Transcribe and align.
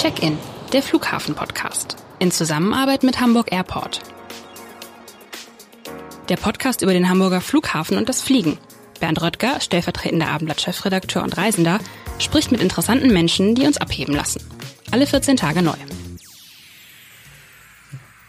Check-in, 0.00 0.38
der 0.72 0.80
Flughafen-Podcast. 0.80 1.96
In 2.20 2.30
Zusammenarbeit 2.30 3.02
mit 3.02 3.20
Hamburg 3.20 3.50
Airport. 3.50 4.00
Der 6.28 6.36
Podcast 6.36 6.82
über 6.82 6.92
den 6.92 7.08
Hamburger 7.08 7.40
Flughafen 7.40 7.98
und 7.98 8.08
das 8.08 8.22
Fliegen. 8.22 8.58
Bernd 9.00 9.20
Röttger, 9.20 9.60
stellvertretender 9.60 10.28
Abendblatt-Chefredakteur 10.28 11.24
und 11.24 11.36
Reisender, 11.36 11.80
spricht 12.20 12.52
mit 12.52 12.60
interessanten 12.60 13.12
Menschen, 13.12 13.56
die 13.56 13.66
uns 13.66 13.78
abheben 13.78 14.14
lassen. 14.14 14.40
Alle 14.92 15.04
14 15.04 15.36
Tage 15.36 15.62
neu. 15.62 15.74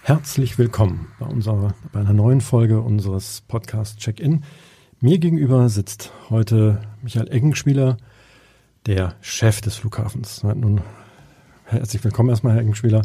Herzlich 0.01 0.57
willkommen 0.57 1.11
bei, 1.19 1.27
unserer, 1.27 1.75
bei 1.91 1.99
einer 1.99 2.13
neuen 2.13 2.41
Folge 2.41 2.81
unseres 2.81 3.43
Podcasts 3.47 3.97
Check-In. 3.97 4.43
Mir 5.01 5.19
gegenüber 5.19 5.69
sitzt 5.69 6.13
heute 6.31 6.81
Michael 7.03 7.31
Eggenspieler, 7.31 7.97
der 8.87 9.17
Chef 9.21 9.61
des 9.61 9.75
Flughafens. 9.75 10.41
Nun 10.41 10.81
Herzlich 11.69 12.03
willkommen 12.03 12.29
erstmal, 12.29 12.53
Herr 12.53 12.61
Eggenspieler. 12.61 13.03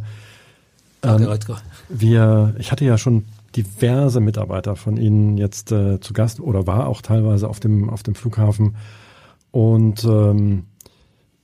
Danke, 1.03 1.25
ähm, 1.25 1.57
wir, 1.91 2.55
ich 2.59 2.73
hatte 2.73 2.87
ja 2.87 2.97
schon 2.97 3.27
diverse 3.55 4.21
Mitarbeiter 4.21 4.75
von 4.75 4.97
Ihnen 4.97 5.37
jetzt 5.37 5.71
äh, 5.71 6.01
zu 6.01 6.15
Gast 6.15 6.41
oder 6.41 6.67
war 6.67 6.87
auch 6.87 7.03
teilweise 7.03 7.47
auf 7.47 7.61
dem, 7.61 7.91
auf 7.91 8.03
dem 8.03 8.15
Flughafen. 8.15 8.77
Und 9.51 10.05
ähm, 10.05 10.65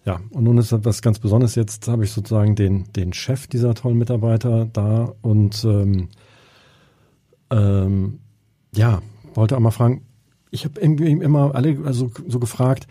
ja, 0.07 0.19
und 0.31 0.45
nun 0.45 0.57
ist 0.57 0.73
etwas 0.73 1.03
ganz 1.03 1.19
Besonderes. 1.19 1.57
Jetzt 1.57 1.89
habe 1.89 2.05
ich 2.05 2.11
sozusagen 2.11 2.57
den, 2.57 2.91
den 2.95 3.13
Chef 3.13 3.47
dieser 3.49 3.75
tollen 3.75 3.99
Mitarbeiter 3.99 4.65
da 4.65 5.13
und 5.21 5.63
ähm, 5.65 6.09
ähm, 7.51 8.21
ja, 8.75 9.03
wollte 9.35 9.57
auch 9.57 9.61
mal 9.61 9.73
fragen, 9.73 10.07
ich 10.51 10.65
habe 10.65 10.81
irgendwie 10.81 11.11
immer 11.11 11.55
alle 11.55 11.77
also 11.85 12.11
so 12.27 12.41
gefragt, 12.41 12.87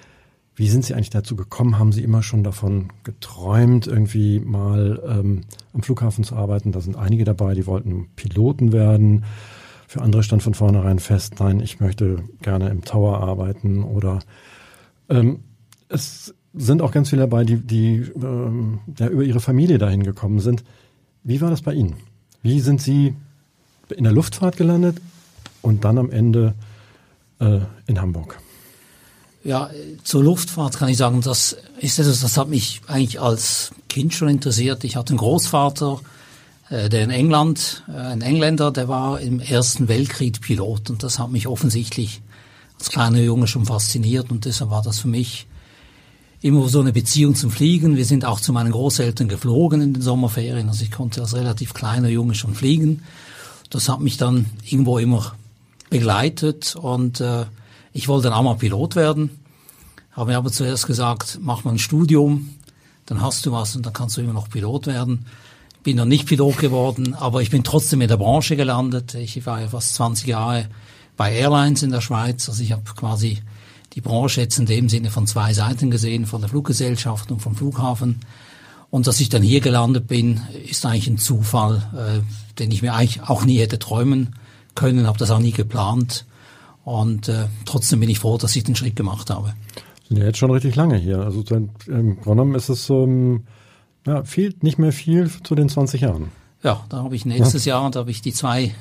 wie 0.60 0.68
sind 0.68 0.84
Sie 0.84 0.94
eigentlich 0.94 1.10
dazu 1.10 1.38
gekommen? 1.38 1.80
Haben 1.80 1.94
Sie 1.94 2.04
immer 2.04 2.22
schon 2.22 2.44
davon 2.44 2.90
geträumt, 3.06 3.88
irgendwie 3.88 4.42
mal 4.42 5.02
ähm, 5.08 5.44
am 5.74 5.82
Flughafen 5.82 6.26
zu 6.26 6.36
arbeiten? 6.36 6.74
Da 6.74 6.82
sind 6.82 6.98
einige 6.98 7.24
dabei, 7.24 7.54
die 7.54 7.66
wollten 7.66 8.10
Piloten 8.18 8.74
werden. 8.74 9.24
Für 9.88 10.02
andere 10.02 10.22
stand 10.22 10.44
von 10.44 10.56
vornherein 10.56 11.00
fest, 11.00 11.36
nein, 11.40 11.62
ich 11.62 11.80
möchte 11.80 12.26
gerne 12.42 12.68
im 12.68 12.84
Tower 12.84 13.22
arbeiten. 13.22 13.86
Oder 13.86 14.20
ähm, 15.08 15.40
es 15.88 16.36
sind 16.54 16.82
auch 16.82 16.92
ganz 16.92 17.12
viele 17.12 17.22
dabei, 17.22 17.46
die, 17.46 17.62
die 17.62 18.12
ähm, 18.22 18.80
ja, 18.98 19.08
über 19.08 19.24
ihre 19.24 19.40
Familie 19.40 19.78
dahin 19.78 20.04
gekommen 20.04 20.42
sind. 20.42 20.66
Wie 21.24 21.40
war 21.40 21.50
das 21.50 21.62
bei 21.62 21.74
Ihnen? 21.74 21.96
Wie 22.44 22.60
sind 22.60 22.82
Sie 22.82 23.16
in 23.96 24.04
der 24.04 24.12
Luftfahrt 24.12 24.58
gelandet 24.58 25.00
und 25.62 25.86
dann 25.86 25.98
am 25.98 26.12
Ende 26.12 26.54
äh, 27.40 27.62
in 27.88 28.02
Hamburg? 28.02 28.42
Ja, 29.44 29.70
zur 30.04 30.24
Luftfahrt 30.24 30.78
kann 30.78 30.90
ich 30.90 30.98
sagen, 30.98 31.22
das 31.22 31.56
ist 31.80 31.98
etwas, 31.98 32.20
das 32.20 32.38
hat 32.38 32.50
mich 32.50 32.82
eigentlich 32.88 33.22
als 33.22 33.72
Kind 33.88 34.14
schon 34.14 34.28
interessiert. 34.28 34.84
Ich 34.84 34.98
hatte 34.98 35.12
einen 35.12 35.18
Großvater, 35.18 36.02
äh, 36.70 36.90
der 36.90 37.04
in 37.04 37.10
England, 37.10 37.84
äh, 37.88 37.94
ein 37.94 38.22
Engländer, 38.22 38.72
der 38.72 38.90
war 38.90 39.22
im 39.22 39.40
Ersten 39.40 39.88
Weltkrieg 39.88 40.42
Pilot 40.42 40.90
und 40.90 41.04
das 41.04 41.20
hat 41.20 41.32
mich 41.32 41.48
offensichtlich 41.48 42.22
als 42.78 42.90
kleiner 42.90 43.20
Junge 43.20 43.48
schon 43.48 43.66
fasziniert 43.66 44.30
und 44.30 44.44
deshalb 44.44 44.72
war 44.72 44.82
das 44.82 45.00
für 45.00 45.08
mich 45.08 45.48
immer 46.42 46.68
so 46.68 46.82
eine 46.82 46.94
Beziehung 46.94 47.36
zum 47.36 47.52
Fliegen. 47.52 47.98
Wir 47.98 48.06
sind 48.06 48.26
auch 48.26 48.40
zu 48.42 48.54
meinen 48.54 48.72
Großeltern 48.72 49.28
geflogen 49.28 49.82
in 49.82 49.94
den 49.94 50.02
Sommerferien, 50.02 50.68
also 50.68 50.84
ich 50.84 50.92
konnte 50.92 51.22
als 51.22 51.36
relativ 51.36 51.74
kleiner 51.74 52.10
Junge 52.10 52.36
schon 52.36 52.56
fliegen. 52.56 53.04
Das 53.70 53.88
hat 53.88 54.02
mich 54.02 54.18
dann 54.18 54.48
irgendwo 54.66 54.98
immer 54.98 55.34
begleitet 55.90 56.76
und 56.76 57.22
äh, 57.22 57.46
ich 57.94 58.08
wollte 58.08 58.30
dann 58.30 58.34
auch 58.34 58.44
mal 58.44 58.56
Pilot 58.56 58.96
werden, 58.96 59.30
habe 60.12 60.32
mir 60.32 60.38
aber 60.38 60.52
zuerst 60.52 60.88
gesagt, 60.88 61.40
mach 61.42 61.64
mal 61.64 61.72
ein 61.72 61.80
Studium, 61.80 62.56
dann 63.06 63.22
hast 63.22 63.46
du 63.46 63.52
was 63.52 63.76
und 63.76 63.86
dann 63.86 63.94
kannst 63.94 64.18
du 64.18 64.22
immer 64.22 64.34
noch 64.34 64.50
Pilot 64.50 64.88
werden. 64.88 65.26
Bin 65.84 65.98
dann 65.98 66.10
nicht 66.10 66.28
Pilot 66.28 66.58
geworden, 66.58 67.16
aber 67.16 67.42
ich 67.42 67.50
bin 67.50 67.64
trotzdem 67.64 68.02
in 68.02 68.08
der 68.08 68.18
Branche 68.18 68.56
gelandet. 68.56 69.16
Ich 69.16 69.46
war 69.46 69.62
ja 69.62 69.70
fast 69.70 69.96
20 69.96 70.28
Jahre 70.28 70.68
bei 71.16 71.34
Airlines 71.34 71.84
in 71.84 71.92
der 71.92 72.02
Schweiz. 72.02 72.50
Also 72.50 72.62
ich 72.62 72.72
habe 72.72 72.84
quasi 72.84 73.40
die 73.94 74.02
Branche 74.02 74.42
jetzt 74.42 74.60
in 74.60 74.66
dem 74.66 74.90
Sinne 74.90 75.10
von 75.10 75.26
zwei 75.26 75.54
Seiten 75.54 75.90
gesehen, 75.90 76.26
von 76.26 76.42
der 76.42 76.50
Fluggesellschaft 76.50 77.32
und 77.32 77.42
vom 77.42 77.56
Flughafen. 77.56 78.20
Und 78.90 79.08
dass 79.08 79.20
ich 79.20 79.30
dann 79.30 79.42
hier 79.42 79.62
gelandet 79.62 80.08
bin, 80.08 80.42
ist 80.70 80.86
eigentlich 80.86 81.08
ein 81.08 81.18
Zufall, 81.18 81.84
äh, 81.96 82.58
den 82.60 82.72
ich 82.72 82.82
mir 82.82 82.94
eigentlich 82.94 83.22
auch 83.22 83.46
nie 83.46 83.60
hätte 83.60 83.80
träumen 83.80 84.36
können, 84.76 85.08
habe 85.08 85.18
das 85.18 85.32
auch 85.32 85.40
nie 85.40 85.52
geplant. 85.52 86.26
Und 86.90 87.30
äh, 87.30 87.46
trotzdem 87.66 88.00
bin 88.00 88.10
ich 88.10 88.18
froh, 88.18 88.40
dass 88.40 88.56
ich 88.56 88.64
den 88.64 88.76
Schritt 88.76 88.96
gemacht 88.96 89.30
habe. 89.30 89.54
Sind 90.08 90.18
ja 90.18 90.26
jetzt 90.26 90.40
schon 90.40 90.50
richtig 90.50 90.76
lange 90.76 90.98
hier. 90.98 91.20
Also 91.20 91.44
im 91.54 91.70
Grunde 91.86 92.16
genommen 92.24 92.56
ist 92.56 92.68
es 92.70 92.88
so, 92.88 93.04
ähm, 93.04 93.44
ja, 94.08 94.24
fehlt 94.24 94.64
nicht 94.64 94.80
mehr 94.80 94.92
viel 94.92 95.30
zu 95.44 95.54
den 95.54 95.70
20 95.70 96.02
Jahren. 96.02 96.32
Ja, 96.64 96.84
da 96.90 97.04
habe 97.04 97.16
ich 97.16 97.28
nächstes 97.28 97.66
ja. 97.66 97.80
Jahr, 97.80 97.92
da 97.92 98.00
habe 98.00 98.10
ich 98.10 98.24
die 98.24 98.34
zwei, 98.34 98.74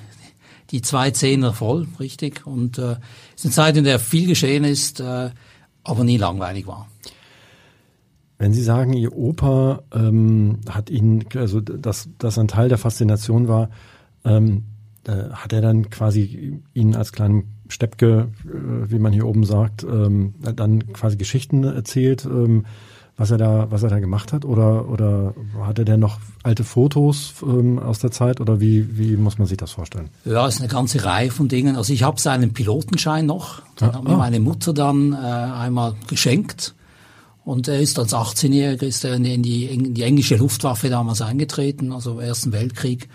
die 0.71 0.81
zwei 0.81 1.11
Zehner 1.11 1.53
voll, 1.53 1.87
richtig. 2.01 2.47
Und 2.47 2.79
äh, 2.79 2.93
es 3.37 3.45
ist 3.45 3.45
eine 3.45 3.53
Zeit, 3.53 3.77
in 3.77 3.85
der 3.85 3.99
viel 3.99 4.27
geschehen 4.27 4.65
ist, 4.65 5.01
äh, 5.01 5.29
aber 5.85 6.03
nie 6.03 6.17
langweilig 6.17 6.67
war. 6.67 6.89
Wenn 8.39 8.55
Sie 8.55 8.63
sagen, 8.63 8.95
Ihr 8.95 9.15
Opa 9.15 9.83
ähm, 9.93 10.61
hat 10.67 10.89
Ihnen, 10.89 11.27
also 11.35 11.61
dass 11.61 12.09
das 12.17 12.39
ein 12.39 12.49
Teil 12.49 12.71
der 12.71 12.79
Faszination 12.79 13.49
war, 13.49 13.69
ähm, 14.25 14.65
äh, 15.07 15.31
hat 15.31 15.53
er 15.53 15.61
dann 15.61 15.91
quasi 15.91 16.63
Ihnen 16.73 16.97
als 16.97 17.13
kleinen 17.13 17.58
Steppke, 17.69 18.29
äh, 18.45 18.91
wie 18.91 18.99
man 18.99 19.13
hier 19.13 19.27
oben 19.27 19.45
sagt, 19.45 19.85
ähm, 19.85 20.35
dann 20.41 20.93
quasi 20.93 21.17
Geschichten 21.17 21.65
erzählt, 21.65 22.25
ähm, 22.25 22.67
was 23.17 23.33
er 23.33 23.39
da, 23.39 23.67
was 23.71 23.83
er 23.83 23.91
da 23.91 23.99
gemacht 23.99 24.33
hat, 24.33 24.45
oder 24.45 24.89
oder 24.89 25.35
hat 25.61 25.79
er 25.79 25.85
denn 25.85 25.99
noch 25.99 26.19
alte 26.45 26.63
Fotos 26.63 27.35
ähm, 27.43 27.79
aus 27.81 27.99
der 27.99 28.13
Zeit, 28.13 28.41
oder 28.41 28.61
wie 28.61 28.97
wie 28.97 29.17
muss 29.17 29.39
man 29.39 29.49
sich 29.49 29.57
das 29.57 29.73
vorstellen? 29.73 30.09
Ja, 30.25 30.47
es 30.47 30.55
ist 30.55 30.61
eine 30.61 30.71
ganze 30.71 31.05
Reihe 31.05 31.31
von 31.31 31.49
Dingen. 31.49 31.77
Also 31.77 31.93
ich 31.93 32.05
habe 32.05 32.21
seinen 32.21 32.53
Pilotenschein 32.53 33.27
noch, 33.27 33.61
den 33.81 33.89
ja, 33.89 33.95
hat 33.95 34.05
mir 34.05 34.11
ah. 34.11 34.19
meine 34.19 34.39
Mutter 34.39 34.73
dann 34.73 35.13
äh, 35.13 35.17
einmal 35.17 35.95
geschenkt. 36.07 36.75
Und 37.45 37.67
er 37.67 37.81
ist 37.81 37.99
als 37.99 38.13
18-Jähriger 38.13 38.83
ist 38.83 39.05
er 39.05 39.15
in 39.15 39.43
die, 39.43 39.65
in 39.65 39.95
die 39.95 40.03
englische 40.03 40.37
Luftwaffe 40.37 40.91
damals 40.91 41.23
eingetreten, 41.23 41.93
also 41.93 42.13
im 42.13 42.21
Ersten 42.21 42.53
Weltkrieg 42.53 43.09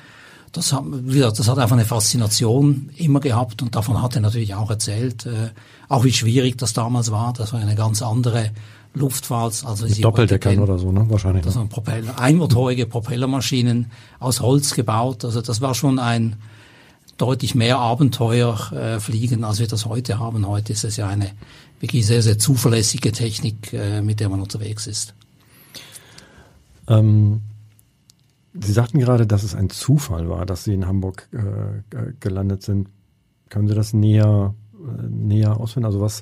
das 0.53 0.71
hat, 0.71 0.83
wieder, 0.85 1.31
das 1.31 1.47
hat 1.47 1.57
einfach 1.57 1.75
eine 1.75 1.83
Faszination 1.85 2.91
immer 2.95 3.19
gehabt 3.19 3.61
und 3.61 3.75
davon 3.75 4.01
hat 4.01 4.15
er 4.15 4.21
natürlich 4.21 4.53
auch 4.53 4.69
erzählt, 4.69 5.25
äh, 5.25 5.49
auch 5.89 6.03
wie 6.03 6.13
schwierig 6.13 6.57
das 6.57 6.73
damals 6.73 7.11
war. 7.11 7.33
Das 7.33 7.53
war 7.53 7.59
eine 7.59 7.75
ganz 7.75 8.03
andere 8.03 8.51
Luftfahrt. 8.93 9.65
Also 9.65 9.87
Mit 9.87 10.03
Doppeldeckern 10.03 10.59
oder 10.59 10.77
so, 10.77 10.91
ne? 10.91 11.05
Wahrscheinlich. 11.09 11.43
Das 11.43 11.55
waren 11.55 11.69
Propeller, 11.69 12.19
einmotorige 12.19 12.85
Propellermaschinen 12.85 13.91
aus 14.19 14.41
Holz 14.41 14.75
gebaut. 14.75 15.25
Also 15.25 15.41
das 15.41 15.59
war 15.59 15.73
schon 15.73 15.97
ein 15.97 16.35
deutlich 17.17 17.55
mehr 17.55 17.79
Abenteuer 17.79 18.71
äh, 18.73 18.99
fliegen, 18.99 19.43
als 19.43 19.59
wir 19.59 19.67
das 19.67 19.87
heute 19.87 20.19
haben. 20.19 20.47
Heute 20.47 20.73
ist 20.73 20.83
es 20.83 20.97
ja 20.97 21.07
eine 21.07 21.31
wirklich 21.79 22.05
sehr, 22.05 22.21
sehr 22.21 22.37
zuverlässige 22.37 23.11
Technik, 23.11 23.73
äh, 23.73 24.03
mit 24.03 24.19
der 24.19 24.29
man 24.29 24.39
unterwegs 24.39 24.85
ist. 24.85 25.15
Ähm 26.87 27.41
Sie 28.59 28.71
sagten 28.71 28.99
gerade, 28.99 29.25
dass 29.25 29.43
es 29.43 29.55
ein 29.55 29.69
Zufall 29.69 30.29
war, 30.29 30.45
dass 30.45 30.63
Sie 30.63 30.73
in 30.73 30.85
Hamburg 30.85 31.27
äh, 31.31 32.13
gelandet 32.19 32.61
sind. 32.61 32.89
Können 33.49 33.67
Sie 33.67 33.75
das 33.75 33.93
näher, 33.93 34.53
äh, 34.73 35.07
näher 35.07 35.59
ausführen? 35.59 35.85
Also 35.85 36.01
was, 36.01 36.21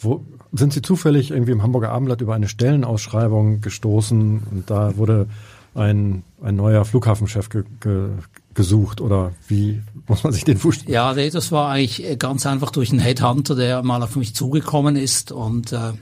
wo, 0.00 0.24
sind 0.52 0.72
Sie 0.72 0.82
zufällig 0.82 1.30
irgendwie 1.30 1.52
im 1.52 1.62
Hamburger 1.62 1.90
Abendblatt 1.90 2.22
über 2.22 2.34
eine 2.34 2.48
Stellenausschreibung 2.48 3.60
gestoßen 3.60 4.42
und 4.50 4.70
da 4.70 4.96
wurde 4.96 5.26
ein, 5.74 6.22
ein 6.40 6.56
neuer 6.56 6.84
Flughafenchef 6.84 7.48
ge, 7.48 7.64
ge, 7.80 8.08
gesucht 8.54 9.00
oder 9.00 9.32
wie 9.48 9.82
muss 10.06 10.22
man 10.24 10.32
sich 10.32 10.44
den 10.44 10.56
vorstellen? 10.56 10.92
Ja, 10.92 11.12
das 11.12 11.52
war 11.52 11.70
eigentlich 11.70 12.18
ganz 12.18 12.46
einfach 12.46 12.70
durch 12.70 12.90
einen 12.90 13.00
Headhunter, 13.00 13.54
der 13.54 13.82
mal 13.82 14.02
auf 14.02 14.16
mich 14.16 14.34
zugekommen 14.34 14.96
ist 14.96 15.32
und 15.32 15.72
äh, 15.72 15.92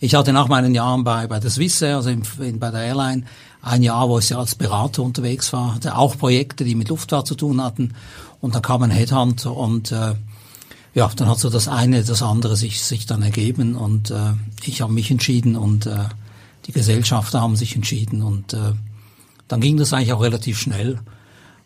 ich 0.00 0.14
hatte 0.14 0.34
nach 0.34 0.48
meinen 0.48 0.74
Jahren 0.74 1.02
bei, 1.02 1.26
bei 1.26 1.40
der 1.40 1.50
Swissair, 1.50 1.96
also 1.96 2.10
in, 2.10 2.22
in, 2.40 2.58
bei 2.58 2.70
der 2.70 2.82
Airline, 2.82 3.24
ein 3.64 3.82
Jahr, 3.82 4.08
wo 4.08 4.18
ich 4.18 4.34
als 4.36 4.54
Berater 4.54 5.02
unterwegs 5.02 5.52
war, 5.52 5.74
hatte 5.74 5.96
auch 5.96 6.18
Projekte, 6.18 6.64
die 6.64 6.74
mit 6.74 6.88
Luftfahrt 6.88 7.26
zu 7.26 7.34
tun 7.34 7.62
hatten. 7.62 7.94
Und 8.40 8.54
dann 8.54 8.62
kam 8.62 8.82
ein 8.82 8.90
Headhunter 8.90 9.56
und 9.56 9.90
äh, 9.90 10.14
ja, 10.94 11.10
dann 11.16 11.28
hat 11.28 11.38
so 11.38 11.50
das 11.50 11.66
eine, 11.66 12.04
das 12.04 12.22
andere 12.22 12.56
sich, 12.56 12.82
sich 12.82 13.06
dann 13.06 13.22
ergeben 13.22 13.74
und 13.74 14.10
äh, 14.10 14.34
ich 14.64 14.80
habe 14.80 14.92
mich 14.92 15.10
entschieden 15.10 15.56
und 15.56 15.86
äh, 15.86 16.04
die 16.66 16.72
Gesellschafter 16.72 17.40
haben 17.40 17.56
sich 17.56 17.74
entschieden 17.74 18.22
und 18.22 18.52
äh, 18.52 18.72
dann 19.48 19.60
ging 19.60 19.76
das 19.76 19.92
eigentlich 19.92 20.12
auch 20.12 20.22
relativ 20.22 20.58
schnell, 20.58 21.00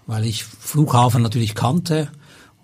weil 0.06 0.24
ich 0.24 0.44
Flughafen 0.44 1.22
natürlich 1.22 1.54
kannte 1.54 2.08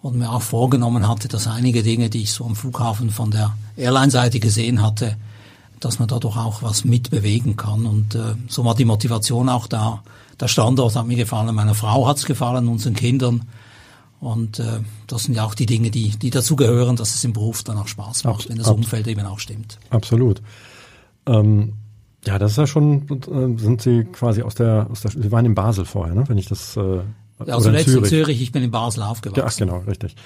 und 0.01 0.17
mir 0.17 0.31
auch 0.31 0.43
vorgenommen 0.43 1.07
hatte, 1.07 1.29
dass 1.29 1.47
einige 1.47 1.83
Dinge, 1.83 2.09
die 2.09 2.23
ich 2.23 2.33
so 2.33 2.45
am 2.47 2.57
Flughafen 2.57 3.11
von 3.11 3.31
der 3.31 3.57
Airline-Seite 3.77 4.41
gesehen 4.41 4.83
hatte, 4.83 5.17
dass 5.85 5.99
man 5.99 6.09
dadurch 6.09 6.37
auch 6.37 6.63
was 6.63 6.85
mitbewegen 6.85 7.57
kann. 7.57 7.87
Und 7.87 8.15
äh, 8.15 8.35
so 8.49 8.65
war 8.65 8.75
die 8.75 8.85
Motivation 8.85 9.49
auch 9.49 9.67
da. 9.67 10.03
Der 10.41 10.49
Standort 10.49 10.97
hat 10.97 11.07
mir 11.07 11.17
gefallen, 11.17 11.55
meiner 11.55 11.75
Frau 11.75 12.07
hat's 12.07 12.25
gefallen, 12.25 12.69
unseren 12.69 12.95
Kindern. 12.95 13.45
Und 14.21 14.59
äh, 14.59 14.81
das 15.07 15.25
sind 15.25 15.35
ja 15.35 15.45
auch 15.45 15.55
die 15.55 15.67
Dinge, 15.67 15.91
die, 15.91 16.11
die 16.11 16.31
dazu 16.31 16.57
gehören, 16.57 16.97
dass 16.97 17.15
es 17.15 17.25
im 17.25 17.33
Beruf 17.33 17.63
dann 17.63 17.77
auch 17.77 17.89
Spaß 17.89 18.25
macht, 18.25 18.37
Abs 18.37 18.49
wenn 18.49 18.59
das 18.59 18.69
Umfeld 18.69 19.07
eben 19.07 19.27
auch 19.27 19.39
stimmt. 19.39 19.79
Absolut. 19.91 20.41
Ähm, 21.27 21.75
Ja, 22.27 22.39
das 22.39 22.53
ist 22.53 22.57
ja 22.57 22.67
schon, 22.67 23.03
äh, 23.11 23.61
sind 23.61 23.83
Sie 23.83 24.05
quasi 24.05 24.43
aus 24.43 24.55
der, 24.55 24.87
aus 24.91 25.03
der, 25.03 25.11
Sie 25.11 25.31
waren 25.31 25.45
in 25.45 25.55
Basel 25.55 25.85
vorher, 25.85 26.15
ne? 26.15 26.25
wenn 26.27 26.39
ich 26.39 26.47
das, 26.47 26.77
äh, 26.77 27.01
ja, 27.45 27.55
also 27.55 27.69
in 27.69 27.79
Zürich. 27.85 27.97
in 27.97 28.05
Zürich, 28.05 28.41
ich 28.41 28.53
bin 28.53 28.63
in 28.63 28.71
Basel 28.71 29.03
aufgewachsen. 29.03 29.41
Ja, 29.41 29.47
ach, 29.47 29.57
genau, 29.57 29.79
richtig. 29.87 30.17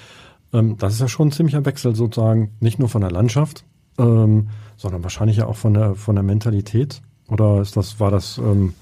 Ähm, 0.53 0.77
das 0.77 0.93
ist 0.93 1.01
ja 1.01 1.09
schon 1.09 1.27
ein 1.27 1.31
ziemlicher 1.33 1.65
Wechsel 1.65 1.95
sozusagen, 1.95 2.55
nicht 2.61 2.79
nur 2.79 2.87
von 2.87 3.01
der 3.01 3.11
Landschaft, 3.11 3.65
ähm, 3.99 4.49
sondern 4.77 5.03
wahrscheinlich 5.03 5.37
ja 5.37 5.45
auch 5.45 5.57
von 5.57 5.73
der, 5.73 5.95
von 5.95 6.15
der 6.15 6.23
Mentalität. 6.23 7.01
Oder 7.27 7.61
ist 7.61 7.77
das, 7.77 7.99
war 7.99 8.09
das, 8.09 8.37
ähm, 8.37 8.73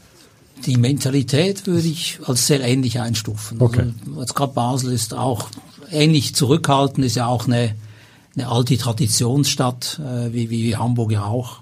die 0.65 0.77
Mentalität 0.77 1.67
würde 1.67 1.87
ich 1.87 2.19
als 2.25 2.47
sehr 2.47 2.61
ähnlich 2.61 2.99
einstufen. 2.99 3.61
Okay. 3.61 3.93
Also, 4.07 4.21
jetzt 4.21 4.35
gerade 4.35 4.53
Basel 4.53 4.91
ist 4.93 5.13
auch 5.13 5.49
ähnlich 5.91 6.35
zurückhaltend, 6.35 7.05
ist 7.05 7.15
ja 7.15 7.27
auch 7.27 7.47
eine, 7.47 7.75
eine 8.35 8.49
alte 8.49 8.77
Traditionsstadt, 8.77 9.99
äh, 9.99 10.33
wie, 10.33 10.49
wie 10.49 10.75
Hamburg 10.75 11.11
ja 11.11 11.25
auch. 11.25 11.61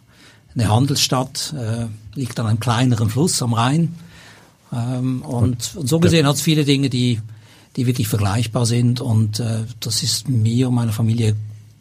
Eine 0.54 0.69
Handelsstadt, 0.69 1.54
äh, 1.58 1.88
liegt 2.18 2.40
an 2.40 2.48
einem 2.48 2.60
kleineren 2.60 3.10
Fluss 3.10 3.42
am 3.42 3.54
Rhein. 3.54 3.96
Ähm, 4.72 5.22
und, 5.22 5.75
und 5.75 5.90
so 5.90 6.00
gesehen 6.00 6.25
hat 6.25 6.36
es 6.36 6.42
viele 6.42 6.63
Dinge, 6.63 6.90
die, 6.90 7.19
die 7.75 7.88
wirklich 7.88 8.08
vergleichbar 8.08 8.66
sind. 8.66 9.01
Und 9.01 9.40
äh, 9.40 9.63
das 9.81 10.04
ist 10.04 10.30
mir 10.30 10.69
und 10.69 10.75
meiner 10.75 10.94
Familie 10.94 11.36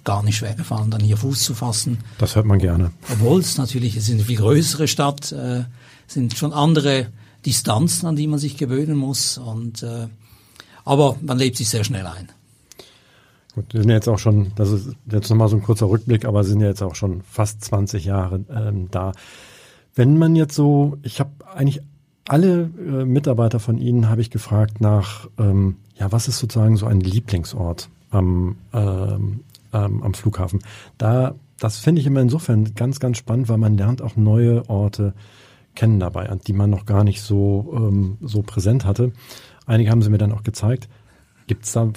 gar 0.05 0.23
nicht 0.23 0.37
schwer 0.37 0.55
gefallen, 0.55 0.91
dann 0.91 1.01
hier 1.01 1.17
Fuß 1.17 1.43
zu 1.43 1.55
fassen. 1.55 1.99
Das 2.19 2.37
hört 2.37 2.47
man 2.47 2.59
gerne. 2.59 2.93
Obwohl 3.13 3.41
es 3.41 3.59
natürlich, 3.59 3.97
es 3.97 4.09
ist 4.09 4.15
eine 4.15 4.25
viel 4.25 4.37
größere 4.37 4.87
Stadt, 4.87 5.33
äh, 5.33 5.65
sind 6.07 6.37
schon 6.37 6.53
andere 6.53 7.09
Distanzen, 7.45 8.07
an 8.07 8.17
die 8.17 8.27
man 8.27 8.39
sich 8.39 8.57
gewöhnen 8.57 8.97
muss. 8.97 9.39
Und 9.39 9.83
äh, 9.83 10.09
aber 10.85 11.17
man 11.23 11.39
lebt 11.39 11.57
sich 11.57 11.69
sehr 11.69 11.85
schnell 11.85 12.07
ein. 12.07 12.29
Gut, 13.55 13.73
wir 13.73 13.83
sind 13.83 13.91
jetzt 13.91 14.09
auch 14.09 14.19
schon, 14.19 14.53
das 14.57 14.71
ist 14.71 14.91
jetzt 15.11 15.31
nochmal 15.31 15.49
so 15.49 15.57
ein 15.57 15.63
kurzer 15.63 15.89
Rückblick, 15.89 16.25
aber 16.25 16.43
sind 16.43 16.61
ja 16.61 16.67
jetzt 16.67 16.83
auch 16.83 16.97
schon 16.97 17.23
fast 17.23 17.65
20 17.65 18.05
Jahre 18.05 18.45
ähm, 18.51 18.89
da. 18.91 19.13
Wenn 19.95 20.19
man 20.19 20.35
jetzt 20.35 20.57
so, 20.57 20.99
ich 21.03 21.21
habe 21.21 21.31
eigentlich 21.55 21.81
alle 22.27 22.63
äh, 22.63 23.05
Mitarbeiter 23.05 23.61
von 23.61 23.79
Ihnen 23.79 24.09
habe 24.09 24.21
ich 24.21 24.31
gefragt 24.31 24.81
nach, 24.81 25.29
ähm, 25.39 25.77
ja, 25.97 26.11
was 26.11 26.27
ist 26.27 26.39
sozusagen 26.39 26.77
so 26.77 26.87
ein 26.87 27.01
Lieblingsort 27.01 27.89
am, 28.11 28.57
ähm, 28.73 29.41
ähm, 29.75 30.03
am 30.03 30.15
Flughafen? 30.15 30.61
Da, 30.97 31.35
das 31.59 31.79
finde 31.79 32.01
ich 32.01 32.07
immer 32.07 32.21
insofern 32.21 32.75
ganz, 32.75 33.01
ganz 33.01 33.19
spannend, 33.19 33.49
weil 33.49 33.59
man 33.59 33.77
lernt 33.77 34.01
auch 34.01 34.17
neue 34.17 34.69
Orte 34.69 35.13
kennen 35.75 36.01
dabei, 36.01 36.31
die 36.47 36.53
man 36.53 36.71
noch 36.71 36.87
gar 36.87 37.05
nicht 37.05 37.21
so, 37.21 37.73
ähm, 37.77 38.17
so 38.23 38.43
präsent 38.43 38.85
hatte. 38.85 39.13
Einige 39.67 39.91
haben 39.91 40.03
sie 40.03 40.11
mir 40.11 40.19
dann 40.19 40.33
auch 40.33 40.43
gezeigt. 40.43 40.89
Gibt's 41.47 41.73
da, 41.73 41.91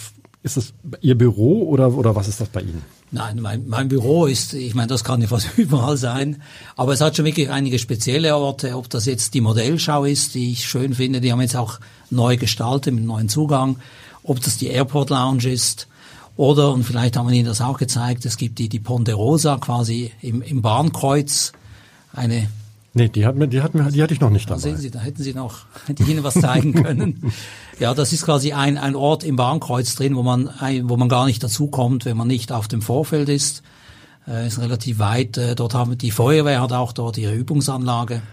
ist 0.43 0.57
es 0.57 0.73
Ihr 1.01 1.17
Büro 1.17 1.67
oder, 1.69 1.93
oder 1.93 2.15
was 2.15 2.27
ist 2.27 2.41
das 2.41 2.49
bei 2.49 2.61
Ihnen? 2.61 2.81
Nein, 3.09 3.39
mein, 3.39 3.67
mein 3.67 3.87
Büro 3.87 4.25
ist, 4.25 4.53
ich 4.53 4.75
meine, 4.75 4.87
das 4.87 5.03
kann 5.03 5.21
ja 5.21 5.27
fast 5.27 5.49
überall 5.57 5.95
sein, 5.95 6.41
aber 6.75 6.93
es 6.93 7.01
hat 7.01 7.15
schon 7.15 7.25
wirklich 7.25 7.49
einige 7.49 7.79
spezielle 7.79 8.35
Orte, 8.35 8.75
ob 8.75 8.89
das 8.89 9.05
jetzt 9.05 9.33
die 9.33 9.41
Modellschau 9.41 10.03
ist, 10.03 10.35
die 10.35 10.51
ich 10.51 10.65
schön 10.65 10.93
finde, 10.93 11.21
die 11.21 11.31
haben 11.31 11.39
jetzt 11.39 11.55
auch 11.55 11.79
neu 12.09 12.35
gestaltet 12.35 12.93
mit 12.93 13.05
neuen 13.05 13.29
Zugang, 13.29 13.77
ob 14.23 14.41
das 14.41 14.57
die 14.57 14.67
Airport 14.67 15.09
Lounge 15.09 15.49
ist 15.49 15.87
oder, 16.37 16.71
und 16.71 16.83
vielleicht 16.83 17.17
haben 17.17 17.27
wir 17.27 17.35
Ihnen 17.35 17.47
das 17.47 17.61
auch 17.61 17.77
gezeigt, 17.77 18.25
es 18.25 18.37
gibt 18.37 18.59
die, 18.59 18.69
die 18.69 18.79
Ponderosa 18.79 19.57
quasi 19.57 20.11
im, 20.21 20.41
im 20.41 20.61
Bahnkreuz, 20.61 21.51
eine 22.13 22.47
Nee, 22.93 23.09
die, 23.09 23.27
hat 23.27 23.35
mir, 23.35 23.47
die, 23.47 23.61
hat 23.61 23.73
die 23.75 24.01
hatte 24.01 24.13
ich 24.15 24.21
noch 24.21 24.31
nicht 24.31 24.49
dabei. 24.49 24.59
Da 24.59 24.69
sehen 24.69 24.77
Sie, 24.77 24.89
da 24.89 24.97
hätten 24.97 25.21
Sie 25.21 25.35
noch, 25.35 25.65
hätte 25.85 26.01
ich 26.01 26.09
Ihnen 26.09 26.23
was 26.23 26.33
zeigen 26.33 26.73
können. 26.73 27.31
ja, 27.79 27.93
das 27.93 28.11
ist 28.11 28.25
quasi 28.25 28.53
ein, 28.53 28.79
ein 28.79 28.95
Ort 28.95 29.23
im 29.23 29.35
Bahnkreuz 29.35 29.93
drin, 29.93 30.15
wo 30.15 30.23
man, 30.23 30.49
wo 30.83 30.97
man 30.97 31.07
gar 31.07 31.27
nicht 31.27 31.43
dazukommt, 31.43 32.05
wenn 32.05 32.17
man 32.17 32.27
nicht 32.27 32.51
auf 32.51 32.67
dem 32.67 32.81
Vorfeld 32.81 33.29
ist. 33.29 33.61
Äh, 34.27 34.47
ist 34.47 34.59
relativ 34.59 34.97
weit. 34.97 35.37
Äh, 35.37 35.53
dort 35.53 35.75
haben 35.75 35.95
die 35.95 36.09
Feuerwehr 36.09 36.59
hat 36.59 36.73
auch 36.73 36.91
dort 36.91 37.19
ihre 37.19 37.35
Übungsanlage. 37.35 38.23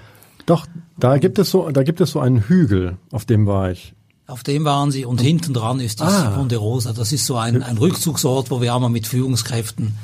Doch, 0.47 0.67
da 0.99 1.19
gibt 1.19 1.39
es 1.39 1.51
so, 1.51 1.71
da 1.71 1.83
gibt 1.83 2.01
es 2.01 2.11
so 2.11 2.21
einen 2.21 2.49
Hügel, 2.49 2.97
auf 3.11 3.27
dem 3.27 3.47
war 3.47 3.71
ich. 3.71 3.95
Auf 4.27 4.43
dem 4.43 4.65
waren 4.65 4.91
sie 4.91 5.05
und 5.05 5.21
hinten 5.21 5.53
dran 5.53 5.81
ist 5.81 6.01
die 6.01 6.05
ah. 6.05 6.47
Rosa. 6.57 6.93
Das 6.95 7.13
ist 7.13 7.27
so 7.27 7.37
ein, 7.37 7.63
ein 7.63 7.77
Rückzugsort, 7.77 8.51
wo 8.51 8.63
wir 8.63 8.75
auch 8.75 8.81
mal 8.81 8.89
mit 8.89 9.07
Führungskräften 9.07 9.95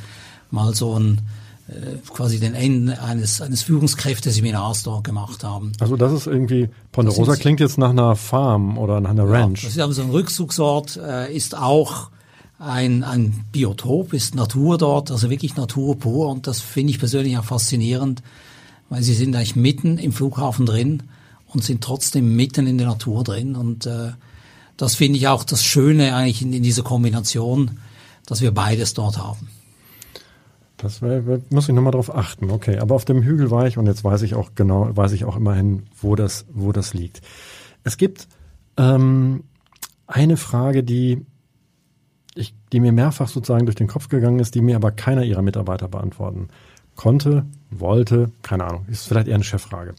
mal 0.50 0.74
so 0.74 0.98
ein 0.98 1.20
äh, 1.68 1.96
quasi 2.12 2.40
den 2.40 2.54
Ende 2.54 3.00
eines, 3.00 3.40
eines 3.40 3.62
Führungskräfteseminars 3.62 4.82
dort 4.82 5.04
gemacht 5.04 5.44
haben. 5.44 5.72
Also 5.78 5.96
das 5.96 6.12
ist 6.12 6.26
irgendwie, 6.26 6.68
Ponderosa 6.92 7.36
klingt 7.36 7.60
jetzt 7.60 7.78
nach 7.78 7.90
einer 7.90 8.16
Farm 8.16 8.76
oder 8.76 9.00
nach 9.00 9.10
einer 9.10 9.28
Ranch. 9.28 9.62
Ja, 9.62 9.68
das 9.68 9.76
ist 9.76 9.82
aber 9.82 9.92
so 9.92 10.02
ein 10.02 10.10
Rückzugsort, 10.10 10.96
äh, 10.96 11.34
ist 11.34 11.56
auch 11.56 12.10
ein, 12.58 13.04
ein 13.04 13.44
Biotop, 13.52 14.12
ist 14.12 14.34
Natur 14.34 14.78
dort, 14.78 15.10
also 15.10 15.30
wirklich 15.30 15.56
Natur 15.56 15.98
pur 15.98 16.28
und 16.28 16.46
das 16.46 16.60
finde 16.60 16.90
ich 16.90 16.98
persönlich 16.98 17.38
auch 17.38 17.44
faszinierend, 17.44 18.22
weil 18.90 19.02
sie 19.02 19.14
sind 19.14 19.34
eigentlich 19.34 19.56
mitten 19.56 19.96
im 19.96 20.12
Flughafen 20.12 20.66
drin 20.66 21.04
und 21.52 21.64
sind 21.64 21.82
trotzdem 21.82 22.36
mitten 22.36 22.66
in 22.66 22.78
der 22.78 22.86
Natur 22.86 23.24
drin 23.24 23.56
und 23.56 23.86
äh, 23.86 24.12
das 24.76 24.94
finde 24.94 25.18
ich 25.18 25.28
auch 25.28 25.44
das 25.44 25.62
Schöne 25.62 26.14
eigentlich 26.14 26.40
in, 26.40 26.52
in 26.52 26.62
dieser 26.62 26.82
Kombination, 26.82 27.78
dass 28.26 28.40
wir 28.40 28.52
beides 28.52 28.94
dort 28.94 29.18
haben. 29.18 29.48
Das 30.78 31.02
wär, 31.02 31.22
muss 31.50 31.68
ich 31.68 31.74
nochmal 31.74 31.92
drauf 31.92 32.14
achten. 32.14 32.50
Okay, 32.50 32.78
aber 32.78 32.94
auf 32.94 33.04
dem 33.04 33.22
Hügel 33.22 33.50
war 33.50 33.66
ich 33.66 33.76
und 33.76 33.86
jetzt 33.86 34.02
weiß 34.02 34.22
ich 34.22 34.34
auch 34.34 34.52
genau, 34.54 34.96
weiß 34.96 35.12
ich 35.12 35.26
auch 35.26 35.36
immerhin, 35.36 35.82
wo 36.00 36.16
das, 36.16 36.46
wo 36.50 36.72
das 36.72 36.94
liegt. 36.94 37.20
Es 37.84 37.98
gibt 37.98 38.28
ähm, 38.78 39.44
eine 40.06 40.38
Frage, 40.38 40.82
die 40.82 41.26
ich, 42.34 42.54
die 42.72 42.80
mir 42.80 42.92
mehrfach 42.92 43.28
sozusagen 43.28 43.66
durch 43.66 43.76
den 43.76 43.88
Kopf 43.88 44.08
gegangen 44.08 44.38
ist, 44.38 44.54
die 44.54 44.62
mir 44.62 44.76
aber 44.76 44.92
keiner 44.92 45.24
ihrer 45.24 45.42
Mitarbeiter 45.42 45.88
beantworten 45.88 46.48
konnte, 46.96 47.44
wollte, 47.70 48.30
keine 48.42 48.64
Ahnung, 48.64 48.86
ist 48.88 49.06
vielleicht 49.06 49.28
eher 49.28 49.34
eine 49.34 49.44
Cheffrage. 49.44 49.94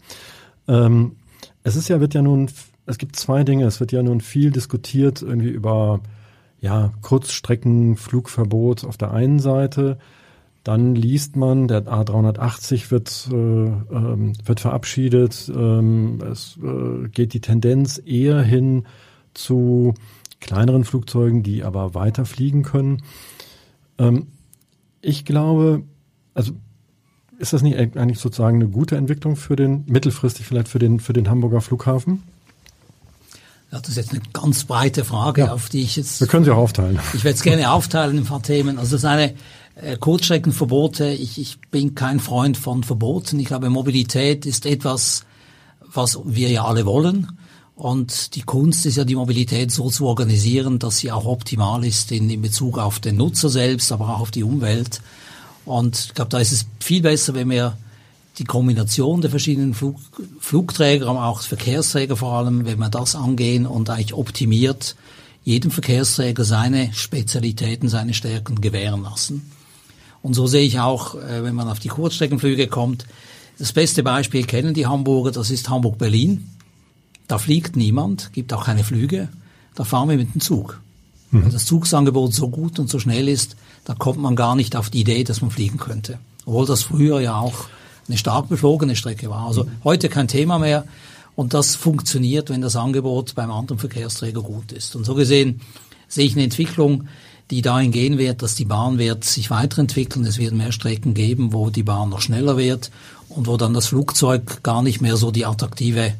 Ähm, 0.66 1.16
es 1.62 1.76
ist 1.76 1.88
ja, 1.88 2.00
wird 2.00 2.14
ja 2.14 2.22
nun, 2.22 2.50
es 2.86 2.98
gibt 2.98 3.16
zwei 3.16 3.44
Dinge, 3.44 3.64
es 3.64 3.80
wird 3.80 3.92
ja 3.92 4.02
nun 4.02 4.20
viel 4.20 4.50
diskutiert 4.50 5.22
irgendwie 5.22 5.50
über 5.50 6.00
ja, 6.60 6.92
Kurzstreckenflugverbot 7.02 8.84
auf 8.84 8.96
der 8.96 9.12
einen 9.12 9.40
Seite, 9.40 9.98
dann 10.64 10.94
liest 10.94 11.34
man, 11.34 11.66
der 11.66 11.86
A380 11.86 12.90
wird, 12.92 13.28
äh, 13.32 13.34
ähm, 13.34 14.32
wird 14.44 14.60
verabschiedet. 14.60 15.50
Ähm, 15.52 16.20
es 16.30 16.56
äh, 16.62 17.08
geht 17.08 17.32
die 17.32 17.40
Tendenz 17.40 18.00
eher 18.04 18.42
hin 18.42 18.84
zu 19.34 19.94
kleineren 20.40 20.84
Flugzeugen, 20.84 21.42
die 21.42 21.64
aber 21.64 21.94
weiter 21.94 22.24
fliegen 22.24 22.62
können. 22.62 23.02
Ähm, 23.98 24.28
ich 25.00 25.24
glaube, 25.24 25.82
also 26.32 26.52
ist 27.42 27.52
das 27.52 27.62
nicht 27.62 27.76
eigentlich 27.76 28.20
sozusagen 28.20 28.56
eine 28.56 28.68
gute 28.68 28.96
Entwicklung 28.96 29.34
für 29.34 29.56
den, 29.56 29.84
mittelfristig 29.86 30.46
vielleicht 30.46 30.68
für 30.68 30.78
den, 30.78 31.00
für 31.00 31.12
den 31.12 31.28
Hamburger 31.28 31.60
Flughafen? 31.60 32.22
Ja, 33.72 33.80
das 33.80 33.90
ist 33.90 33.96
jetzt 33.96 34.10
eine 34.12 34.20
ganz 34.32 34.64
breite 34.64 35.04
Frage, 35.04 35.42
ja. 35.42 35.52
auf 35.52 35.68
die 35.68 35.82
ich 35.82 35.96
jetzt. 35.96 36.20
Wir 36.20 36.28
können 36.28 36.44
sie 36.44 36.52
auch 36.52 36.58
aufteilen. 36.58 37.00
Ich 37.14 37.24
werde 37.24 37.34
es 37.34 37.42
gerne 37.42 37.72
aufteilen 37.72 38.16
in 38.16 38.22
ein 38.22 38.26
paar 38.26 38.42
Themen. 38.42 38.78
Also 38.78 38.92
das 38.92 39.00
ist 39.00 39.08
eine 39.08 39.34
äh, 39.74 39.96
Kurzstreckenverbote, 39.96 41.08
ich, 41.10 41.40
ich 41.40 41.60
bin 41.72 41.96
kein 41.96 42.20
Freund 42.20 42.56
von 42.56 42.84
Verboten. 42.84 43.40
Ich 43.40 43.46
glaube, 43.46 43.70
Mobilität 43.70 44.46
ist 44.46 44.64
etwas, 44.64 45.24
was 45.92 46.20
wir 46.24 46.48
ja 46.48 46.64
alle 46.64 46.86
wollen. 46.86 47.26
Und 47.74 48.36
die 48.36 48.42
Kunst 48.42 48.86
ist 48.86 48.96
ja, 48.96 49.04
die 49.04 49.16
Mobilität 49.16 49.72
so 49.72 49.90
zu 49.90 50.06
organisieren, 50.06 50.78
dass 50.78 50.98
sie 50.98 51.10
auch 51.10 51.24
optimal 51.24 51.84
ist 51.84 52.12
in, 52.12 52.30
in 52.30 52.40
Bezug 52.40 52.78
auf 52.78 53.00
den 53.00 53.16
Nutzer 53.16 53.48
selbst, 53.48 53.90
aber 53.90 54.10
auch 54.10 54.20
auf 54.20 54.30
die 54.30 54.44
Umwelt. 54.44 55.00
Und 55.64 55.98
ich 55.98 56.14
glaube, 56.14 56.30
da 56.30 56.38
ist 56.38 56.52
es 56.52 56.66
viel 56.80 57.02
besser, 57.02 57.34
wenn 57.34 57.50
wir 57.50 57.76
die 58.38 58.44
Kombination 58.44 59.20
der 59.20 59.30
verschiedenen 59.30 59.74
Flug, 59.74 59.96
Flugträger, 60.40 61.06
aber 61.06 61.26
auch 61.26 61.42
Verkehrsträger 61.42 62.16
vor 62.16 62.32
allem, 62.32 62.64
wenn 62.64 62.78
wir 62.78 62.88
das 62.88 63.14
angehen 63.14 63.66
und 63.66 63.90
eigentlich 63.90 64.14
optimiert 64.14 64.96
jedem 65.44 65.70
Verkehrsträger 65.70 66.44
seine 66.44 66.92
Spezialitäten, 66.92 67.88
seine 67.88 68.14
Stärken 68.14 68.60
gewähren 68.60 69.02
lassen. 69.02 69.50
Und 70.22 70.34
so 70.34 70.46
sehe 70.46 70.64
ich 70.64 70.78
auch, 70.78 71.16
äh, 71.16 71.42
wenn 71.42 71.54
man 71.54 71.68
auf 71.68 71.80
die 71.80 71.88
Kurzstreckenflüge 71.88 72.68
kommt, 72.68 73.06
das 73.58 73.72
beste 73.72 74.02
Beispiel 74.02 74.44
kennen 74.44 74.72
die 74.72 74.86
Hamburger, 74.86 75.30
das 75.30 75.50
ist 75.50 75.68
Hamburg-Berlin. 75.68 76.48
Da 77.28 77.38
fliegt 77.38 77.76
niemand, 77.76 78.32
gibt 78.32 78.52
auch 78.52 78.64
keine 78.64 78.84
Flüge. 78.84 79.28
Da 79.74 79.84
fahren 79.84 80.08
wir 80.08 80.16
mit 80.16 80.34
dem 80.34 80.40
Zug. 80.40 80.80
Mhm. 81.32 81.44
Weil 81.44 81.50
das 81.50 81.64
Zugsangebot 81.64 82.32
so 82.32 82.48
gut 82.48 82.78
und 82.78 82.88
so 82.88 83.00
schnell 83.00 83.28
ist, 83.28 83.56
da 83.84 83.94
kommt 83.94 84.20
man 84.20 84.36
gar 84.36 84.54
nicht 84.54 84.76
auf 84.76 84.90
die 84.90 85.00
Idee, 85.00 85.24
dass 85.24 85.40
man 85.40 85.50
fliegen 85.50 85.78
könnte. 85.78 86.18
Obwohl 86.46 86.66
das 86.66 86.82
früher 86.82 87.20
ja 87.20 87.36
auch 87.36 87.66
eine 88.06 88.18
stark 88.18 88.48
beflogene 88.48 88.94
Strecke 88.94 89.30
war. 89.30 89.46
Also 89.46 89.66
heute 89.82 90.08
kein 90.08 90.28
Thema 90.28 90.58
mehr. 90.58 90.84
Und 91.34 91.54
das 91.54 91.74
funktioniert, 91.74 92.50
wenn 92.50 92.60
das 92.60 92.76
Angebot 92.76 93.34
beim 93.34 93.50
anderen 93.50 93.78
Verkehrsträger 93.78 94.42
gut 94.42 94.70
ist. 94.70 94.94
Und 94.94 95.04
so 95.04 95.14
gesehen 95.14 95.60
sehe 96.06 96.26
ich 96.26 96.34
eine 96.34 96.44
Entwicklung, 96.44 97.08
die 97.50 97.62
dahin 97.62 97.90
gehen 97.90 98.18
wird, 98.18 98.42
dass 98.42 98.54
die 98.54 98.66
Bahn 98.66 98.98
wird 98.98 99.24
sich 99.24 99.50
weiterentwickeln. 99.50 100.26
Es 100.26 100.38
wird 100.38 100.52
mehr 100.52 100.72
Strecken 100.72 101.14
geben, 101.14 101.52
wo 101.52 101.70
die 101.70 101.82
Bahn 101.82 102.10
noch 102.10 102.20
schneller 102.20 102.58
wird 102.58 102.90
und 103.30 103.46
wo 103.46 103.56
dann 103.56 103.72
das 103.72 103.86
Flugzeug 103.86 104.62
gar 104.62 104.82
nicht 104.82 105.00
mehr 105.00 105.16
so 105.16 105.30
die 105.30 105.46
attraktive 105.46 106.12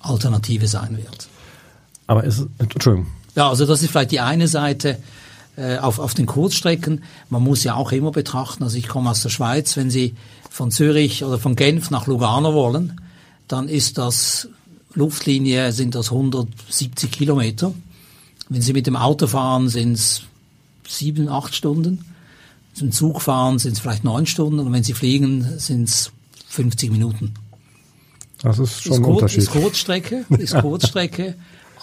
Alternative 0.00 0.68
sein 0.68 0.96
wird. 0.96 1.28
Aber 2.06 2.24
ist, 2.24 2.46
Entschuldigung. 2.58 3.10
Ja, 3.34 3.48
also 3.48 3.66
das 3.66 3.82
ist 3.82 3.90
vielleicht 3.90 4.12
die 4.12 4.20
eine 4.20 4.48
Seite. 4.48 4.98
äh, 5.56 5.78
auf, 5.78 5.98
auf 5.98 6.14
den 6.14 6.26
Kurzstrecken. 6.26 7.04
Man 7.28 7.42
muss 7.42 7.64
ja 7.64 7.74
auch 7.74 7.92
immer 7.92 8.10
betrachten, 8.10 8.62
also 8.62 8.76
ich 8.76 8.88
komme 8.88 9.10
aus 9.10 9.22
der 9.22 9.28
Schweiz, 9.28 9.76
wenn 9.76 9.90
Sie 9.90 10.14
von 10.50 10.70
Zürich 10.70 11.24
oder 11.24 11.38
von 11.38 11.56
Genf 11.56 11.90
nach 11.90 12.06
Lugano 12.06 12.54
wollen, 12.54 13.00
dann 13.48 13.68
ist 13.68 13.98
das 13.98 14.48
Luftlinie, 14.94 15.72
sind 15.72 15.94
das 15.94 16.10
170 16.10 17.10
Kilometer. 17.10 17.72
Wenn 18.48 18.62
Sie 18.62 18.72
mit 18.72 18.86
dem 18.86 18.96
Auto 18.96 19.26
fahren, 19.26 19.68
sind 19.68 19.92
es 19.94 20.22
sieben, 20.86 21.28
acht 21.28 21.54
Stunden. 21.54 22.04
Zum 22.74 22.92
Zug 22.92 23.22
fahren 23.22 23.58
sind 23.58 23.72
es 23.72 23.80
vielleicht 23.80 24.04
neun 24.04 24.26
Stunden 24.26 24.58
und 24.58 24.72
wenn 24.72 24.82
Sie 24.82 24.94
fliegen, 24.94 25.58
sind 25.58 25.88
es 25.88 26.12
50 26.48 26.90
Minuten. 26.90 27.34
Das 28.42 28.58
ist 28.58 28.82
schon 28.82 28.92
ist 28.92 28.98
ein 28.98 29.04
Unterschied. 29.04 29.38
Ist 29.38 29.50
Kurzstrecke, 29.50 30.24
ist 30.38 30.54
Kurzstrecke, 30.60 31.34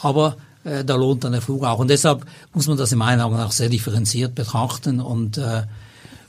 aber 0.01 0.37
äh, 0.63 0.83
da 0.83 0.95
lohnt 0.95 1.23
dann 1.23 1.31
der 1.31 1.41
Flug 1.41 1.63
auch. 1.63 1.79
Und 1.79 1.89
deshalb 1.89 2.25
muss 2.53 2.67
man 2.67 2.77
das 2.77 2.91
in 2.91 2.97
meinen 2.97 3.21
Augen 3.21 3.37
auch 3.37 3.51
sehr 3.51 3.69
differenziert 3.69 4.35
betrachten. 4.35 4.99
Und 4.99 5.37
äh, 5.37 5.63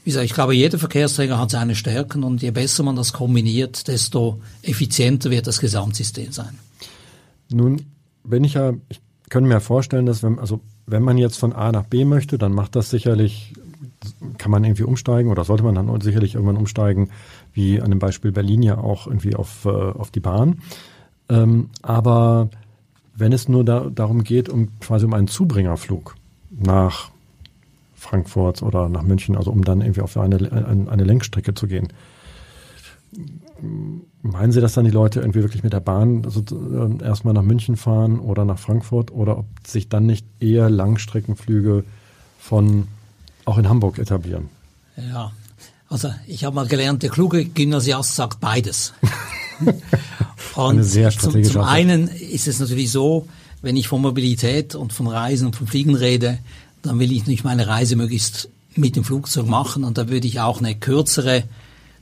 wie 0.04 0.10
gesagt, 0.10 0.24
ich 0.24 0.34
glaube, 0.34 0.54
jeder 0.54 0.78
Verkehrsträger 0.78 1.38
hat 1.38 1.50
seine 1.50 1.74
Stärken 1.74 2.24
und 2.24 2.42
je 2.42 2.50
besser 2.50 2.82
man 2.82 2.96
das 2.96 3.12
kombiniert, 3.12 3.88
desto 3.88 4.40
effizienter 4.62 5.30
wird 5.30 5.46
das 5.46 5.60
Gesamtsystem 5.60 6.32
sein. 6.32 6.58
Nun, 7.50 7.82
wenn 8.24 8.44
ich 8.44 8.54
ja, 8.54 8.72
ich 8.88 9.00
könnte 9.28 9.48
mir 9.48 9.60
vorstellen, 9.60 10.06
dass 10.06 10.22
wenn, 10.22 10.38
also 10.38 10.60
wenn 10.86 11.02
man 11.02 11.18
jetzt 11.18 11.38
von 11.38 11.52
A 11.52 11.70
nach 11.72 11.84
B 11.84 12.04
möchte, 12.04 12.38
dann 12.38 12.52
macht 12.52 12.76
das 12.76 12.90
sicherlich, 12.90 13.52
kann 14.38 14.50
man 14.50 14.64
irgendwie 14.64 14.84
umsteigen 14.84 15.30
oder 15.30 15.44
sollte 15.44 15.64
man 15.64 15.74
dann 15.74 16.00
sicherlich 16.00 16.34
irgendwann 16.34 16.56
umsteigen, 16.56 17.10
wie 17.52 17.80
an 17.80 17.90
dem 17.90 17.98
Beispiel 17.98 18.32
Berlin 18.32 18.62
ja 18.62 18.78
auch 18.78 19.06
irgendwie 19.06 19.34
auf, 19.34 19.64
äh, 19.64 19.68
auf 19.68 20.10
die 20.10 20.20
Bahn. 20.20 20.62
Ähm, 21.28 21.70
aber 21.82 22.50
wenn 23.20 23.32
es 23.32 23.48
nur 23.48 23.64
da, 23.64 23.90
darum 23.94 24.24
geht, 24.24 24.48
um 24.48 24.68
quasi 24.80 25.04
um 25.04 25.14
einen 25.14 25.28
Zubringerflug 25.28 26.16
nach 26.50 27.10
Frankfurt 27.94 28.62
oder 28.62 28.88
nach 28.88 29.02
München, 29.02 29.36
also 29.36 29.50
um 29.50 29.62
dann 29.62 29.82
irgendwie 29.82 30.00
auf 30.00 30.16
eine, 30.16 30.36
eine, 30.50 30.90
eine 30.90 31.04
Lenkstrecke 31.04 31.54
zu 31.54 31.66
gehen. 31.66 31.88
Meinen 34.22 34.52
Sie, 34.52 34.60
dass 34.60 34.72
dann 34.72 34.86
die 34.86 34.90
Leute 34.90 35.20
irgendwie 35.20 35.42
wirklich 35.42 35.62
mit 35.62 35.74
der 35.74 35.80
Bahn 35.80 36.24
also, 36.24 36.40
äh, 36.40 37.04
erstmal 37.04 37.34
nach 37.34 37.42
München 37.42 37.76
fahren 37.76 38.18
oder 38.18 38.44
nach 38.46 38.58
Frankfurt 38.58 39.10
oder 39.10 39.38
ob 39.38 39.46
sich 39.66 39.88
dann 39.88 40.06
nicht 40.06 40.24
eher 40.40 40.70
Langstreckenflüge 40.70 41.84
von 42.38 42.88
auch 43.44 43.58
in 43.58 43.68
Hamburg 43.68 43.98
etablieren? 43.98 44.48
Ja, 44.96 45.32
also 45.90 46.10
ich 46.26 46.44
habe 46.44 46.54
mal 46.54 46.66
gelernt, 46.66 47.02
der 47.02 47.10
kluge 47.10 47.44
Gymnasiast 47.44 48.16
sagt 48.16 48.40
beides. 48.40 48.94
Und 50.68 50.84
zum, 50.84 51.44
zum 51.44 51.62
einen 51.62 52.08
ist 52.08 52.48
es 52.48 52.60
natürlich 52.60 52.90
so, 52.90 53.26
wenn 53.62 53.76
ich 53.76 53.88
von 53.88 54.02
Mobilität 54.02 54.74
und 54.74 54.92
von 54.92 55.06
Reisen 55.06 55.46
und 55.46 55.56
von 55.56 55.66
Fliegen 55.66 55.94
rede, 55.94 56.38
dann 56.82 56.98
will 56.98 57.12
ich 57.12 57.26
nicht 57.26 57.44
meine 57.44 57.66
Reise 57.66 57.96
möglichst 57.96 58.48
mit 58.74 58.96
dem 58.96 59.04
Flugzeug 59.04 59.46
machen 59.46 59.84
und 59.84 59.98
da 59.98 60.08
würde 60.08 60.26
ich 60.26 60.40
auch 60.40 60.58
eine 60.58 60.74
kürzere 60.74 61.44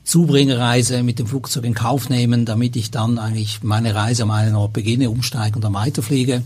Zubringerreise 0.03 1.03
mit 1.03 1.19
dem 1.19 1.27
Flugzeug 1.27 1.65
in 1.65 1.73
Kauf 1.73 2.09
nehmen, 2.09 2.45
damit 2.45 2.75
ich 2.75 2.91
dann 2.91 3.17
eigentlich 3.17 3.61
meine 3.63 3.93
Reise 3.95 4.23
am 4.23 4.31
einen 4.31 4.55
Ort 4.55 4.73
beginne, 4.73 5.09
umsteige 5.09 5.55
und 5.55 5.63
dann 5.63 5.73
weiterfliege. 5.73 6.43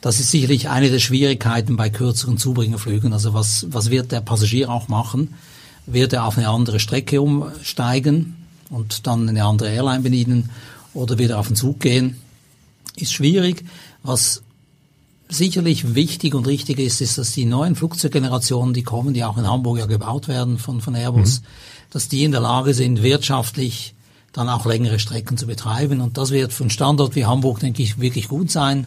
Das 0.00 0.20
ist 0.20 0.30
sicherlich 0.30 0.68
eine 0.68 0.90
der 0.90 1.00
Schwierigkeiten 1.00 1.76
bei 1.76 1.90
kürzeren 1.90 2.38
Zubringerflügen. 2.38 3.12
Also 3.12 3.34
was, 3.34 3.66
was 3.70 3.90
wird 3.90 4.12
der 4.12 4.20
Passagier 4.20 4.70
auch 4.70 4.88
machen? 4.88 5.34
Wird 5.86 6.12
er 6.12 6.24
auf 6.24 6.38
eine 6.38 6.48
andere 6.48 6.78
Strecke 6.78 7.20
umsteigen 7.20 8.36
und 8.70 9.06
dann 9.06 9.28
eine 9.28 9.44
andere 9.44 9.70
Airline 9.70 10.02
bedienen 10.02 10.50
oder 10.98 11.18
wieder 11.18 11.38
auf 11.38 11.46
den 11.46 11.56
Zug 11.56 11.80
gehen? 11.80 12.20
Ist 12.96 13.12
schwierig. 13.12 13.64
Was 14.02 14.42
sicherlich 15.28 15.94
wichtig 15.94 16.34
und 16.34 16.46
richtig 16.46 16.78
ist, 16.78 17.00
ist, 17.00 17.18
dass 17.18 17.32
die 17.32 17.44
neuen 17.44 17.76
Flugzeuggenerationen, 17.76 18.74
die 18.74 18.82
kommen, 18.82 19.14
die 19.14 19.24
auch 19.24 19.38
in 19.38 19.46
Hamburg 19.46 19.78
ja 19.78 19.86
gebaut 19.86 20.28
werden 20.28 20.58
von, 20.58 20.80
von 20.80 20.94
Airbus, 20.94 21.40
mhm. 21.40 21.44
dass 21.90 22.08
die 22.08 22.24
in 22.24 22.32
der 22.32 22.40
Lage 22.40 22.74
sind, 22.74 23.02
wirtschaftlich 23.02 23.94
dann 24.32 24.48
auch 24.48 24.66
längere 24.66 24.98
Strecken 24.98 25.36
zu 25.36 25.46
betreiben. 25.46 26.00
Und 26.00 26.18
das 26.18 26.30
wird 26.30 26.52
für 26.52 26.64
einen 26.64 26.70
Standort 26.70 27.14
wie 27.14 27.26
Hamburg, 27.26 27.60
denke 27.60 27.82
ich, 27.82 28.00
wirklich 28.00 28.28
gut 28.28 28.50
sein, 28.50 28.86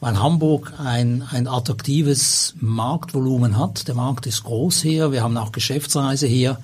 weil 0.00 0.18
Hamburg 0.20 0.74
ein, 0.78 1.22
ein 1.30 1.46
attraktives 1.46 2.54
Marktvolumen 2.60 3.58
hat. 3.58 3.88
Der 3.88 3.94
Markt 3.94 4.26
ist 4.26 4.44
groß 4.44 4.82
hier, 4.82 5.12
wir 5.12 5.22
haben 5.22 5.36
auch 5.36 5.52
Geschäftsreise 5.52 6.26
hier, 6.26 6.58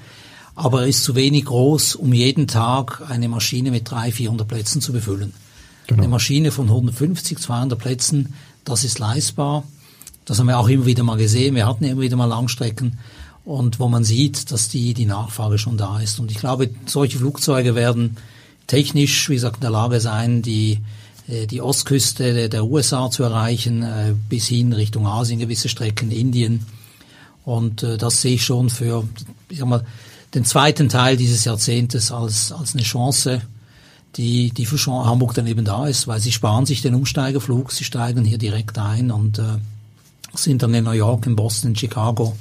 aber 0.55 0.83
er 0.83 0.89
ist 0.89 1.05
zu 1.05 1.15
wenig 1.15 1.47
groß, 1.47 1.97
um 1.97 2.13
jeden 2.13 2.47
Tag 2.47 3.03
eine 3.09 3.29
Maschine 3.29 3.71
mit 3.71 3.91
300, 3.91 4.15
400 4.15 4.49
Plätzen 4.49 4.81
zu 4.81 4.93
befüllen. 4.93 5.33
Genau. 5.87 6.03
Eine 6.03 6.09
Maschine 6.09 6.51
von 6.51 6.67
150, 6.67 7.39
200 7.39 7.79
Plätzen 7.79 8.35
das 8.65 8.85
ist 8.85 8.99
leistbar. 8.99 9.65
Das 10.25 10.39
haben 10.39 10.47
wir 10.47 10.59
auch 10.59 10.69
immer 10.69 10.87
wieder 10.87 11.03
mal 11.03 11.17
gesehen. 11.17 11.55
Wir 11.55 11.67
hatten 11.67 11.85
immer 11.85 12.01
wieder 12.01 12.17
mal 12.17 12.27
Langstrecken 12.27 12.99
und 13.45 13.81
wo 13.81 13.89
man 13.89 14.05
sieht, 14.05 14.53
dass 14.53 14.69
die, 14.69 14.95
die 14.95 15.07
Nachfrage 15.07 15.59
schon 15.59 15.77
da 15.77 16.01
ist. 16.01 16.21
Und 16.21 16.31
ich 16.31 16.39
glaube, 16.39 16.71
solche 16.87 17.19
Flugzeuge 17.19 17.75
werden 17.75 18.17
technisch, 18.69 19.29
wie 19.29 19.35
gesagt, 19.35 19.57
in 19.57 19.63
der 19.63 19.71
Lage 19.71 20.01
sein, 20.01 20.43
die, 20.43 20.79
äh, 21.27 21.47
die 21.47 21.61
Ostküste 21.61 22.49
der 22.49 22.65
USA 22.65 23.11
zu 23.11 23.25
erreichen, 23.25 23.83
äh, 23.83 24.15
bis 24.29 24.47
hin 24.47 24.73
Richtung 24.73 25.07
Asien, 25.07 25.41
gewisse 25.41 25.69
Strecken, 25.69 26.13
Indien. 26.13 26.67
Und 27.45 27.83
äh, 27.83 27.99
das 27.99 28.23
sehe 28.23 28.35
ich 28.35 28.45
schon 28.45 28.71
für, 28.71 29.03
ich 29.49 29.59
sag 29.59 29.67
mal, 29.67 29.85
den 30.35 30.45
zweiten 30.45 30.89
Teil 30.89 31.17
dieses 31.17 31.45
Jahrzehntes 31.45 32.11
als, 32.11 32.53
als 32.53 32.75
eine 32.75 32.83
Chance, 32.83 33.43
die, 34.17 34.51
die 34.51 34.67
für 34.67 34.79
Hamburg 35.05 35.35
dann 35.35 35.47
eben 35.47 35.65
da 35.65 35.87
ist, 35.87 36.07
weil 36.07 36.21
sie 36.21 36.33
sparen 36.33 36.67
sich 36.67 36.83
den 36.83 36.95
Umsteigerflug, 36.95 37.73
sie 37.73 37.85
steigen 37.85 38.25
hier 38.25 38.39
direkt 38.39 38.79
ein 38.79 39.11
und 39.11 39.39
äh, 39.39 39.59
sind 40.35 40.62
dann 40.62 40.75
in 40.75 40.85
New 40.85 40.93
York, 40.93 41.27
in 41.27 41.37
Boston, 41.37 41.71
in 41.71 41.77
Chicago. 41.77 42.37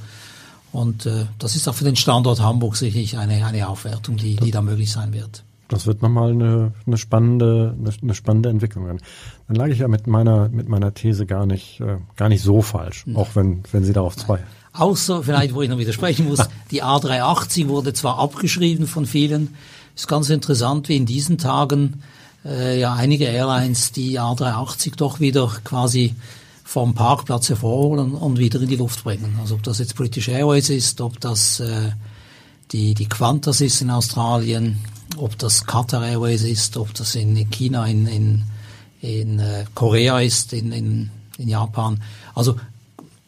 Und 0.72 1.06
äh, 1.06 1.26
das 1.38 1.56
ist 1.56 1.68
auch 1.68 1.76
für 1.76 1.84
den 1.84 1.96
Standort 1.96 2.42
Hamburg 2.42 2.78
sicherlich 2.78 3.18
eine, 3.18 3.46
eine 3.46 3.68
Aufwertung, 3.68 4.18
die, 4.18 4.38
die 4.38 4.52
da 4.52 4.62
möglich 4.62 4.92
sein 4.92 5.14
wird. 5.14 5.44
Das 5.68 5.86
wird 5.86 6.02
nochmal 6.02 6.32
eine, 6.32 6.74
eine 6.86 6.98
spannende, 6.98 7.76
eine, 7.80 7.94
eine 8.02 8.14
spannende 8.14 8.50
Entwicklung. 8.50 8.88
Dann 8.88 9.56
lag 9.56 9.68
ich 9.68 9.80
ja 9.80 9.88
mit 9.88 10.08
meiner, 10.08 10.50
mit 10.50 10.68
meiner 10.68 10.94
These 10.94 11.26
gar 11.26 11.46
nicht, 11.46 11.80
äh, 11.80 11.98
gar 12.18 12.28
nicht 12.28 12.42
so 12.42 12.62
falsch, 12.62 13.04
Nein. 13.06 13.16
auch 13.16 13.30
wenn, 13.36 13.64
wenn 13.72 13.84
Sie 13.84 13.94
darauf 13.94 14.18
zwei. 14.18 14.40
Außer, 14.74 15.24
vielleicht, 15.24 15.54
wo 15.54 15.62
ich 15.62 15.70
noch 15.70 15.78
widersprechen 15.78 16.28
muss, 16.28 16.40
die 16.72 16.84
A380 16.84 17.68
wurde 17.68 17.94
zwar 17.94 18.20
abgeschrieben 18.20 18.88
von 18.88 19.06
vielen, 19.06 19.56
ist 19.96 20.08
ganz 20.08 20.30
interessant, 20.30 20.88
wie 20.88 20.96
in 20.96 21.06
diesen 21.06 21.38
Tagen 21.38 22.02
äh, 22.46 22.80
ja 22.80 22.94
einige 22.94 23.26
Airlines 23.26 23.92
die 23.92 24.20
A380 24.20 24.96
doch 24.96 25.20
wieder 25.20 25.52
quasi 25.64 26.16
vom 26.64 26.96
Parkplatz 26.96 27.50
hervorholen 27.50 28.14
und 28.14 28.38
wieder 28.38 28.62
in 28.62 28.70
die 28.70 28.78
Luft 28.78 29.04
bringen. 29.04 29.38
Also 29.42 29.56
ob 29.56 29.64
das 29.64 29.80
jetzt 29.80 29.96
British 29.96 30.30
Airways 30.30 30.70
ist, 30.70 31.02
ob 31.02 31.20
das 31.20 31.60
äh, 31.60 31.92
die, 32.72 32.94
die 32.94 33.08
Qantas 33.08 33.60
ist 33.60 33.82
in 33.82 33.90
Australien, 33.90 34.78
ob 35.18 35.38
das 35.38 35.66
Qatar 35.66 36.06
Airways 36.08 36.44
ist, 36.44 36.78
ob 36.78 36.94
das 36.94 37.16
in 37.16 37.50
China, 37.50 37.86
in, 37.86 38.08
in, 38.08 38.44
in 39.02 39.40
äh, 39.40 39.66
Korea 39.76 40.22
ist, 40.22 40.54
in, 40.54 40.72
in, 40.72 41.10
in 41.38 41.50
Japan. 41.50 42.02
Also 42.34 42.56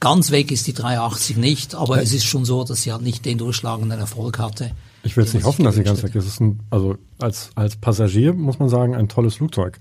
ganz 0.03 0.31
weg 0.31 0.51
ist 0.51 0.67
die 0.67 0.73
380 0.73 1.37
nicht, 1.37 1.75
aber 1.75 2.01
es 2.01 2.13
ist 2.13 2.25
schon 2.25 2.45
so, 2.45 2.63
dass 2.63 2.83
sie 2.83 2.91
halt 2.91 3.01
nicht 3.01 3.25
den 3.25 3.37
durchschlagenden 3.37 3.99
Erfolg 3.99 4.37
hatte, 4.37 4.71
ich 5.03 5.17
will 5.17 5.25
jetzt 5.25 5.33
nicht 5.33 5.45
hoffen, 5.45 5.65
dass 5.65 5.75
sie 5.75 5.83
ganz 5.83 6.01
weg 6.01 6.15
ist. 6.15 6.25
Ist 6.25 6.39
ein, 6.39 6.61
also 6.69 6.95
als, 7.19 7.51
als 7.55 7.75
Passagier 7.75 8.33
muss 8.33 8.59
man 8.59 8.69
sagen, 8.69 8.95
ein 8.95 9.09
tolles 9.09 9.35
Flugzeug. 9.35 9.77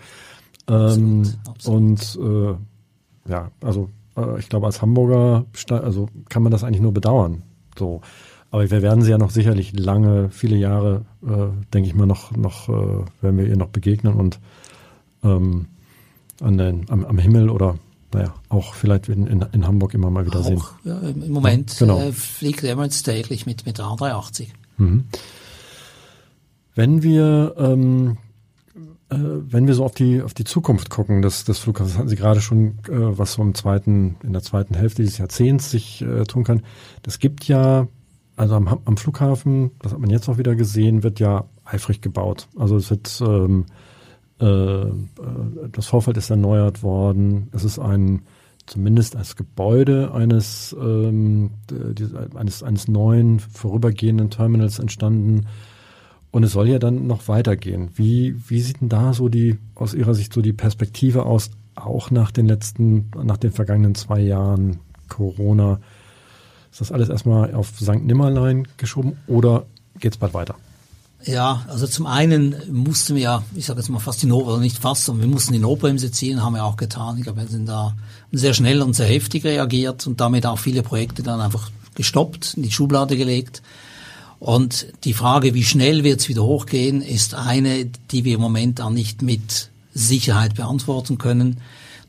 Ähm, 0.68 1.22
absolut, 1.46 1.78
Und 1.78 2.18
äh, 2.20 3.30
ja, 3.30 3.50
also 3.62 3.88
äh, 4.16 4.40
ich 4.40 4.48
glaube, 4.48 4.66
als 4.66 4.82
Hamburger 4.82 5.46
also 5.68 6.08
kann 6.28 6.42
man 6.42 6.50
das 6.50 6.64
eigentlich 6.64 6.82
nur 6.82 6.92
bedauern. 6.92 7.42
So. 7.78 8.00
Aber 8.50 8.68
wir 8.68 8.82
werden 8.82 9.02
sie 9.02 9.12
ja 9.12 9.18
noch 9.18 9.30
sicherlich 9.30 9.78
lange, 9.78 10.28
viele 10.30 10.56
Jahre, 10.56 11.06
äh, 11.24 11.48
denke 11.72 11.88
ich 11.88 11.94
mal, 11.94 12.06
noch, 12.06 12.32
noch 12.32 12.68
äh, 12.68 13.04
werden 13.22 13.38
wir 13.38 13.46
ihr 13.46 13.56
noch 13.56 13.68
begegnen 13.68 14.14
und 14.14 14.40
ähm, 15.22 15.66
an 16.40 16.58
den, 16.58 16.90
am, 16.90 17.04
am 17.04 17.18
Himmel 17.18 17.48
oder 17.48 17.78
naja, 18.14 18.34
auch 18.48 18.74
vielleicht 18.74 19.08
in, 19.08 19.26
in, 19.26 19.44
in 19.52 19.66
Hamburg 19.66 19.94
immer 19.94 20.10
mal 20.10 20.26
wieder 20.26 20.40
auch, 20.40 20.44
sehen. 20.44 20.62
Ja, 20.84 20.98
Im 21.00 21.32
Moment 21.32 21.72
ja, 21.72 21.78
genau. 21.78 22.00
äh, 22.00 22.12
fliegt 22.12 22.62
Emirates 22.64 23.02
täglich 23.02 23.46
mit, 23.46 23.66
mit 23.66 23.80
A380. 23.80 24.48
Mhm. 24.78 25.04
Wenn 26.74 27.02
wir 27.02 27.54
ähm, 27.58 28.16
äh, 29.12 29.16
wenn 29.16 29.66
wir 29.66 29.74
so 29.74 29.84
auf 29.84 29.94
die 29.94 30.22
auf 30.22 30.34
die 30.34 30.44
Zukunft 30.44 30.90
gucken 30.90 31.22
des, 31.22 31.44
des 31.44 31.58
Flughafens, 31.58 31.98
hatten 31.98 32.08
Sie 32.08 32.16
gerade 32.16 32.40
schon, 32.40 32.78
äh, 32.88 33.18
was 33.18 33.34
so 33.34 33.42
im 33.42 33.54
zweiten 33.54 34.16
in 34.22 34.32
der 34.32 34.42
zweiten 34.42 34.74
Hälfte 34.74 35.02
dieses 35.02 35.18
Jahrzehnts 35.18 35.70
sich 35.70 36.02
äh, 36.02 36.24
tun 36.24 36.44
kann. 36.44 36.62
Das 37.02 37.18
gibt 37.18 37.44
ja 37.44 37.86
also 38.36 38.54
am, 38.54 38.80
am 38.84 38.96
Flughafen, 38.96 39.72
das 39.80 39.92
hat 39.92 40.00
man 40.00 40.10
jetzt 40.10 40.28
auch 40.28 40.38
wieder 40.38 40.54
gesehen, 40.54 41.02
wird 41.02 41.20
ja 41.20 41.44
eifrig 41.64 42.00
gebaut. 42.00 42.48
Also 42.56 42.76
es 42.76 42.90
wird 42.90 43.20
ähm, 43.20 43.26
äh, 43.26 43.62
äh 43.62 43.66
das 44.42 45.86
Vorfeld 45.86 46.16
ist 46.16 46.30
erneuert 46.30 46.82
worden. 46.82 47.48
Es 47.52 47.64
ist 47.64 47.78
ein 47.78 48.22
zumindest 48.66 49.16
als 49.16 49.36
Gebäude 49.36 50.12
eines, 50.12 50.74
ähm, 50.80 51.50
eines, 52.34 52.62
eines 52.62 52.88
neuen 52.88 53.40
vorübergehenden 53.40 54.30
Terminals 54.30 54.78
entstanden. 54.78 55.46
Und 56.30 56.44
es 56.44 56.52
soll 56.52 56.68
ja 56.68 56.78
dann 56.78 57.06
noch 57.06 57.28
weitergehen. 57.28 57.90
Wie, 57.94 58.34
wie 58.48 58.60
sieht 58.60 58.80
denn 58.80 58.88
da 58.88 59.12
so 59.12 59.28
die, 59.28 59.58
aus 59.74 59.94
Ihrer 59.94 60.14
Sicht 60.14 60.32
so 60.32 60.40
die 60.40 60.54
Perspektive 60.54 61.26
aus, 61.26 61.50
auch 61.74 62.10
nach 62.10 62.30
den 62.30 62.46
letzten, 62.46 63.10
nach 63.22 63.36
den 63.36 63.52
vergangenen 63.52 63.94
zwei 63.94 64.20
Jahren 64.20 64.78
Corona? 65.08 65.80
Ist 66.70 66.80
das 66.80 66.92
alles 66.92 67.10
erstmal 67.10 67.54
auf 67.54 67.68
St. 67.78 68.02
Nimmerlein 68.02 68.66
geschoben 68.78 69.18
oder 69.26 69.66
geht 70.00 70.12
es 70.12 70.18
bald 70.18 70.32
weiter? 70.32 70.54
Ja, 71.24 71.64
also 71.68 71.86
zum 71.86 72.06
einen 72.06 72.56
mussten 72.70 73.14
wir 73.14 73.22
ja, 73.22 73.44
ich 73.54 73.66
sage 73.66 73.80
jetzt 73.80 73.88
mal 73.88 74.00
fast 74.00 74.22
die 74.22 74.26
Notbremse, 74.26 74.60
nicht 74.60 74.78
fast, 74.78 75.04
sondern 75.04 75.28
wir 75.28 75.32
mussten 75.32 75.52
die 75.52 75.58
Notbremse 75.58 76.10
ziehen, 76.10 76.42
haben 76.42 76.54
wir 76.54 76.64
auch 76.64 76.76
getan. 76.76 77.16
Ich 77.16 77.24
glaube, 77.24 77.42
wir 77.42 77.48
sind 77.48 77.66
da 77.66 77.94
sehr 78.32 78.54
schnell 78.54 78.82
und 78.82 78.94
sehr 78.94 79.06
heftig 79.06 79.44
reagiert 79.44 80.06
und 80.06 80.20
damit 80.20 80.46
auch 80.46 80.58
viele 80.58 80.82
Projekte 80.82 81.22
dann 81.22 81.40
einfach 81.40 81.70
gestoppt, 81.94 82.54
in 82.56 82.64
die 82.64 82.72
Schublade 82.72 83.16
gelegt. 83.16 83.62
Und 84.40 84.86
die 85.04 85.14
Frage, 85.14 85.54
wie 85.54 85.62
schnell 85.62 86.02
wird 86.02 86.20
es 86.20 86.28
wieder 86.28 86.42
hochgehen, 86.42 87.02
ist 87.02 87.34
eine, 87.34 87.86
die 88.10 88.24
wir 88.24 88.34
im 88.34 88.40
Moment 88.40 88.80
auch 88.80 88.90
nicht 88.90 89.22
mit 89.22 89.70
Sicherheit 89.94 90.56
beantworten 90.56 91.18
können. 91.18 91.58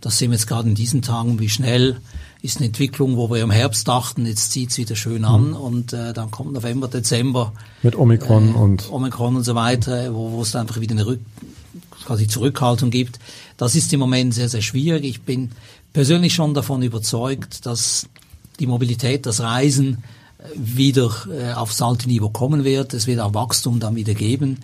Das 0.01 0.17
sehen 0.17 0.31
wir 0.31 0.37
jetzt 0.37 0.47
gerade 0.47 0.67
in 0.67 0.75
diesen 0.75 1.03
Tagen, 1.03 1.39
wie 1.39 1.49
schnell 1.49 1.97
ist 2.43 2.57
eine 2.57 2.67
Entwicklung, 2.67 3.15
wo 3.15 3.29
wir 3.31 3.41
im 3.41 3.51
Herbst 3.51 3.87
dachten, 3.87 4.25
jetzt 4.25 4.51
zieht's 4.51 4.77
wieder 4.77 4.97
schön 4.97 5.23
an 5.23 5.51
mhm. 5.51 5.55
und 5.55 5.93
äh, 5.93 6.11
dann 6.11 6.29
kommt 6.29 6.51
November, 6.51 6.89
Dezember. 6.89 7.53
Mit 7.81 7.95
Omikron 7.95 8.49
äh, 8.49 8.57
und 8.57 8.91
Omikron 8.91 9.37
und 9.37 9.43
so 9.43 9.55
weiter, 9.55 10.13
wo, 10.13 10.41
es 10.41 10.53
einfach 10.53 10.81
wieder 10.81 10.91
eine 10.91 11.05
Rück 11.05 11.21
quasi 12.05 12.27
Zurückhaltung 12.27 12.89
gibt. 12.89 13.17
Das 13.55 13.75
ist 13.75 13.93
im 13.93 14.01
Moment 14.01 14.33
sehr, 14.33 14.49
sehr 14.49 14.61
schwierig. 14.61 15.05
Ich 15.05 15.21
bin 15.21 15.51
persönlich 15.93 16.33
schon 16.33 16.53
davon 16.53 16.81
überzeugt, 16.81 17.65
dass 17.65 18.09
die 18.59 18.67
Mobilität, 18.67 19.25
das 19.25 19.39
Reisen 19.39 20.03
wieder 20.53 21.11
äh, 21.31 21.53
aufs 21.53 21.81
alte 21.81 22.09
Niveau 22.09 22.29
kommen 22.29 22.65
wird. 22.65 22.93
Es 22.93 23.07
wird 23.07 23.21
auch 23.21 23.33
Wachstum 23.33 23.79
dann 23.79 23.95
wieder 23.95 24.15
geben. 24.15 24.59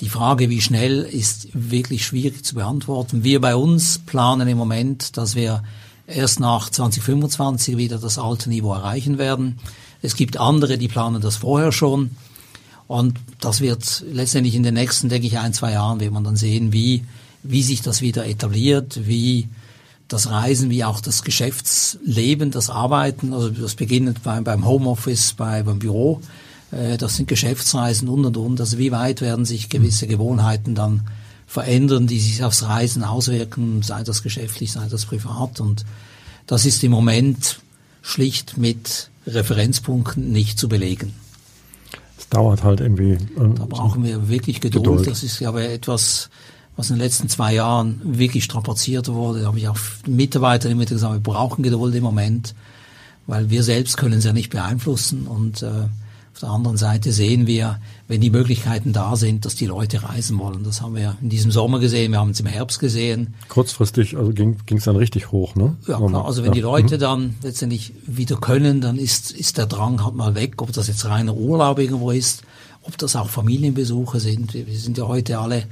Die 0.00 0.08
Frage, 0.08 0.50
wie 0.50 0.60
schnell, 0.60 1.02
ist 1.02 1.46
wirklich 1.52 2.04
schwierig 2.04 2.44
zu 2.44 2.56
beantworten. 2.56 3.22
Wir 3.22 3.40
bei 3.40 3.54
uns 3.54 3.98
planen 3.98 4.48
im 4.48 4.58
Moment, 4.58 5.16
dass 5.16 5.36
wir 5.36 5.62
erst 6.10 6.40
nach 6.40 6.70
2025 6.70 7.76
wieder 7.76 7.98
das 7.98 8.18
alte 8.18 8.48
Niveau 8.48 8.72
erreichen 8.72 9.18
werden. 9.18 9.58
Es 10.02 10.16
gibt 10.16 10.36
andere, 10.38 10.78
die 10.78 10.88
planen 10.88 11.20
das 11.20 11.36
vorher 11.36 11.72
schon. 11.72 12.10
Und 12.86 13.18
das 13.40 13.60
wird 13.60 14.04
letztendlich 14.10 14.54
in 14.54 14.62
den 14.62 14.74
nächsten, 14.74 15.08
denke 15.08 15.26
ich, 15.26 15.38
ein, 15.38 15.52
zwei 15.52 15.72
Jahren, 15.72 16.00
wird 16.00 16.12
man 16.12 16.24
dann 16.24 16.36
sehen, 16.36 16.72
wie, 16.72 17.04
wie 17.42 17.62
sich 17.62 17.82
das 17.82 18.00
wieder 18.00 18.26
etabliert, 18.26 19.06
wie 19.06 19.48
das 20.08 20.28
Reisen, 20.28 20.70
wie 20.70 20.84
auch 20.84 21.00
das 21.00 21.22
Geschäftsleben, 21.22 22.50
das 22.50 22.68
Arbeiten, 22.68 23.32
also 23.32 23.48
das 23.48 23.76
beginnt 23.76 24.24
beim, 24.24 24.42
beim 24.42 24.66
Homeoffice, 24.66 25.34
bei, 25.34 25.62
beim 25.62 25.78
Büro, 25.78 26.20
äh, 26.72 26.98
das 26.98 27.16
sind 27.16 27.28
Geschäftsreisen 27.28 28.08
und 28.08 28.24
und 28.24 28.36
und. 28.36 28.60
Also 28.60 28.78
wie 28.78 28.90
weit 28.90 29.20
werden 29.20 29.44
sich 29.44 29.68
gewisse 29.68 30.08
Gewohnheiten 30.08 30.74
dann 30.74 31.02
verändern, 31.50 32.06
die 32.06 32.20
sich 32.20 32.44
aufs 32.44 32.62
Reisen 32.62 33.02
auswirken, 33.02 33.82
sei 33.82 34.04
das 34.04 34.22
geschäftlich, 34.22 34.70
sei 34.70 34.86
das 34.88 35.06
privat. 35.06 35.58
Und 35.58 35.84
das 36.46 36.64
ist 36.64 36.84
im 36.84 36.92
Moment 36.92 37.58
schlicht 38.02 38.56
mit 38.56 39.10
Referenzpunkten 39.26 40.30
nicht 40.30 40.60
zu 40.60 40.68
belegen. 40.68 41.12
Es 42.16 42.28
dauert 42.28 42.62
halt 42.62 42.78
irgendwie. 42.78 43.18
Ähm, 43.36 43.56
da 43.56 43.66
brauchen 43.66 44.04
wir 44.04 44.28
wirklich 44.28 44.60
Geduld. 44.60 44.84
Geduld. 44.84 45.06
Das 45.08 45.24
ist 45.24 45.42
aber 45.42 45.68
etwas, 45.68 46.30
was 46.76 46.90
in 46.90 46.96
den 46.96 47.02
letzten 47.02 47.28
zwei 47.28 47.52
Jahren 47.54 48.00
wirklich 48.04 48.44
strapaziert 48.44 49.08
wurde. 49.08 49.40
Da 49.40 49.48
habe 49.48 49.58
ich 49.58 49.66
auch 49.66 49.78
Mitarbeiter 50.06 50.70
immer 50.70 50.84
gesagt, 50.84 51.14
wir 51.14 51.18
brauchen 51.18 51.64
Geduld 51.64 51.96
im 51.96 52.04
Moment, 52.04 52.54
weil 53.26 53.50
wir 53.50 53.64
selbst 53.64 53.96
können 53.96 54.18
es 54.18 54.24
ja 54.24 54.32
nicht 54.32 54.50
beeinflussen 54.50 55.26
und 55.26 55.62
äh, 55.62 55.88
auf 56.40 56.48
der 56.48 56.54
anderen 56.54 56.78
Seite 56.78 57.12
sehen 57.12 57.46
wir, 57.46 57.80
wenn 58.08 58.22
die 58.22 58.30
Möglichkeiten 58.30 58.94
da 58.94 59.14
sind, 59.14 59.44
dass 59.44 59.56
die 59.56 59.66
Leute 59.66 60.02
reisen 60.04 60.38
wollen. 60.38 60.64
Das 60.64 60.80
haben 60.80 60.94
wir 60.94 61.14
in 61.20 61.28
diesem 61.28 61.50
Sommer 61.50 61.80
gesehen, 61.80 62.12
wir 62.12 62.18
haben 62.18 62.30
es 62.30 62.40
im 62.40 62.46
Herbst 62.46 62.80
gesehen. 62.80 63.34
Kurzfristig, 63.48 64.16
also 64.16 64.32
ging 64.32 64.56
es 64.70 64.84
dann 64.84 64.96
richtig 64.96 65.32
hoch, 65.32 65.54
ne? 65.54 65.76
Ja, 65.86 65.98
klar. 65.98 66.24
Also 66.24 66.42
wenn 66.42 66.52
ja. 66.52 66.54
die 66.54 66.60
Leute 66.62 66.94
mhm. 66.94 67.00
dann 67.00 67.34
letztendlich 67.42 67.92
wieder 68.06 68.36
können, 68.36 68.80
dann 68.80 68.96
ist, 68.96 69.32
ist 69.32 69.58
der 69.58 69.66
Drang 69.66 70.02
halt 70.02 70.14
mal 70.14 70.34
weg, 70.34 70.62
ob 70.62 70.72
das 70.72 70.88
jetzt 70.88 71.04
reiner 71.04 71.34
Urlaub 71.34 71.78
irgendwo 71.78 72.10
ist, 72.10 72.42
ob 72.84 72.96
das 72.96 73.16
auch 73.16 73.28
Familienbesuche 73.28 74.18
sind. 74.18 74.54
Wir 74.54 74.78
sind 74.78 74.96
ja 74.96 75.06
heute 75.06 75.38
alle 75.40 75.64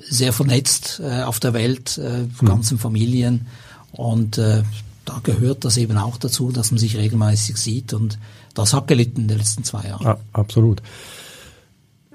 sehr 0.00 0.32
vernetzt 0.32 1.00
äh, 1.00 1.22
auf 1.22 1.38
der 1.38 1.52
Welt, 1.52 1.96
äh, 1.96 2.24
mhm. 2.42 2.44
ganzen 2.44 2.78
Familien. 2.80 3.46
Und 3.92 4.36
äh, 4.38 4.64
da 5.04 5.20
gehört 5.22 5.64
das 5.64 5.76
eben 5.76 5.96
auch 5.96 6.16
dazu, 6.16 6.50
dass 6.50 6.72
man 6.72 6.78
sich 6.78 6.96
regelmäßig 6.96 7.56
sieht 7.56 7.92
und 7.94 8.18
das 8.58 8.74
hat 8.74 8.88
gelitten 8.88 9.22
in 9.22 9.28
den 9.28 9.38
letzten 9.38 9.64
zwei 9.64 9.84
Jahren. 9.84 10.04
Ja, 10.04 10.18
absolut. 10.32 10.82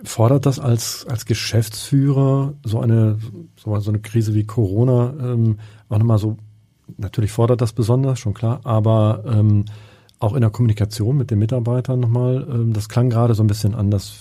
Fordert 0.04 0.46
das 0.46 0.60
als, 0.60 1.06
als 1.08 1.26
Geschäftsführer 1.26 2.54
so 2.64 2.82
eine, 2.82 3.18
so, 3.56 3.74
eine 3.74 4.00
Krise 4.00 4.34
wie 4.34 4.44
Corona 4.44 5.14
ähm, 5.20 5.60
auch 5.88 5.98
nochmal 5.98 6.18
so, 6.18 6.38
natürlich 6.98 7.32
fordert 7.32 7.62
das 7.62 7.72
besonders, 7.72 8.20
schon 8.20 8.34
klar, 8.34 8.60
aber 8.66 9.24
ähm, 9.26 9.64
auch 10.20 10.34
in 10.34 10.42
der 10.42 10.50
Kommunikation 10.50 11.18
mit 11.18 11.32
den 11.32 11.40
Mitarbeitern 11.40 12.02
nochmal, 12.02 12.46
ähm, 12.50 12.74
das 12.74 12.90
klang 12.90 13.10
gerade 13.10 13.36
so 13.36 13.44
ein 13.44 13.48
bisschen 13.48 13.74
anders, 13.74 14.16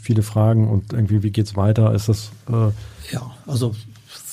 viele 0.00 0.22
Fragen 0.22 0.68
und 0.68 0.92
irgendwie, 0.92 1.22
wie 1.22 1.30
geht's 1.30 1.56
weiter? 1.56 1.94
Ist 1.94 2.10
das 2.10 2.30
äh 2.48 3.12
Ja, 3.12 3.30
also 3.46 3.74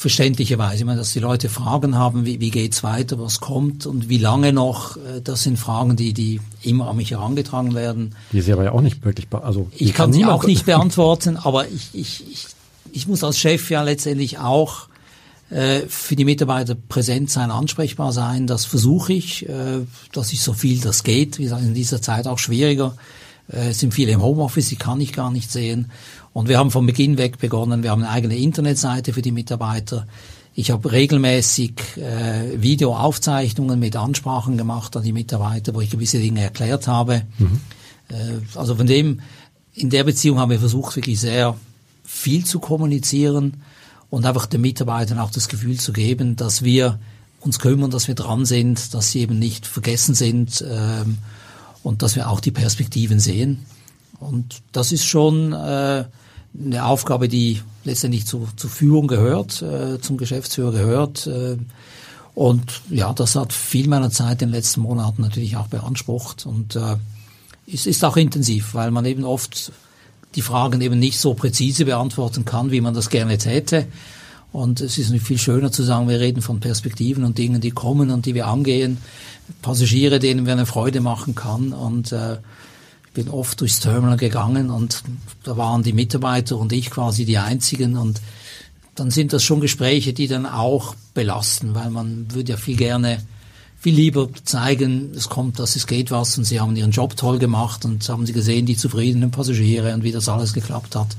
verständlicherweise. 0.01 0.77
Ich 0.77 0.85
meine, 0.85 0.97
dass 0.97 1.13
die 1.13 1.19
Leute 1.19 1.47
Fragen 1.47 1.95
haben, 1.95 2.25
wie, 2.25 2.39
wie 2.39 2.49
geht's 2.49 2.81
weiter, 2.81 3.19
was 3.19 3.39
kommt 3.39 3.85
und 3.85 4.09
wie 4.09 4.17
lange 4.17 4.51
noch, 4.51 4.97
äh, 4.97 5.21
das 5.23 5.43
sind 5.43 5.59
Fragen, 5.59 5.95
die, 5.95 6.13
die 6.13 6.41
immer 6.63 6.87
an 6.87 6.97
mich 6.97 7.11
herangetragen 7.11 7.75
werden. 7.75 8.15
Die 8.31 8.41
sie 8.41 8.51
aber 8.51 8.63
ja 8.63 8.71
auch 8.71 8.81
nicht 8.81 9.05
wirklich, 9.05 9.27
also. 9.31 9.69
Ich 9.77 9.93
kann, 9.93 10.07
kann 10.07 10.13
sie 10.13 10.25
auch 10.25 10.43
nicht 10.45 10.65
beantworten, 10.65 11.37
aber 11.37 11.67
ich, 11.67 11.89
ich, 11.93 12.25
ich, 12.31 12.47
ich 12.91 13.07
muss 13.07 13.23
als 13.23 13.37
Chef 13.37 13.69
ja 13.69 13.83
letztendlich 13.83 14.39
auch 14.39 14.87
äh, 15.51 15.81
für 15.87 16.15
die 16.15 16.25
Mitarbeiter 16.25 16.73
präsent 16.73 17.29
sein, 17.29 17.51
ansprechbar 17.51 18.11
sein. 18.11 18.47
Das 18.47 18.65
versuche 18.65 19.13
ich, 19.13 19.47
äh, 19.47 19.85
dass 20.13 20.33
ich 20.33 20.41
so 20.41 20.53
viel 20.53 20.81
das 20.81 21.03
geht. 21.03 21.37
Wie 21.37 21.43
gesagt, 21.43 21.61
in 21.61 21.75
dieser 21.75 22.01
Zeit 22.01 22.25
auch 22.25 22.39
schwieriger. 22.39 22.95
Äh, 23.51 23.69
es 23.69 23.79
sind 23.79 23.93
viele 23.93 24.13
im 24.13 24.23
Homeoffice, 24.23 24.69
die 24.69 24.77
kann 24.77 24.99
ich 24.99 25.13
gar 25.13 25.29
nicht 25.29 25.51
sehen. 25.51 25.91
Und 26.33 26.47
wir 26.47 26.57
haben 26.57 26.71
von 26.71 26.85
Beginn 26.85 27.17
weg 27.17 27.39
begonnen, 27.39 27.83
wir 27.83 27.91
haben 27.91 28.03
eine 28.03 28.11
eigene 28.11 28.37
Internetseite 28.37 29.13
für 29.13 29.21
die 29.21 29.31
Mitarbeiter. 29.31 30.07
Ich 30.53 30.71
habe 30.71 30.91
regelmäßig 30.91 31.73
äh, 31.97 32.61
Videoaufzeichnungen 32.61 33.79
mit 33.79 33.95
Ansprachen 33.95 34.57
gemacht 34.57 34.95
an 34.97 35.03
die 35.03 35.13
Mitarbeiter, 35.13 35.73
wo 35.73 35.81
ich 35.81 35.89
gewisse 35.89 36.19
Dinge 36.19 36.41
erklärt 36.41 36.87
habe. 36.87 37.23
Mhm. 37.37 37.61
Äh, 38.09 38.57
also 38.57 38.75
von 38.75 38.87
dem, 38.87 39.21
in 39.73 39.89
der 39.89 40.03
Beziehung 40.03 40.39
haben 40.39 40.51
wir 40.51 40.59
versucht, 40.59 40.95
wirklich 40.95 41.19
sehr 41.19 41.55
viel 42.03 42.45
zu 42.45 42.59
kommunizieren 42.59 43.63
und 44.09 44.25
einfach 44.25 44.45
den 44.45 44.61
Mitarbeitern 44.61 45.19
auch 45.19 45.31
das 45.31 45.47
Gefühl 45.47 45.79
zu 45.79 45.93
geben, 45.93 46.35
dass 46.35 46.63
wir 46.63 46.99
uns 47.39 47.59
kümmern, 47.59 47.89
dass 47.89 48.07
wir 48.07 48.15
dran 48.15 48.45
sind, 48.45 48.93
dass 48.93 49.11
sie 49.11 49.19
eben 49.19 49.39
nicht 49.39 49.65
vergessen 49.65 50.13
sind 50.13 50.63
ähm, 50.69 51.17
und 51.83 52.01
dass 52.01 52.15
wir 52.15 52.29
auch 52.29 52.39
die 52.39 52.51
Perspektiven 52.51 53.19
sehen. 53.19 53.65
Und 54.19 54.61
das 54.71 54.91
ist 54.91 55.05
schon 55.05 55.53
äh, 55.53 56.05
eine 56.59 56.85
Aufgabe, 56.85 57.27
die 57.27 57.61
letztendlich 57.83 58.25
zu, 58.25 58.47
zur 58.55 58.69
Führung 58.69 59.07
gehört, 59.07 59.61
äh, 59.61 59.99
zum 60.01 60.17
Geschäftsführer 60.17 60.71
gehört. 60.71 61.27
Äh, 61.27 61.57
und 62.33 62.81
ja, 62.89 63.13
das 63.13 63.35
hat 63.35 63.53
viel 63.53 63.87
meiner 63.87 64.09
Zeit 64.09 64.41
in 64.41 64.49
den 64.49 64.55
letzten 64.55 64.81
Monaten 64.81 65.21
natürlich 65.21 65.57
auch 65.57 65.67
beansprucht 65.67 66.45
und 66.45 66.75
äh, 66.75 66.95
es 67.71 67.85
ist 67.85 68.03
auch 68.03 68.17
intensiv, 68.17 68.73
weil 68.73 68.91
man 68.91 69.05
eben 69.05 69.23
oft 69.23 69.71
die 70.35 70.41
Fragen 70.41 70.81
eben 70.81 70.99
nicht 70.99 71.19
so 71.19 71.33
präzise 71.33 71.85
beantworten 71.85 72.45
kann, 72.45 72.71
wie 72.71 72.81
man 72.81 72.93
das 72.93 73.09
gerne 73.09 73.37
täte. 73.37 73.87
Und 74.51 74.81
es 74.81 74.97
ist 74.97 75.13
viel 75.23 75.37
schöner 75.37 75.71
zu 75.71 75.83
sagen, 75.83 76.09
wir 76.09 76.19
reden 76.19 76.41
von 76.41 76.59
Perspektiven 76.59 77.23
und 77.23 77.37
Dingen, 77.37 77.61
die 77.61 77.71
kommen 77.71 78.09
und 78.09 78.25
die 78.25 78.35
wir 78.35 78.47
angehen, 78.47 78.97
Passagiere, 79.61 80.19
denen 80.19 80.45
wir 80.45 80.53
eine 80.53 80.65
Freude 80.65 81.01
machen 81.01 81.35
kann 81.35 81.73
und 81.73 82.11
äh, 82.11 82.37
bin 83.13 83.29
oft 83.29 83.59
durchs 83.59 83.79
Terminal 83.79 84.17
gegangen 84.17 84.69
und 84.69 85.03
da 85.43 85.57
waren 85.57 85.83
die 85.83 85.93
Mitarbeiter 85.93 86.57
und 86.57 86.71
ich 86.71 86.89
quasi 86.89 87.25
die 87.25 87.37
einzigen 87.37 87.97
und 87.97 88.21
dann 88.95 89.11
sind 89.11 89.33
das 89.33 89.43
schon 89.43 89.59
Gespräche, 89.59 90.13
die 90.13 90.27
dann 90.27 90.45
auch 90.45 90.95
belasten, 91.13 91.75
weil 91.75 91.89
man 91.89 92.27
würde 92.33 92.51
ja 92.51 92.57
viel 92.57 92.77
gerne, 92.77 93.21
viel 93.79 93.95
lieber 93.95 94.29
zeigen, 94.43 95.11
es 95.15 95.27
kommt, 95.29 95.59
dass 95.59 95.75
es 95.75 95.87
geht 95.87 96.11
was 96.11 96.37
und 96.37 96.43
sie 96.43 96.59
haben 96.59 96.75
ihren 96.75 96.91
Job 96.91 97.15
toll 97.17 97.39
gemacht 97.39 97.83
und 97.83 98.07
haben 98.07 98.25
sie 98.25 98.33
gesehen, 98.33 98.65
die 98.65 98.77
zufriedenen 98.77 99.31
Passagiere 99.31 99.93
und 99.93 100.03
wie 100.03 100.11
das 100.11 100.29
alles 100.29 100.53
geklappt 100.53 100.95
hat. 100.95 101.15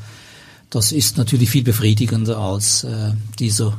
Das 0.71 0.93
ist 0.93 1.19
natürlich 1.19 1.51
viel 1.51 1.65
befriedigender 1.65 2.39
als 2.39 2.85
äh, 2.85 3.13
dieser, 3.39 3.79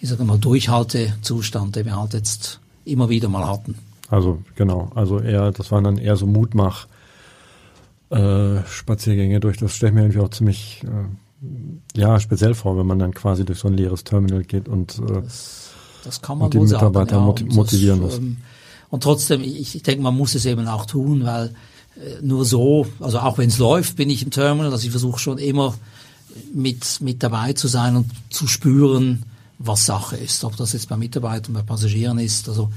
ich 0.00 0.08
sage 0.08 0.24
mal, 0.24 0.38
Durchhaltezustand, 0.38 1.76
den 1.76 1.86
wir 1.86 1.96
halt 1.96 2.14
jetzt 2.14 2.60
immer 2.84 3.08
wieder 3.08 3.28
mal 3.28 3.46
hatten. 3.46 3.76
Also 4.08 4.42
genau, 4.56 4.90
also 4.94 5.20
eher, 5.20 5.52
das 5.52 5.70
waren 5.70 5.84
dann 5.84 5.98
eher 5.98 6.16
so 6.16 6.26
Mutmach 6.26 6.86
äh, 8.14 8.66
Spaziergänge 8.68 9.40
durch. 9.40 9.56
Das 9.58 9.74
stelle 9.74 9.90
ich 9.90 9.94
mir 9.94 10.02
irgendwie 10.02 10.20
auch 10.20 10.30
ziemlich 10.30 10.82
äh, 10.84 11.98
ja, 11.98 12.18
speziell 12.20 12.54
vor, 12.54 12.76
wenn 12.76 12.86
man 12.86 12.98
dann 12.98 13.14
quasi 13.14 13.44
durch 13.44 13.58
so 13.58 13.68
ein 13.68 13.74
leeres 13.74 14.04
Terminal 14.04 14.44
geht 14.44 14.68
und, 14.68 14.98
äh, 14.98 15.22
das, 15.22 15.70
das 16.04 16.22
kann 16.22 16.38
man 16.38 16.46
und 16.46 16.54
die 16.54 16.58
Mitarbeiter 16.58 17.16
sagen, 17.16 17.48
ja, 17.48 17.54
motivieren 17.54 18.00
muss. 18.00 18.18
Ähm, 18.18 18.38
und 18.90 19.02
trotzdem, 19.02 19.42
ich, 19.42 19.74
ich 19.74 19.82
denke, 19.82 20.02
man 20.02 20.16
muss 20.16 20.34
es 20.34 20.46
eben 20.46 20.66
auch 20.68 20.86
tun, 20.86 21.24
weil 21.24 21.54
äh, 21.96 22.22
nur 22.22 22.44
so, 22.44 22.86
also 23.00 23.18
auch 23.20 23.38
wenn 23.38 23.48
es 23.48 23.58
läuft, 23.58 23.96
bin 23.96 24.10
ich 24.10 24.22
im 24.22 24.30
Terminal, 24.30 24.72
also 24.72 24.84
ich 24.84 24.90
versuche 24.90 25.18
schon 25.18 25.38
immer 25.38 25.74
mit, 26.52 27.00
mit 27.00 27.22
dabei 27.22 27.52
zu 27.52 27.68
sein 27.68 27.96
und 27.96 28.06
zu 28.30 28.46
spüren, 28.46 29.24
was 29.58 29.86
Sache 29.86 30.16
ist. 30.16 30.44
Ob 30.44 30.56
das 30.56 30.72
jetzt 30.72 30.88
bei 30.88 30.96
Mitarbeitern, 30.96 31.54
bei 31.54 31.62
Passagieren 31.62 32.18
ist. 32.18 32.48
Also 32.48 32.70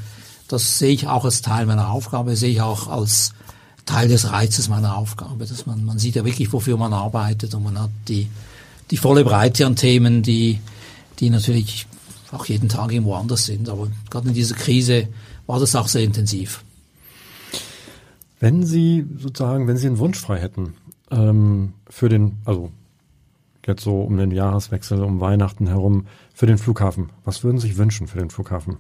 das 0.47 0.78
sehe 0.78 0.93
ich 0.93 1.08
auch 1.08 1.26
als 1.26 1.41
Teil 1.41 1.65
meiner 1.65 1.89
Aufgabe, 1.89 2.36
sehe 2.36 2.52
ich 2.52 2.62
auch 2.62 2.88
als 2.88 3.34
Teil 3.88 4.08
des 4.10 4.32
Reizes 4.32 4.69
meiner 4.69 4.95
Aufgabe, 4.95 5.45
dass 5.45 5.65
man, 5.65 5.84
man 5.84 5.97
sieht 5.97 6.15
ja 6.15 6.26
wirklich, 6.26 6.54
wofür 6.54 6.78
man 6.78 6.93
arbeitet 6.93 7.56
und 7.56 7.63
man 7.63 7.80
hat 7.80 7.89
die, 8.08 8.28
die 8.91 8.97
volle 8.97 9.23
Breite 9.23 9.65
an 9.65 9.76
Themen, 9.76 10.21
die, 10.21 10.60
die 11.19 11.32
natürlich 11.32 11.88
auch 12.32 12.45
jeden 12.45 12.69
Tag 12.69 12.91
irgendwo 12.91 13.15
anders 13.15 13.45
sind. 13.45 13.69
Aber 13.69 13.88
gerade 14.10 14.28
in 14.28 14.34
dieser 14.34 14.56
Krise 14.56 15.08
war 15.47 15.60
das 15.60 15.76
auch 15.76 15.88
sehr 15.88 16.04
intensiv. 16.04 16.63
Wenn 18.39 18.65
Sie 18.65 19.06
sozusagen, 19.17 19.67
wenn 19.67 19.78
Sie 19.78 19.88
einen 19.88 19.97
Wunsch 19.97 20.19
frei 20.19 20.39
hätten 20.39 20.76
ähm, 21.10 21.73
für 21.89 22.10
den, 22.10 22.38
also 22.45 22.71
jetzt 23.65 23.84
so 23.84 24.02
um 24.02 24.17
den 24.17 24.32
Jahreswechsel, 24.32 25.02
um 25.02 25.19
Weihnachten 25.21 25.67
herum, 25.67 26.08
für 26.34 26.45
den 26.45 26.58
Flughafen, 26.58 27.10
was 27.23 27.43
würden 27.43 27.60
Sie 27.60 27.69
sich 27.69 27.78
wünschen 27.78 28.08
für 28.08 28.19
den 28.19 28.30
Flughafen? 28.30 28.78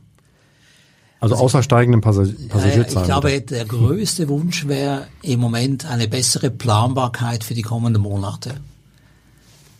Also, 1.19 1.35
also 1.35 1.45
außer 1.45 1.63
steigenden 1.63 2.01
Passag 2.01 2.27
Passagierzahlen. 2.49 3.01
Ich 3.01 3.05
glaube, 3.05 3.41
der 3.41 3.65
größte 3.65 4.29
Wunsch 4.29 4.67
wäre 4.67 5.07
im 5.23 5.39
Moment 5.39 5.85
eine 5.85 6.07
bessere 6.07 6.51
Planbarkeit 6.51 7.43
für 7.43 7.55
die 7.55 7.63
kommenden 7.63 8.03
Monate. 8.03 8.55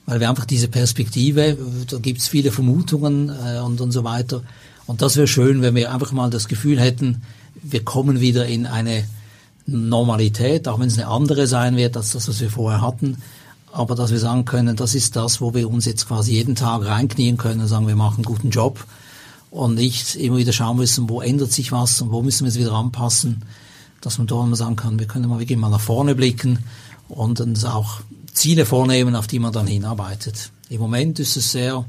Weil 0.07 0.19
wir 0.19 0.29
einfach 0.29 0.45
diese 0.45 0.67
Perspektive, 0.67 1.57
da 1.89 1.97
gibt 1.97 2.21
es 2.21 2.27
viele 2.27 2.51
Vermutungen 2.51 3.29
äh, 3.29 3.59
und, 3.59 3.81
und 3.81 3.91
so 3.91 4.03
weiter. 4.03 4.41
Und 4.87 5.01
das 5.01 5.17
wäre 5.17 5.27
schön, 5.27 5.61
wenn 5.61 5.75
wir 5.75 5.93
einfach 5.93 6.11
mal 6.11 6.29
das 6.29 6.47
Gefühl 6.47 6.79
hätten, 6.79 7.21
wir 7.61 7.83
kommen 7.83 8.19
wieder 8.19 8.45
in 8.47 8.65
eine 8.65 9.03
Normalität, 9.67 10.67
auch 10.67 10.79
wenn 10.79 10.87
es 10.87 10.97
eine 10.97 11.07
andere 11.07 11.45
sein 11.45 11.75
wird 11.75 11.97
als 11.97 12.13
das, 12.13 12.29
was 12.29 12.39
wir 12.39 12.49
vorher 12.49 12.81
hatten. 12.81 13.17
Aber 13.71 13.95
dass 13.95 14.11
wir 14.11 14.19
sagen 14.19 14.45
können, 14.45 14.75
das 14.75 14.95
ist 14.95 15.15
das, 15.15 15.41
wo 15.41 15.53
wir 15.53 15.69
uns 15.69 15.85
jetzt 15.85 16.07
quasi 16.07 16.31
jeden 16.31 16.55
Tag 16.55 16.85
reinknien 16.85 17.37
können 17.37 17.61
und 17.61 17.67
sagen, 17.67 17.85
wir 17.85 17.97
machen 17.97 18.17
einen 18.17 18.25
guten 18.25 18.49
Job 18.49 18.85
und 19.51 19.75
nicht 19.75 20.15
immer 20.15 20.37
wieder 20.37 20.53
schauen 20.53 20.77
müssen, 20.77 21.09
wo 21.09 21.21
ändert 21.21 21.51
sich 21.51 21.71
was 21.71 22.01
und 22.01 22.11
wo 22.11 22.21
müssen 22.21 22.43
wir 22.43 22.49
es 22.49 22.59
wieder 22.59 22.73
anpassen, 22.73 23.43
dass 24.01 24.17
man 24.17 24.27
da 24.27 24.43
immer 24.43 24.55
sagen 24.55 24.75
kann, 24.75 24.99
wir 24.99 25.07
können 25.07 25.29
mal 25.29 25.39
wirklich 25.39 25.57
mal 25.57 25.69
nach 25.69 25.81
vorne 25.81 26.15
blicken 26.15 26.59
und 27.09 27.39
uns 27.39 27.65
auch 27.65 28.01
Ziele 28.33 28.65
vornehmen, 28.65 29.15
auf 29.15 29.27
die 29.27 29.39
man 29.39 29.53
dann 29.53 29.67
hinarbeitet. 29.67 30.51
Im 30.69 30.79
Moment 30.81 31.19
ist 31.19 31.37
es 31.37 31.51
sehr 31.51 31.85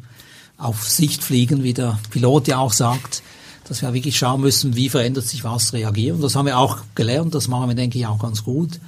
auf 0.57 0.88
Sicht 0.88 1.23
fliegen, 1.23 1.62
wie 1.62 1.75
der 1.75 1.99
Pilot 2.11 2.49
ja 2.49 2.59
auch 2.59 2.73
sagt, 2.73 3.23
dass 3.68 3.83
wir 3.83 3.92
wirklich 3.92 4.16
schauen 4.16 4.40
müssen, 4.40 4.77
wie 4.77 4.88
verändert 4.88 5.27
sich 5.27 5.44
was, 5.44 5.73
reagieren. 5.73 6.21
Das 6.21 6.35
haben 6.35 6.47
wir 6.47 6.59
auch 6.59 6.79
gelernt, 6.94 7.35
das 7.35 7.49
machen 7.49 7.68
wir, 7.68 7.75
denke 7.75 7.99
ich, 7.99 8.07
auch 8.07 8.18
ganz 8.18 8.44
gut. 8.44 8.81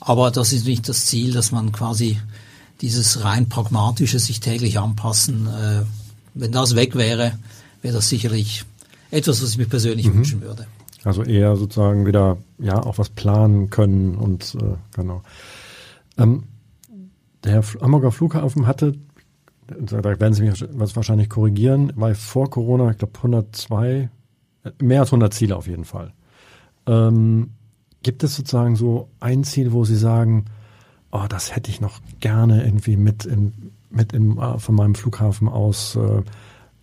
Aber 0.00 0.30
das 0.30 0.52
ist 0.52 0.66
nicht 0.66 0.88
das 0.88 1.06
Ziel, 1.06 1.32
dass 1.32 1.50
man 1.50 1.72
quasi 1.72 2.18
dieses 2.80 3.24
rein 3.24 3.48
pragmatische 3.48 4.18
sich 4.18 4.40
täglich 4.40 4.78
anpassen, 4.78 5.46
äh, 5.48 5.82
wenn 6.34 6.52
das 6.52 6.76
weg 6.76 6.94
wäre, 6.94 7.38
wäre 7.82 7.94
das 7.94 8.08
sicherlich 8.08 8.64
etwas, 9.10 9.42
was 9.42 9.50
ich 9.50 9.58
mir 9.58 9.66
persönlich 9.66 10.06
mhm. 10.06 10.14
wünschen 10.18 10.40
würde. 10.42 10.66
Also 11.04 11.22
eher 11.22 11.56
sozusagen 11.56 12.06
wieder 12.06 12.38
ja 12.58 12.82
auch 12.82 12.98
was 12.98 13.08
planen 13.08 13.70
können 13.70 14.16
und 14.16 14.56
äh, 14.60 14.76
genau. 14.94 15.22
Ähm, 16.16 16.44
der 17.44 17.62
Hamburger 17.80 18.10
Flughafen 18.10 18.66
hatte, 18.66 18.94
da 19.68 20.02
werden 20.02 20.34
Sie 20.34 20.42
mich 20.42 20.60
wahrscheinlich 20.96 21.28
korrigieren, 21.28 21.92
weil 21.94 22.14
vor 22.14 22.50
Corona, 22.50 22.90
ich 22.90 22.98
glaube 22.98 23.16
102, 23.16 24.10
mehr 24.80 25.00
als 25.00 25.10
100 25.10 25.32
Ziele 25.32 25.56
auf 25.56 25.66
jeden 25.66 25.84
Fall. 25.84 26.12
Ähm, 26.86 27.50
gibt 28.02 28.24
es 28.24 28.34
sozusagen 28.34 28.76
so 28.76 29.08
ein 29.20 29.44
Ziel, 29.44 29.72
wo 29.72 29.84
Sie 29.84 29.96
sagen, 29.96 30.46
oh, 31.12 31.24
das 31.28 31.54
hätte 31.54 31.70
ich 31.70 31.80
noch 31.80 32.00
gerne 32.20 32.64
irgendwie 32.64 32.96
mit 32.96 33.24
in, 33.24 33.72
mit 33.90 34.12
in, 34.12 34.38
äh, 34.38 34.58
von 34.58 34.74
meinem 34.74 34.94
Flughafen 34.94 35.48
aus 35.48 35.96
äh, 35.96 36.22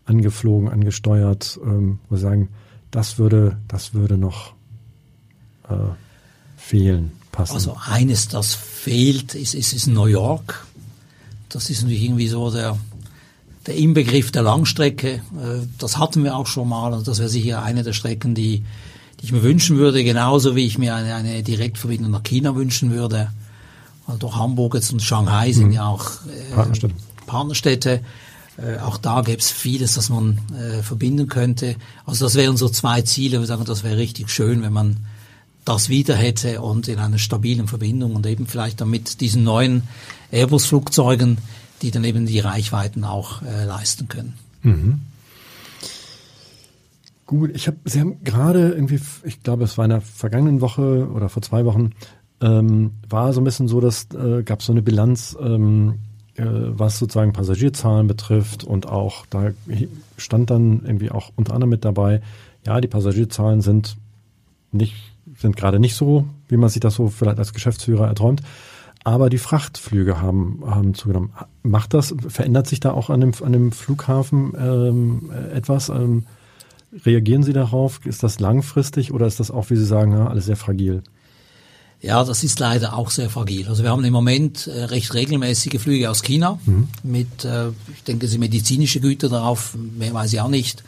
angeflogen, 0.05 0.69
angesteuert, 0.69 1.59
ähm, 1.63 1.99
wo 2.09 2.15
Sie 2.15 2.21
sagen, 2.21 2.49
das 2.91 3.17
würde, 3.17 3.57
das 3.67 3.93
würde 3.93 4.17
noch 4.17 4.53
äh, 5.69 5.73
fehlen, 6.57 7.11
passen. 7.31 7.55
Also 7.55 7.77
eines, 7.85 8.27
das 8.27 8.53
fehlt, 8.53 9.35
ist, 9.35 9.53
ist, 9.53 9.73
ist 9.73 9.87
New 9.87 10.05
York. 10.05 10.65
Das 11.49 11.69
ist 11.69 11.81
natürlich 11.81 12.03
irgendwie 12.03 12.27
so 12.27 12.51
der, 12.51 12.77
der 13.65 13.75
Inbegriff 13.75 14.31
der 14.31 14.43
Langstrecke. 14.43 15.13
Äh, 15.13 15.67
das 15.77 15.97
hatten 15.97 16.23
wir 16.23 16.35
auch 16.35 16.47
schon 16.47 16.69
mal 16.69 16.93
und 16.93 17.07
das 17.07 17.19
wäre 17.19 17.29
sicher 17.29 17.63
eine 17.63 17.83
der 17.83 17.93
Strecken, 17.93 18.35
die, 18.35 18.63
die 19.19 19.25
ich 19.25 19.31
mir 19.31 19.43
wünschen 19.43 19.77
würde, 19.77 20.03
genauso 20.03 20.55
wie 20.55 20.65
ich 20.65 20.77
mir 20.77 20.95
eine, 20.95 21.15
eine 21.15 21.43
Direktverbindung 21.43 22.11
nach 22.11 22.23
China 22.23 22.55
wünschen 22.55 22.91
würde. 22.91 23.31
Weil 24.07 24.17
durch 24.17 24.35
Hamburg 24.35 24.75
jetzt 24.75 24.93
und 24.93 25.01
Shanghai 25.01 25.51
sind 25.51 25.67
mhm. 25.67 25.73
ja 25.73 25.87
auch 25.87 26.05
äh, 26.27 26.53
Partnerstädte. 26.53 26.95
Partnerstädte. 27.25 28.01
Äh, 28.57 28.79
auch 28.79 28.97
da 28.97 29.21
gäbe 29.21 29.39
es 29.39 29.51
vieles, 29.51 29.95
das 29.95 30.09
man 30.09 30.39
äh, 30.57 30.81
verbinden 30.81 31.27
könnte. 31.27 31.75
Also 32.05 32.25
das 32.25 32.35
wären 32.35 32.57
so 32.57 32.69
zwei 32.69 33.01
Ziele. 33.01 33.39
Wir 33.39 33.45
sagen, 33.45 33.65
das 33.65 33.83
wäre 33.83 33.97
richtig 33.97 34.29
schön, 34.29 34.61
wenn 34.61 34.73
man 34.73 34.97
das 35.65 35.89
wieder 35.89 36.15
hätte 36.15 36.61
und 36.61 36.87
in 36.87 36.99
einer 36.99 37.17
stabilen 37.17 37.67
Verbindung 37.67 38.15
und 38.15 38.25
eben 38.27 38.45
vielleicht 38.45 38.81
dann 38.81 38.89
mit 38.89 39.19
diesen 39.19 39.43
neuen 39.43 39.83
Airbus-Flugzeugen, 40.31 41.39
die 41.81 41.91
dann 41.91 42.03
eben 42.03 42.25
die 42.25 42.39
Reichweiten 42.39 43.03
auch 43.03 43.41
äh, 43.41 43.65
leisten 43.65 44.07
können. 44.07 44.35
Mhm. 44.61 45.01
Gut, 47.25 47.51
ich 47.55 47.65
habe, 47.67 47.77
Sie 47.85 47.99
haben 47.99 48.23
gerade 48.23 48.69
irgendwie, 48.69 48.99
ich 49.23 49.41
glaube, 49.41 49.63
es 49.63 49.77
war 49.77 49.85
in 49.85 49.89
der 49.89 50.01
vergangenen 50.01 50.61
Woche 50.61 51.09
oder 51.09 51.27
vor 51.27 51.41
zwei 51.41 51.65
Wochen, 51.65 51.91
ähm, 52.39 52.91
war 53.09 53.33
so 53.33 53.41
ein 53.41 53.43
bisschen 53.43 53.67
so, 53.67 53.81
dass 53.81 54.07
äh, 54.13 54.43
gab 54.43 54.61
so 54.61 54.71
eine 54.71 54.83
Bilanz 54.83 55.35
ähm, 55.41 55.95
äh, 55.95 56.14
was 56.37 56.99
sozusagen 56.99 57.33
Passagierzahlen 57.33 58.07
betrifft 58.07 58.63
und 58.63 58.87
auch 58.87 59.25
da 59.27 59.51
stand 60.17 60.49
dann 60.49 60.83
irgendwie 60.85 61.11
auch 61.11 61.31
unter 61.35 61.53
anderem 61.53 61.69
mit 61.69 61.85
dabei, 61.85 62.21
ja, 62.65 62.81
die 62.81 62.87
Passagierzahlen 62.87 63.61
sind 63.61 63.95
nicht, 64.71 64.95
sind 65.37 65.55
gerade 65.55 65.79
nicht 65.79 65.95
so, 65.95 66.25
wie 66.49 66.57
man 66.57 66.69
sich 66.69 66.81
das 66.81 66.95
so 66.95 67.07
vielleicht 67.07 67.39
als 67.39 67.53
Geschäftsführer 67.53 68.07
erträumt. 68.07 68.41
Aber 69.03 69.29
die 69.29 69.37
Frachtflüge 69.37 70.19
haben, 70.19 70.63
haben 70.65 70.95
zugenommen. 70.95 71.31
Macht 71.61 71.93
das, 71.93 72.15
verändert 72.27 72.65
sich 72.65 72.79
da 72.79 72.91
auch 72.91 73.11
an 73.11 73.21
dem, 73.21 73.33
an 73.43 73.53
dem 73.53 73.71
Flughafen 73.71 74.53
ähm, 74.59 75.31
etwas? 75.53 75.89
Ähm, 75.89 76.25
reagieren 77.05 77.43
Sie 77.43 77.53
darauf? 77.53 78.03
Ist 78.05 78.23
das 78.23 78.39
langfristig 78.39 79.13
oder 79.13 79.27
ist 79.27 79.39
das 79.39 79.51
auch, 79.51 79.69
wie 79.69 79.75
Sie 79.75 79.85
sagen, 79.85 80.13
ja, 80.13 80.27
alles 80.27 80.45
sehr 80.45 80.55
fragil? 80.55 81.03
Ja, 82.01 82.23
das 82.23 82.43
ist 82.43 82.59
leider 82.59 82.95
auch 82.95 83.09
sehr 83.09 83.29
fragil. 83.29 83.67
Also 83.67 83.83
wir 83.83 83.89
haben 83.89 84.03
im 84.03 84.13
Moment 84.13 84.67
äh, 84.67 84.83
recht 84.83 85.13
regelmäßige 85.13 85.81
Flüge 85.81 86.09
aus 86.09 86.21
China 86.21 86.59
mhm. 86.65 86.87
mit, 87.03 87.45
äh, 87.45 87.69
ich 87.93 88.03
denke, 88.05 88.27
sie 88.27 88.37
medizinische 88.37 88.99
Güter 88.99 89.29
darauf, 89.29 89.75
mehr 89.75 90.13
weiß 90.13 90.33
ich 90.33 90.41
auch 90.41 90.49
nicht, 90.49 90.83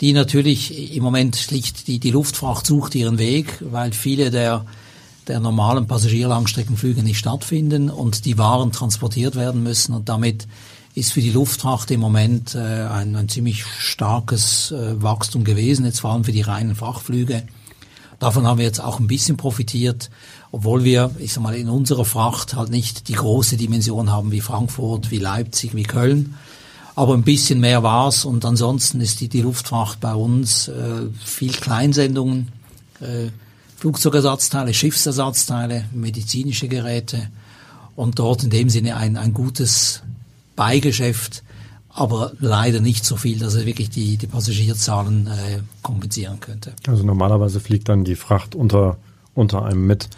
die 0.00 0.12
natürlich 0.12 0.94
im 0.94 1.02
Moment 1.02 1.36
schlicht 1.36 1.88
die, 1.88 1.98
die 1.98 2.10
Luftfracht 2.10 2.66
sucht 2.66 2.94
ihren 2.94 3.18
Weg, 3.18 3.58
weil 3.60 3.92
viele 3.92 4.30
der 4.30 4.64
der 5.26 5.40
normalen 5.40 5.86
Passagierlangstreckenflüge 5.86 7.02
nicht 7.02 7.18
stattfinden 7.18 7.90
und 7.90 8.24
die 8.24 8.38
Waren 8.38 8.72
transportiert 8.72 9.34
werden 9.34 9.62
müssen 9.62 9.92
und 9.92 10.08
damit 10.08 10.46
ist 10.94 11.12
für 11.12 11.20
die 11.20 11.30
Luftfracht 11.30 11.90
im 11.90 12.00
Moment 12.00 12.54
äh, 12.54 12.58
ein, 12.58 13.16
ein 13.16 13.28
ziemlich 13.28 13.64
starkes 13.64 14.70
äh, 14.70 15.02
Wachstum 15.02 15.44
gewesen, 15.44 15.84
jetzt 15.84 16.00
vor 16.00 16.12
allem 16.12 16.24
für 16.24 16.32
die 16.32 16.40
reinen 16.40 16.74
Frachtflüge. 16.74 17.42
Davon 18.18 18.46
haben 18.46 18.58
wir 18.58 18.64
jetzt 18.64 18.80
auch 18.80 18.98
ein 18.98 19.06
bisschen 19.06 19.36
profitiert, 19.36 20.08
obwohl 20.56 20.84
wir, 20.84 21.10
ich 21.18 21.34
sag 21.34 21.42
mal, 21.42 21.54
in 21.54 21.68
unserer 21.68 22.06
Fracht 22.06 22.56
halt 22.56 22.70
nicht 22.70 23.08
die 23.08 23.12
große 23.12 23.58
Dimension 23.58 24.10
haben 24.10 24.32
wie 24.32 24.40
Frankfurt, 24.40 25.10
wie 25.10 25.18
Leipzig, 25.18 25.74
wie 25.74 25.82
Köln. 25.82 26.34
Aber 26.94 27.12
ein 27.12 27.24
bisschen 27.24 27.60
mehr 27.60 27.82
war's 27.82 28.24
und 28.24 28.42
ansonsten 28.46 29.02
ist 29.02 29.20
die, 29.20 29.28
die 29.28 29.42
Luftfracht 29.42 30.00
bei 30.00 30.14
uns 30.14 30.68
äh, 30.68 31.08
viel 31.22 31.52
Kleinsendungen, 31.52 32.48
äh, 33.00 33.28
Flugzeugersatzteile, 33.76 34.72
Schiffsersatzteile, 34.72 35.84
medizinische 35.92 36.68
Geräte 36.68 37.28
und 37.94 38.18
dort 38.18 38.42
in 38.42 38.48
dem 38.48 38.70
Sinne 38.70 38.96
ein, 38.96 39.18
ein 39.18 39.34
gutes 39.34 40.00
Beigeschäft, 40.56 41.42
aber 41.90 42.32
leider 42.40 42.80
nicht 42.80 43.04
so 43.04 43.16
viel, 43.16 43.38
dass 43.38 43.56
er 43.56 43.66
wirklich 43.66 43.90
die, 43.90 44.16
die 44.16 44.26
Passagierzahlen 44.26 45.26
äh, 45.26 45.58
kompensieren 45.82 46.40
könnte. 46.40 46.72
Also 46.86 47.04
normalerweise 47.04 47.60
fliegt 47.60 47.90
dann 47.90 48.04
die 48.04 48.16
Fracht 48.16 48.54
unter, 48.54 48.96
unter 49.34 49.66
einem 49.66 49.86
mit. 49.86 50.08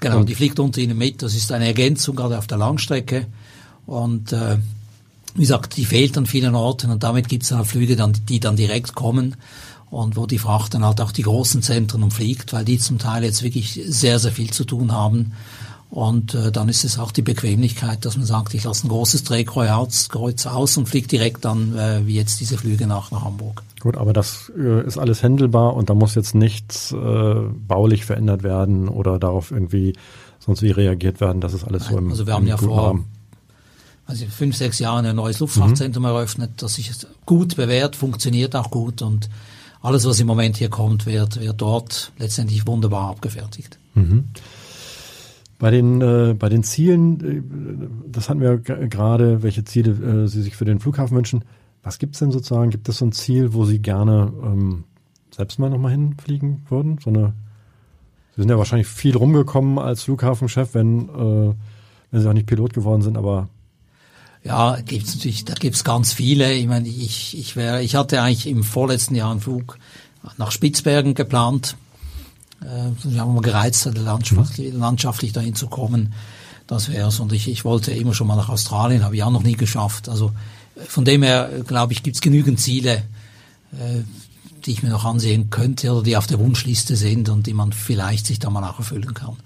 Genau, 0.00 0.24
die 0.24 0.34
fliegt 0.34 0.58
unter 0.58 0.80
ihnen 0.80 0.96
mit. 0.96 1.22
Das 1.22 1.34
ist 1.34 1.52
eine 1.52 1.66
Ergänzung 1.66 2.16
gerade 2.16 2.38
auf 2.38 2.46
der 2.46 2.58
Langstrecke. 2.58 3.26
Und 3.86 4.32
äh, 4.32 4.56
wie 5.34 5.42
gesagt, 5.42 5.76
die 5.76 5.84
fehlt 5.84 6.16
an 6.16 6.26
vielen 6.26 6.54
Orten 6.54 6.90
und 6.90 7.02
damit 7.02 7.28
gibt 7.28 7.42
es 7.42 7.50
dann 7.50 7.64
Flüge, 7.64 7.96
dann, 7.96 8.12
die 8.28 8.40
dann 8.40 8.56
direkt 8.56 8.94
kommen 8.94 9.36
und 9.90 10.16
wo 10.16 10.26
die 10.26 10.38
Fracht 10.38 10.74
dann 10.74 10.84
halt 10.84 11.00
auch 11.00 11.12
die 11.12 11.22
großen 11.22 11.62
Zentren 11.62 12.02
umfliegt, 12.02 12.52
weil 12.52 12.64
die 12.64 12.78
zum 12.78 12.98
Teil 12.98 13.24
jetzt 13.24 13.42
wirklich 13.42 13.80
sehr, 13.86 14.18
sehr 14.18 14.32
viel 14.32 14.50
zu 14.50 14.64
tun 14.64 14.92
haben 14.92 15.32
und 15.90 16.34
äh, 16.34 16.52
dann 16.52 16.68
ist 16.68 16.84
es 16.84 17.00
auch 17.00 17.10
die 17.10 17.22
Bequemlichkeit, 17.22 18.04
dass 18.04 18.16
man 18.16 18.24
sagt, 18.24 18.54
ich 18.54 18.62
lasse 18.62 18.86
ein 18.86 18.90
großes 18.90 19.24
Drehkreuz 19.24 20.08
aus 20.46 20.76
und 20.76 20.88
fliege 20.88 21.08
direkt 21.08 21.44
dann, 21.44 21.76
äh, 21.76 22.06
wie 22.06 22.14
jetzt 22.14 22.38
diese 22.38 22.56
Flüge 22.56 22.86
nach, 22.86 23.10
nach 23.10 23.24
Hamburg. 23.24 23.64
Gut, 23.80 23.96
aber 23.96 24.12
das 24.12 24.52
äh, 24.56 24.86
ist 24.86 24.98
alles 24.98 25.24
händelbar 25.24 25.74
und 25.74 25.90
da 25.90 25.94
muss 25.94 26.14
jetzt 26.14 26.34
nichts 26.34 26.92
äh, 26.92 27.34
baulich 27.66 28.04
verändert 28.04 28.44
werden 28.44 28.88
oder 28.88 29.18
darauf 29.18 29.50
irgendwie 29.50 29.94
sonst 30.38 30.62
wie 30.62 30.70
reagiert 30.70 31.20
werden. 31.20 31.40
Das 31.40 31.54
ist 31.54 31.64
alles 31.64 31.84
Nein, 31.84 31.92
so 31.92 31.98
im 31.98 32.10
Also 32.10 32.26
wir 32.26 32.34
haben 32.34 32.46
ja 32.46 32.56
vor 32.56 32.88
Rahmen. 32.88 33.06
also 34.06 34.26
fünf, 34.26 34.56
sechs 34.56 34.78
Jahren 34.78 35.06
ein 35.06 35.16
neues 35.16 35.40
Luftfrachtzentrum 35.40 36.04
mhm. 36.04 36.10
eröffnet, 36.10 36.50
das 36.58 36.74
sich 36.74 36.92
gut 37.26 37.56
bewährt, 37.56 37.96
funktioniert 37.96 38.54
auch 38.54 38.70
gut 38.70 39.02
und 39.02 39.28
alles, 39.82 40.04
was 40.04 40.20
im 40.20 40.26
Moment 40.28 40.58
hier 40.58 40.68
kommt, 40.68 41.06
wird, 41.06 41.40
wird 41.40 41.60
dort 41.60 42.12
letztendlich 42.18 42.66
wunderbar 42.66 43.10
abgefertigt. 43.10 43.78
Mhm. 43.94 44.28
Bei 45.60 45.70
den, 45.70 46.00
äh, 46.00 46.34
bei 46.36 46.48
den 46.48 46.64
Zielen, 46.64 47.20
äh, 47.20 48.10
das 48.10 48.30
hatten 48.30 48.40
wir 48.40 48.58
gerade, 48.58 49.42
welche 49.42 49.62
Ziele 49.62 50.24
äh, 50.24 50.26
Sie 50.26 50.42
sich 50.42 50.56
für 50.56 50.64
den 50.64 50.80
Flughafen 50.80 51.16
wünschen. 51.16 51.44
Was 51.82 51.98
gibt's 51.98 52.18
denn 52.18 52.32
sozusagen? 52.32 52.70
Gibt 52.70 52.88
es 52.88 52.96
so 52.96 53.04
ein 53.04 53.12
Ziel, 53.12 53.52
wo 53.52 53.66
Sie 53.66 53.78
gerne 53.78 54.32
ähm, 54.42 54.84
selbst 55.30 55.58
mal 55.58 55.68
nochmal 55.68 55.92
hinfliegen 55.92 56.62
würden? 56.70 56.98
So 57.04 57.10
eine, 57.10 57.34
Sie 58.34 58.40
sind 58.40 58.48
ja 58.50 58.56
wahrscheinlich 58.56 58.88
viel 58.88 59.14
rumgekommen 59.14 59.78
als 59.78 60.04
Flughafenchef, 60.04 60.72
wenn, 60.72 61.10
äh, 61.10 61.54
wenn 62.10 62.20
Sie 62.20 62.28
auch 62.28 62.32
nicht 62.32 62.46
Pilot 62.46 62.72
geworden 62.72 63.02
sind, 63.02 63.18
aber 63.18 63.50
ja, 64.42 64.78
gibt's 64.80 65.14
natürlich, 65.14 65.44
da 65.44 65.52
gibt's 65.52 65.84
ganz 65.84 66.14
viele. 66.14 66.54
Ich 66.54 66.66
meine, 66.66 66.88
ich, 66.88 67.38
ich 67.38 67.56
wäre, 67.56 67.82
ich 67.82 67.96
hatte 67.96 68.22
eigentlich 68.22 68.46
im 68.46 68.64
vorletzten 68.64 69.14
Jahr 69.14 69.30
einen 69.30 69.40
Flug 69.40 69.78
nach 70.38 70.50
Spitzbergen 70.50 71.12
geplant. 71.14 71.76
Äh, 72.62 72.90
wir 73.04 73.20
haben 73.20 73.34
mal 73.34 73.42
gereizt, 73.42 73.88
landschaftlich, 73.94 74.72
landschaftlich 74.72 75.32
dahin 75.32 75.54
zu 75.54 75.68
kommen. 75.68 76.12
Das 76.66 76.90
wär's. 76.90 77.20
Und 77.20 77.32
ich, 77.32 77.48
ich 77.48 77.64
wollte 77.64 77.92
immer 77.92 78.14
schon 78.14 78.26
mal 78.26 78.36
nach 78.36 78.48
Australien, 78.48 79.04
habe 79.04 79.16
ich 79.16 79.22
auch 79.22 79.30
noch 79.30 79.42
nie 79.42 79.56
geschafft. 79.56 80.08
Also 80.08 80.32
von 80.86 81.04
dem 81.04 81.22
her, 81.22 81.50
glaube 81.66 81.92
ich, 81.92 82.02
gibt's 82.02 82.20
genügend 82.20 82.60
Ziele, 82.60 83.02
äh, 83.72 84.02
die 84.64 84.72
ich 84.72 84.82
mir 84.82 84.90
noch 84.90 85.04
ansehen 85.04 85.50
könnte 85.50 85.92
oder 85.92 86.02
die 86.02 86.16
auf 86.16 86.26
der 86.26 86.38
Wunschliste 86.38 86.96
sind 86.96 87.28
und 87.28 87.46
die 87.46 87.54
man 87.54 87.72
vielleicht 87.72 88.26
sich 88.26 88.38
da 88.38 88.50
mal 88.50 88.64
auch 88.64 88.78
erfüllen 88.78 89.14
kann. 89.14 89.36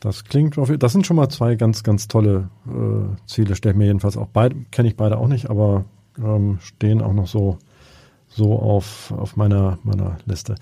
Das 0.00 0.24
klingt, 0.24 0.56
das 0.80 0.92
sind 0.92 1.06
schon 1.06 1.16
mal 1.16 1.28
zwei 1.28 1.54
ganz, 1.54 1.84
ganz 1.84 2.08
tolle 2.08 2.48
äh, 2.66 3.16
Ziele. 3.26 3.54
Stelle 3.54 3.74
mir 3.74 3.86
jedenfalls 3.86 4.16
auch 4.16 4.26
beide, 4.26 4.56
kenne 4.72 4.88
ich 4.88 4.96
beide 4.96 5.16
auch 5.16 5.28
nicht, 5.28 5.48
aber 5.48 5.84
ähm, 6.18 6.58
stehen 6.60 7.00
auch 7.00 7.12
noch 7.12 7.28
so, 7.28 7.58
so 8.28 8.58
auf, 8.58 9.12
auf 9.12 9.36
meiner, 9.36 9.78
meiner 9.84 10.18
Liste. 10.26 10.56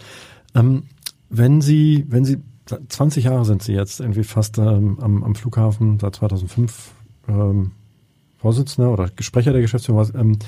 Ähm, 0.54 0.84
wenn 1.28 1.60
Sie, 1.60 2.04
wenn 2.08 2.24
Sie, 2.24 2.38
20 2.66 3.24
Jahre 3.24 3.44
sind 3.44 3.62
Sie 3.62 3.72
jetzt 3.72 4.00
irgendwie 4.00 4.24
fast 4.24 4.58
ähm, 4.58 4.98
am, 5.00 5.24
am 5.24 5.34
Flughafen, 5.34 5.98
seit 5.98 6.16
2005 6.16 6.92
ähm, 7.28 7.72
Vorsitzender 8.38 8.92
oder 8.92 9.08
Gesprächer 9.08 9.52
der 9.52 9.60
Geschäftsführung, 9.60 10.08
ähm, 10.14 10.38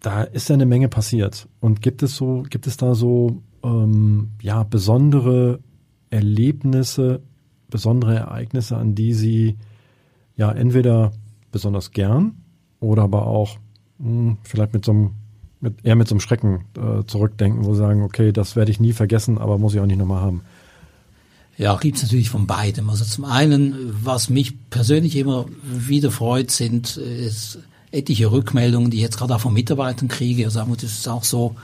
da 0.00 0.22
ist 0.22 0.48
ja 0.48 0.54
eine 0.54 0.66
Menge 0.66 0.88
passiert. 0.88 1.48
Und 1.60 1.82
gibt 1.82 2.02
es 2.02 2.16
so, 2.16 2.42
gibt 2.48 2.66
es 2.66 2.76
da 2.76 2.94
so 2.94 3.42
ähm, 3.62 4.30
ja 4.40 4.62
besondere 4.62 5.60
Erlebnisse, 6.08 7.22
besondere 7.68 8.16
Ereignisse, 8.16 8.76
an 8.76 8.94
die 8.94 9.12
Sie 9.12 9.56
ja 10.36 10.50
entweder 10.50 11.12
besonders 11.52 11.90
gern 11.90 12.36
oder 12.80 13.02
aber 13.02 13.26
auch 13.26 13.58
mh, 13.98 14.08
hm, 14.08 14.38
vielleicht 14.42 14.72
mit 14.72 14.84
so 14.84 14.92
einem 14.92 15.10
mit, 15.60 15.84
eher 15.84 15.96
mit 15.96 16.08
so 16.08 16.14
einem 16.14 16.20
Schrecken 16.20 16.64
äh, 16.76 17.04
zurückdenken, 17.06 17.64
wo 17.64 17.74
Sie 17.74 17.80
sagen, 17.80 18.02
okay, 18.02 18.32
das 18.32 18.56
werde 18.56 18.70
ich 18.70 18.80
nie 18.80 18.92
vergessen, 18.92 19.38
aber 19.38 19.58
muss 19.58 19.74
ich 19.74 19.80
auch 19.80 19.86
nicht 19.86 19.98
nochmal 19.98 20.22
haben. 20.22 20.42
Ja, 21.58 21.76
gibt's 21.76 22.02
natürlich 22.02 22.30
von 22.30 22.46
beidem. 22.46 22.88
Also 22.88 23.04
zum 23.04 23.26
einen, 23.26 23.94
was 24.02 24.30
mich 24.30 24.54
persönlich 24.70 25.16
immer 25.16 25.44
wieder 25.62 26.10
freut, 26.10 26.50
sind 26.50 26.96
ist 26.96 27.58
etliche 27.92 28.30
Rückmeldungen, 28.30 28.90
die 28.90 28.98
ich 28.98 29.02
jetzt 29.02 29.18
gerade 29.18 29.34
auch 29.34 29.40
von 29.40 29.52
Mitarbeitern 29.52 30.08
kriege. 30.08 30.46
Also 30.46 30.64
das 30.64 30.84
ist 30.84 31.08
auch 31.08 31.24
so, 31.24 31.56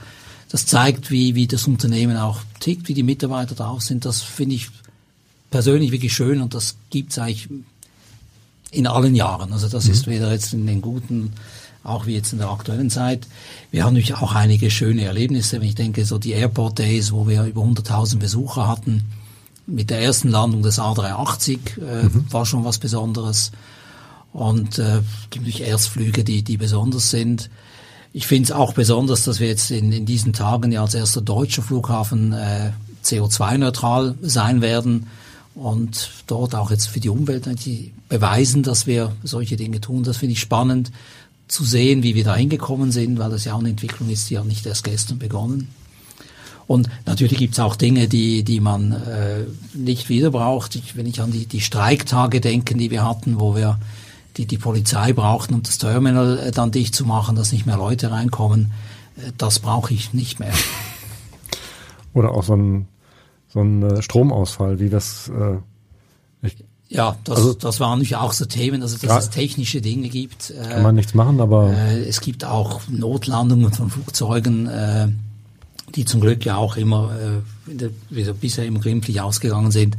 das 0.49 0.65
zeigt, 0.65 1.09
wie, 1.09 1.35
wie 1.35 1.47
das 1.47 1.67
Unternehmen 1.67 2.17
auch 2.17 2.41
tickt, 2.59 2.87
wie 2.89 2.93
die 2.93 3.03
Mitarbeiter 3.03 3.55
drauf 3.55 3.81
sind. 3.81 4.05
Das 4.05 4.21
finde 4.21 4.55
ich 4.55 4.69
persönlich 5.49 5.91
wirklich 5.91 6.13
schön 6.13 6.41
und 6.41 6.53
das 6.53 6.75
gibt's 6.89 7.17
eigentlich 7.17 7.49
in 8.71 8.87
allen 8.87 9.15
Jahren. 9.15 9.53
Also 9.53 9.67
das 9.69 9.85
mhm. 9.85 9.91
ist 9.93 10.07
weder 10.07 10.31
jetzt 10.31 10.53
in 10.53 10.67
den 10.67 10.81
guten, 10.81 11.31
auch 11.87 12.05
wie 12.05 12.15
jetzt 12.15 12.33
in 12.33 12.39
der 12.39 12.49
aktuellen 12.49 12.89
Zeit. 12.89 13.27
Wir 13.71 13.83
haben 13.83 13.93
natürlich 13.93 14.15
auch 14.15 14.35
einige 14.35 14.69
schöne 14.69 15.05
Erlebnisse. 15.05 15.59
Wenn 15.59 15.67
ich 15.67 15.75
denke, 15.75 16.05
so 16.05 16.17
die 16.17 16.31
Airport 16.31 16.79
Days, 16.79 17.11
wo 17.11 17.27
wir 17.27 17.43
über 17.43 17.61
100.000 17.61 18.17
Besucher 18.17 18.67
hatten, 18.67 19.05
mit 19.65 19.89
der 19.89 20.01
ersten 20.01 20.29
Landung 20.29 20.63
des 20.63 20.79
A380 20.79 21.59
äh, 21.79 22.03
mhm. 22.03 22.25
war 22.31 22.45
schon 22.45 22.63
was 22.63 22.77
Besonderes. 22.77 23.51
Und 24.33 24.79
äh, 24.79 25.01
gibt 25.29 25.45
natürlich 25.45 25.61
Erstflüge, 25.61 26.23
die, 26.23 26.43
die 26.43 26.57
besonders 26.57 27.09
sind. 27.09 27.49
Ich 28.13 28.27
finde 28.27 28.45
es 28.45 28.51
auch 28.51 28.73
besonders, 28.73 29.23
dass 29.23 29.39
wir 29.39 29.47
jetzt 29.47 29.71
in, 29.71 29.91
in 29.91 30.05
diesen 30.05 30.33
Tagen 30.33 30.71
ja 30.71 30.81
als 30.81 30.93
erster 30.93 31.21
deutscher 31.21 31.61
Flughafen 31.61 32.33
äh, 32.33 32.71
CO2-neutral 33.03 34.15
sein 34.21 34.61
werden 34.61 35.07
und 35.55 36.11
dort 36.27 36.55
auch 36.55 36.71
jetzt 36.71 36.87
für 36.87 36.99
die 36.99 37.09
Umwelt 37.09 37.49
beweisen, 38.09 38.63
dass 38.63 38.85
wir 38.85 39.13
solche 39.23 39.55
Dinge 39.55 39.81
tun. 39.81 40.03
Das 40.03 40.17
finde 40.17 40.33
ich 40.33 40.39
spannend 40.39 40.91
zu 41.47 41.63
sehen, 41.63 42.03
wie 42.03 42.15
wir 42.15 42.23
da 42.23 42.35
hingekommen 42.35 42.91
sind, 42.91 43.19
weil 43.19 43.29
das 43.29 43.45
ja 43.45 43.53
auch 43.53 43.59
eine 43.59 43.69
Entwicklung 43.69 44.09
ist, 44.09 44.29
die 44.29 44.35
ja 44.35 44.43
nicht 44.43 44.65
erst 44.65 44.83
gestern 44.83 45.19
begonnen. 45.19 45.69
Und 46.67 46.89
natürlich 47.05 47.37
gibt 47.37 47.53
es 47.53 47.59
auch 47.61 47.77
Dinge, 47.77 48.09
die, 48.09 48.43
die 48.43 48.59
man 48.59 48.91
äh, 48.91 49.45
nicht 49.73 50.09
wieder 50.09 50.31
braucht. 50.31 50.75
Ich, 50.75 50.97
wenn 50.97 51.05
ich 51.05 51.21
an 51.21 51.31
die, 51.31 51.45
die 51.45 51.61
Streiktage 51.61 52.41
denke, 52.41 52.75
die 52.75 52.91
wir 52.91 53.05
hatten, 53.05 53.39
wo 53.39 53.55
wir 53.55 53.79
die 54.35 54.45
die 54.45 54.57
Polizei 54.57 55.13
brauchten, 55.13 55.55
um 55.55 55.63
das 55.63 55.77
Terminal 55.77 56.37
äh, 56.37 56.51
dann 56.51 56.71
dicht 56.71 56.93
zu 56.93 57.05
machen, 57.05 57.35
dass 57.35 57.51
nicht 57.51 57.65
mehr 57.65 57.77
Leute 57.77 58.11
reinkommen. 58.11 58.71
Äh, 59.17 59.31
das 59.37 59.59
brauche 59.59 59.93
ich 59.93 60.13
nicht 60.13 60.39
mehr. 60.39 60.53
Oder 62.13 62.31
auch 62.31 62.43
so 62.43 62.55
ein, 62.55 62.87
so 63.47 63.61
ein 63.61 63.83
äh, 63.83 64.01
Stromausfall, 64.01 64.79
wie 64.79 64.89
das. 64.89 65.29
Äh, 65.29 65.57
ich, 66.45 66.63
ja, 66.89 67.17
das, 67.23 67.37
also, 67.37 67.53
das 67.53 67.79
waren 67.79 67.99
natürlich 67.99 68.15
auch 68.15 68.31
so 68.31 68.45
Themen, 68.45 68.81
also 68.81 68.97
dass 68.97 69.25
es 69.25 69.29
technische 69.29 69.81
Dinge 69.81 70.07
gibt. 70.07 70.53
Kann 70.69 70.83
man 70.83 70.95
nichts 70.95 71.13
machen, 71.13 71.41
aber. 71.41 71.73
Äh, 71.73 72.07
es 72.07 72.21
gibt 72.21 72.45
auch 72.45 72.81
Notlandungen 72.87 73.73
von 73.73 73.89
Flugzeugen, 73.89 74.67
äh, 74.67 75.09
die 75.95 76.05
zum 76.05 76.21
Glück 76.21 76.45
ja 76.45 76.55
auch 76.55 76.77
immer 76.77 77.11
äh, 77.67 77.73
der, 77.73 77.89
bisher 78.33 78.65
immer 78.65 78.79
glimpflich 78.79 79.19
ausgegangen 79.19 79.71
sind. 79.71 79.97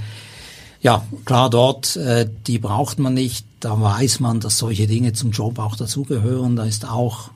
Ja, 0.81 1.05
klar, 1.25 1.51
dort, 1.51 1.97
äh, 1.97 2.29
die 2.47 2.59
braucht 2.59 2.99
man 2.99 3.13
nicht. 3.13 3.45
Da 3.61 3.81
weiß 3.81 4.21
man, 4.21 4.41
dass 4.41 4.59
solche 4.59 4.87
Dinge 4.87 5.13
zum 5.13 5.33
Job 5.33 5.59
auch 5.59 5.77
dazugehören. 5.77 6.57
Da 6.57 6.65
ist 6.65 6.89
auch 6.89 7.31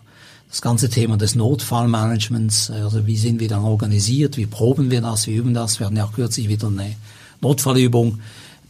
das 0.49 0.63
ganze 0.63 0.89
Thema 0.89 1.17
des 1.17 1.35
Notfallmanagements, 1.35 2.71
also 2.71 3.07
wie 3.07 3.17
sind 3.17 3.41
wir 3.41 3.49
dann 3.49 3.65
organisiert, 3.65 4.37
wie 4.37 4.45
proben 4.45 4.91
wir 4.91 5.01
das, 5.01 5.27
wie 5.27 5.35
üben 5.35 5.55
das. 5.55 5.79
Wir 5.79 5.87
hatten 5.87 5.97
ja 5.97 6.05
auch 6.05 6.13
kürzlich 6.13 6.49
wieder 6.49 6.69
eine 6.69 6.95
Notfallübung. 7.41 8.21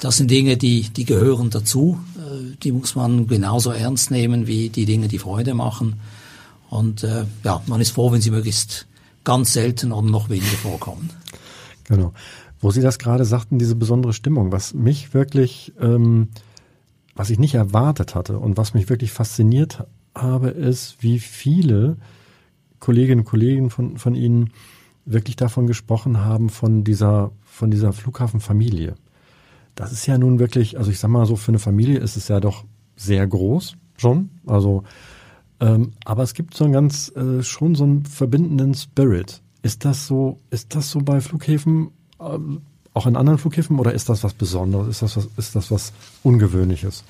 Das 0.03 0.17
sind 0.17 0.33
Dinge, 0.33 0.57
die, 0.57 0.89
die 0.89 1.05
gehören 1.05 1.51
dazu. 1.51 1.97
Äh, 2.17 2.57
die 2.61 2.73
muss 2.73 2.97
man 2.97 3.29
genauso 3.29 3.71
ernst 3.71 4.11
nehmen 4.11 4.49
wie 4.49 4.69
die 4.69 4.85
Dinge, 4.85 5.07
die 5.07 5.21
Freude 5.21 5.55
machen. 5.55 6.01
Und 6.69 7.05
äh, 7.05 7.25
ja, 7.45 7.63
man 7.69 7.81
ist 7.81 7.93
froh, 7.93 8.11
wenn 8.11 8.21
sie 8.21 8.33
möglichst 8.33 8.89
ganz 9.23 9.53
selten 9.53 9.93
oder 9.93 10.09
noch 10.09 10.29
weniger 10.29 10.57
vorkommen. 10.57 11.11
Genau. 11.85 12.13
Wo 12.61 12.73
Sie 12.73 12.81
das 12.81 12.99
gerade 12.99 13.25
sagten, 13.25 13.61
diese 13.61 13.77
besondere 13.77 14.13
Stimmung, 14.13 14.51
was 14.51 14.75
mich 14.75 15.15
wirklich, 15.15 15.73
ähm, 15.81 16.31
was 17.15 17.31
ich 17.31 17.39
nicht 17.39 17.55
erwartet 17.55 18.17
hatte 18.17 18.41
und 18.41 18.57
was 18.57 18.75
mich 18.75 18.89
wirklich 18.89 19.13
fasziniert 19.13 19.85
habe, 20.17 20.49
ist, 20.49 20.97
wie 20.99 21.21
viele 21.21 21.97
Kolleginnen 22.81 23.21
und 23.21 23.27
Kollegen 23.27 23.71
von, 23.71 23.99
von 23.99 24.17
Ihnen 24.17 24.51
wirklich 25.05 25.37
davon 25.37 25.69
gesprochen 25.69 26.25
haben, 26.25 26.51
von 26.51 26.83
dieser, 26.83 27.31
von 27.45 27.71
dieser 27.71 27.93
Flughafenfamilie. 27.93 28.97
Das 29.75 29.93
ist 29.93 30.07
ja 30.07 30.19
nun 30.19 30.39
wirklich, 30.39 30.79
also 30.79 30.91
ich 30.91 30.99
sag 30.99 31.11
mal 31.11 31.27
so, 31.27 31.37
für 31.37 31.51
eine 31.51 31.59
Familie 31.59 31.99
ist 31.99 32.17
es 32.17 32.29
ja 32.29 32.41
doch 32.41 32.65
sehr 32.97 33.27
groß 33.27 33.77
schon. 33.97 34.31
Also, 34.47 34.85
ähm, 35.61 35.93
aber 36.05 36.23
es 36.23 36.35
gibt 36.35 36.55
so 36.55 36.65
einen 36.65 36.73
ganz, 36.73 37.11
äh, 37.17 37.43
schon 37.43 37.75
so 37.75 37.85
einen 37.85 38.05
verbindenden 38.05 38.75
Spirit. 38.75 39.41
Ist 39.63 39.85
das 39.85 40.07
so, 40.07 40.39
ist 40.51 40.75
das 40.75 40.91
so 40.91 41.01
bei 41.01 41.21
Flughäfen 41.21 41.91
ähm, 42.21 42.63
auch 42.95 43.07
in 43.07 43.17
anderen 43.17 43.39
Flughäfen 43.39 43.79
oder 43.79 43.93
ist 43.93 44.09
das 44.09 44.23
was 44.23 44.35
Besonderes? 44.35 44.89
Ist 44.89 45.03
das 45.03 45.17
was, 45.17 45.29
ist 45.37 45.57
das 45.57 45.71
was 45.71 45.93
Ungewöhnliches? 46.23 47.05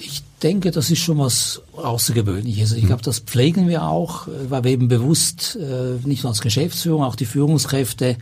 Ich 0.00 0.22
denke, 0.42 0.70
das 0.70 0.92
ist 0.92 1.00
schon 1.00 1.18
was 1.18 1.60
Außergewöhnliches. 1.76 2.70
Ich 2.72 2.86
glaube, 2.86 3.02
das 3.02 3.18
pflegen 3.18 3.66
wir 3.66 3.82
auch, 3.84 4.28
äh, 4.28 4.50
weil 4.50 4.64
wir 4.64 4.70
eben 4.70 4.88
bewusst, 4.88 5.58
äh, 5.60 5.98
nicht 6.06 6.22
nur 6.22 6.30
als 6.30 6.40
Geschäftsführung, 6.40 7.02
auch 7.02 7.16
die 7.16 7.26
Führungskräfte, 7.26 8.16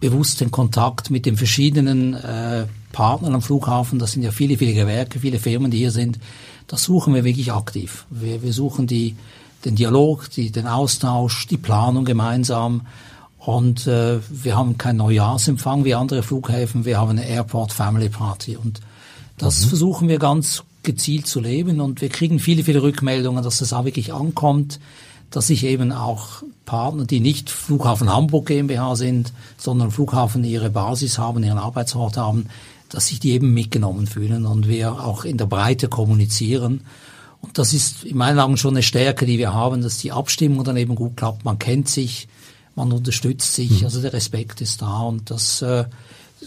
bewusst 0.00 0.40
den 0.40 0.50
Kontakt 0.50 1.10
mit 1.10 1.26
den 1.26 1.36
verschiedenen 1.36 2.14
äh, 2.14 2.66
Partnern 2.92 3.34
am 3.34 3.42
Flughafen, 3.42 3.98
das 3.98 4.12
sind 4.12 4.22
ja 4.22 4.30
viele, 4.30 4.56
viele 4.56 4.74
Gewerke, 4.74 5.20
viele 5.20 5.38
Firmen, 5.38 5.70
die 5.70 5.78
hier 5.78 5.90
sind, 5.90 6.18
das 6.66 6.82
suchen 6.82 7.14
wir 7.14 7.24
wirklich 7.24 7.52
aktiv. 7.52 8.06
Wir, 8.10 8.42
wir 8.42 8.52
suchen 8.52 8.86
die, 8.86 9.16
den 9.64 9.76
Dialog, 9.76 10.30
die, 10.30 10.50
den 10.50 10.66
Austausch, 10.66 11.46
die 11.46 11.58
Planung 11.58 12.04
gemeinsam 12.04 12.82
und 13.38 13.86
äh, 13.86 14.18
wir 14.28 14.56
haben 14.56 14.76
keinen 14.76 14.96
Neujahrsempfang 14.96 15.84
wie 15.84 15.94
andere 15.94 16.24
Flughäfen, 16.24 16.84
wir 16.84 16.98
haben 16.98 17.10
eine 17.10 17.28
Airport 17.28 17.72
Family 17.72 18.08
Party. 18.08 18.56
Und 18.56 18.80
das 19.38 19.64
mhm. 19.64 19.68
versuchen 19.68 20.08
wir 20.08 20.18
ganz 20.18 20.64
gezielt 20.82 21.28
zu 21.28 21.40
leben. 21.40 21.80
Und 21.80 22.00
wir 22.00 22.08
kriegen 22.08 22.40
viele, 22.40 22.64
viele 22.64 22.82
Rückmeldungen, 22.82 23.44
dass 23.44 23.58
das 23.58 23.72
auch 23.72 23.84
wirklich 23.84 24.12
ankommt, 24.12 24.80
dass 25.30 25.48
sich 25.48 25.64
eben 25.64 25.92
auch 25.92 26.42
Partner, 26.64 27.04
die 27.04 27.20
nicht 27.20 27.50
Flughafen 27.50 28.12
Hamburg 28.12 28.46
GmbH 28.46 28.96
sind, 28.96 29.32
sondern 29.56 29.90
Flughafen 29.90 30.44
ihre 30.44 30.70
Basis 30.70 31.18
haben, 31.18 31.44
ihren 31.44 31.58
Arbeitsort 31.58 32.16
haben, 32.16 32.46
dass 32.88 33.08
sich 33.08 33.20
die 33.20 33.32
eben 33.32 33.52
mitgenommen 33.52 34.06
fühlen 34.06 34.46
und 34.46 34.68
wir 34.68 34.92
auch 34.92 35.24
in 35.24 35.38
der 35.38 35.46
Breite 35.46 35.88
kommunizieren. 35.88 36.82
Und 37.40 37.58
das 37.58 37.72
ist 37.72 38.04
in 38.04 38.16
meinen 38.16 38.38
Augen 38.38 38.56
schon 38.56 38.74
eine 38.74 38.82
Stärke, 38.82 39.26
die 39.26 39.38
wir 39.38 39.52
haben, 39.52 39.82
dass 39.82 39.98
die 39.98 40.12
Abstimmung 40.12 40.64
dann 40.64 40.76
eben 40.76 40.94
gut 40.94 41.16
klappt. 41.16 41.44
Man 41.44 41.58
kennt 41.58 41.88
sich, 41.88 42.28
man 42.74 42.92
unterstützt 42.92 43.54
sich, 43.54 43.80
mhm. 43.80 43.84
also 43.86 44.00
der 44.00 44.12
Respekt 44.12 44.60
ist 44.60 44.82
da 44.82 45.00
und 45.00 45.30
das 45.30 45.62
äh, 45.62 45.84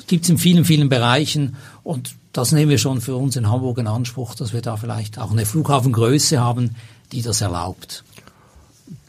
gibt 0.07 0.23
es 0.23 0.29
in 0.29 0.37
vielen, 0.37 0.65
vielen 0.65 0.89
Bereichen 0.89 1.55
und 1.83 2.15
das 2.33 2.51
nehmen 2.51 2.69
wir 2.69 2.77
schon 2.77 3.01
für 3.01 3.15
uns 3.15 3.35
in 3.35 3.49
Hamburg 3.49 3.79
in 3.79 3.87
Anspruch, 3.87 4.35
dass 4.35 4.53
wir 4.53 4.61
da 4.61 4.77
vielleicht 4.77 5.17
auch 5.19 5.31
eine 5.31 5.45
Flughafengröße 5.45 6.39
haben, 6.39 6.75
die 7.11 7.21
das 7.21 7.41
erlaubt. 7.41 8.03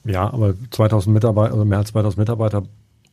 Ja, 0.04 0.32
aber 0.32 0.54
2000 0.70 1.12
Mitarbeiter, 1.12 1.52
also 1.52 1.64
mehr 1.64 1.78
als 1.78 1.90
2000 1.90 2.18
Mitarbeiter 2.18 2.62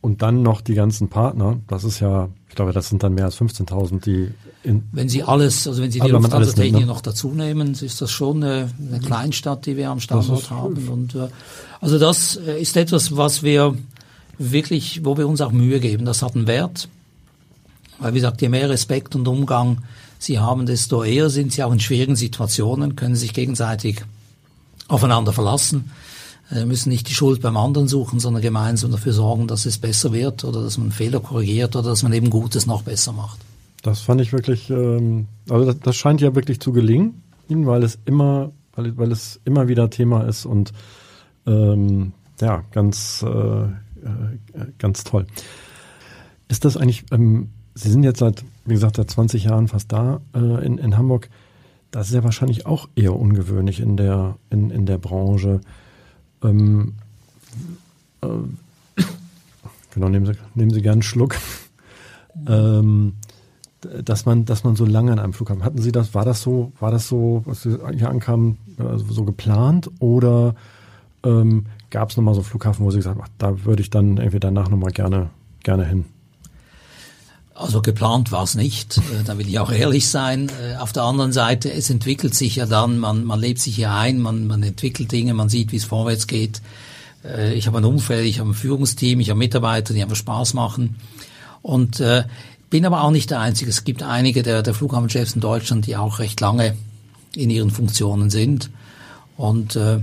und 0.00 0.22
dann 0.22 0.42
noch 0.42 0.60
die 0.60 0.74
ganzen 0.74 1.08
Partner, 1.08 1.58
das 1.66 1.84
ist 1.84 2.00
ja, 2.00 2.28
ich 2.48 2.54
glaube, 2.54 2.72
das 2.72 2.88
sind 2.88 3.02
dann 3.02 3.14
mehr 3.14 3.24
als 3.24 3.36
15.000, 3.36 4.00
die 4.00 4.32
in 4.62 4.84
Wenn 4.92 5.08
Sie 5.08 5.22
alles, 5.22 5.66
also 5.66 5.82
wenn 5.82 5.90
Sie 5.90 6.00
die 6.00 6.08
Lufthansa-Technik 6.08 6.82
ne? 6.82 6.86
noch 6.86 7.00
dazu 7.00 7.30
nehmen, 7.30 7.74
ist 7.74 8.00
das 8.00 8.10
schon 8.10 8.42
eine, 8.42 8.70
eine 8.86 9.00
Kleinstadt, 9.00 9.66
die 9.66 9.76
wir 9.76 9.90
am 9.90 10.00
Standort 10.00 10.50
haben. 10.50 10.88
Und 10.88 11.14
äh, 11.14 11.28
also 11.80 11.98
das 11.98 12.36
äh, 12.36 12.60
ist 12.60 12.76
etwas, 12.76 13.16
was 13.16 13.42
wir 13.42 13.76
wirklich, 14.38 15.04
wo 15.04 15.16
wir 15.16 15.28
uns 15.28 15.40
auch 15.40 15.52
Mühe 15.52 15.80
geben. 15.80 16.04
Das 16.04 16.22
hat 16.22 16.34
einen 16.34 16.46
Wert. 16.46 16.88
Weil, 17.98 18.14
wie 18.14 18.18
gesagt, 18.18 18.40
je 18.40 18.48
mehr 18.48 18.68
Respekt 18.68 19.14
und 19.14 19.26
Umgang 19.26 19.78
Sie 20.20 20.38
haben, 20.38 20.66
desto 20.66 21.04
eher 21.04 21.30
sind 21.30 21.52
Sie 21.52 21.62
auch 21.62 21.72
in 21.72 21.80
schwierigen 21.80 22.16
Situationen, 22.16 22.96
können 22.96 23.14
sich 23.14 23.32
gegenseitig 23.32 24.04
aufeinander 24.88 25.32
verlassen, 25.32 25.90
äh, 26.50 26.64
müssen 26.64 26.88
nicht 26.90 27.08
die 27.08 27.14
Schuld 27.14 27.42
beim 27.42 27.56
anderen 27.56 27.88
suchen, 27.88 28.20
sondern 28.20 28.42
gemeinsam 28.42 28.90
dafür 28.90 29.12
sorgen, 29.12 29.46
dass 29.46 29.66
es 29.66 29.78
besser 29.78 30.12
wird 30.12 30.44
oder 30.44 30.62
dass 30.62 30.78
man 30.78 30.92
Fehler 30.92 31.20
korrigiert 31.20 31.76
oder 31.76 31.90
dass 31.90 32.02
man 32.02 32.12
eben 32.12 32.30
Gutes 32.30 32.66
noch 32.66 32.82
besser 32.82 33.12
macht. 33.12 33.38
Das 33.82 34.00
fand 34.00 34.20
ich 34.20 34.32
wirklich, 34.32 34.70
ähm, 34.70 35.26
also 35.48 35.72
das, 35.72 35.96
scheint 35.96 36.20
ja 36.20 36.34
wirklich 36.34 36.60
zu 36.60 36.72
gelingen, 36.72 37.22
weil 37.48 37.82
es 37.82 37.98
immer, 38.04 38.52
weil, 38.74 38.96
weil 38.96 39.12
es 39.12 39.40
immer 39.44 39.68
wieder 39.68 39.90
Thema 39.90 40.24
ist 40.24 40.46
und 40.46 40.72
ähm, 41.46 42.12
ja, 42.40 42.64
ganz, 42.72 43.24
äh, 43.26 43.62
äh 43.62 43.68
ganz 44.78 45.04
toll. 45.04 45.26
Ist 46.48 46.64
das 46.64 46.76
eigentlich, 46.76 47.04
ähm, 47.12 47.50
Sie 47.78 47.90
sind 47.90 48.02
jetzt 48.02 48.18
seit, 48.18 48.42
wie 48.64 48.74
gesagt, 48.74 48.96
seit 48.96 49.08
20 49.08 49.44
Jahren 49.44 49.68
fast 49.68 49.92
da 49.92 50.20
äh, 50.34 50.66
in, 50.66 50.78
in 50.78 50.96
Hamburg. 50.96 51.30
Das 51.92 52.08
ist 52.08 52.14
ja 52.14 52.24
wahrscheinlich 52.24 52.66
auch 52.66 52.88
eher 52.96 53.14
ungewöhnlich 53.14 53.78
in 53.78 53.96
der, 53.96 54.36
in, 54.50 54.70
in 54.70 54.84
der 54.84 54.98
Branche. 54.98 55.60
Ähm, 56.42 56.94
äh, 58.22 59.02
genau, 59.94 60.08
nehmen 60.08 60.26
Sie, 60.26 60.32
nehmen 60.54 60.70
Sie 60.70 60.82
gerne 60.82 60.94
einen 60.94 61.02
Schluck. 61.02 61.36
ähm, 62.46 63.14
dass 63.80 64.26
man, 64.26 64.44
dass 64.44 64.64
man 64.64 64.76
so 64.76 64.84
lange 64.84 65.12
an 65.12 65.18
einem 65.18 65.32
Flughafen. 65.32 65.64
Hatten 65.64 65.80
Sie 65.80 65.92
das, 65.92 66.14
war 66.14 66.24
das 66.24 66.42
so, 66.42 66.72
war 66.80 66.90
das 66.90 67.08
so, 67.08 67.42
was 67.44 67.62
Sie 67.62 67.78
hier 67.94 68.10
ankamen, 68.10 68.58
also 68.78 69.04
so 69.12 69.24
geplant 69.24 69.90
oder 70.00 70.54
ähm, 71.24 71.66
gab 71.90 72.10
es 72.10 72.16
nochmal 72.16 72.34
so 72.34 72.40
einen 72.40 72.48
Flughafen, 72.48 72.84
wo 72.84 72.90
Sie 72.90 72.98
gesagt 72.98 73.18
haben, 73.18 73.30
da 73.38 73.64
würde 73.64 73.82
ich 73.82 73.90
dann 73.90 74.16
irgendwie 74.16 74.40
danach 74.40 74.68
nochmal 74.68 74.90
gerne, 74.90 75.30
gerne 75.62 75.84
hin? 75.84 76.04
Also 77.58 77.82
geplant 77.82 78.30
war 78.30 78.44
es 78.44 78.54
nicht, 78.54 78.98
äh, 78.98 79.24
da 79.24 79.36
will 79.36 79.48
ich 79.48 79.58
auch 79.58 79.72
ehrlich 79.72 80.08
sein. 80.08 80.48
Äh, 80.62 80.76
auf 80.76 80.92
der 80.92 81.02
anderen 81.02 81.32
Seite, 81.32 81.72
es 81.72 81.90
entwickelt 81.90 82.32
sich 82.32 82.54
ja 82.54 82.66
dann, 82.66 82.98
man, 82.98 83.24
man 83.24 83.40
lebt 83.40 83.58
sich 83.58 83.74
hier 83.74 83.92
ein, 83.92 84.20
man, 84.20 84.46
man 84.46 84.62
entwickelt 84.62 85.10
Dinge, 85.10 85.34
man 85.34 85.48
sieht, 85.48 85.72
wie 85.72 85.76
es 85.76 85.84
vorwärts 85.84 86.28
geht. 86.28 86.62
Äh, 87.24 87.54
ich 87.54 87.66
habe 87.66 87.78
ein 87.78 87.84
Umfeld, 87.84 88.26
ich 88.26 88.38
habe 88.38 88.50
ein 88.50 88.54
Führungsteam, 88.54 89.18
ich 89.18 89.30
habe 89.30 89.38
Mitarbeiter, 89.38 89.92
die 89.92 90.00
einfach 90.00 90.14
Spaß 90.14 90.54
machen. 90.54 91.00
Und 91.60 91.98
äh, 91.98 92.22
bin 92.70 92.86
aber 92.86 93.02
auch 93.02 93.10
nicht 93.10 93.30
der 93.30 93.40
Einzige. 93.40 93.70
Es 93.70 93.82
gibt 93.82 94.04
einige 94.04 94.44
der, 94.44 94.62
der 94.62 94.74
Flughafenchefs 94.74 95.34
in 95.34 95.40
Deutschland, 95.40 95.88
die 95.88 95.96
auch 95.96 96.20
recht 96.20 96.40
lange 96.40 96.76
in 97.34 97.50
ihren 97.50 97.70
Funktionen 97.70 98.30
sind. 98.30 98.70
Und 99.36 99.74
äh, 99.74 99.98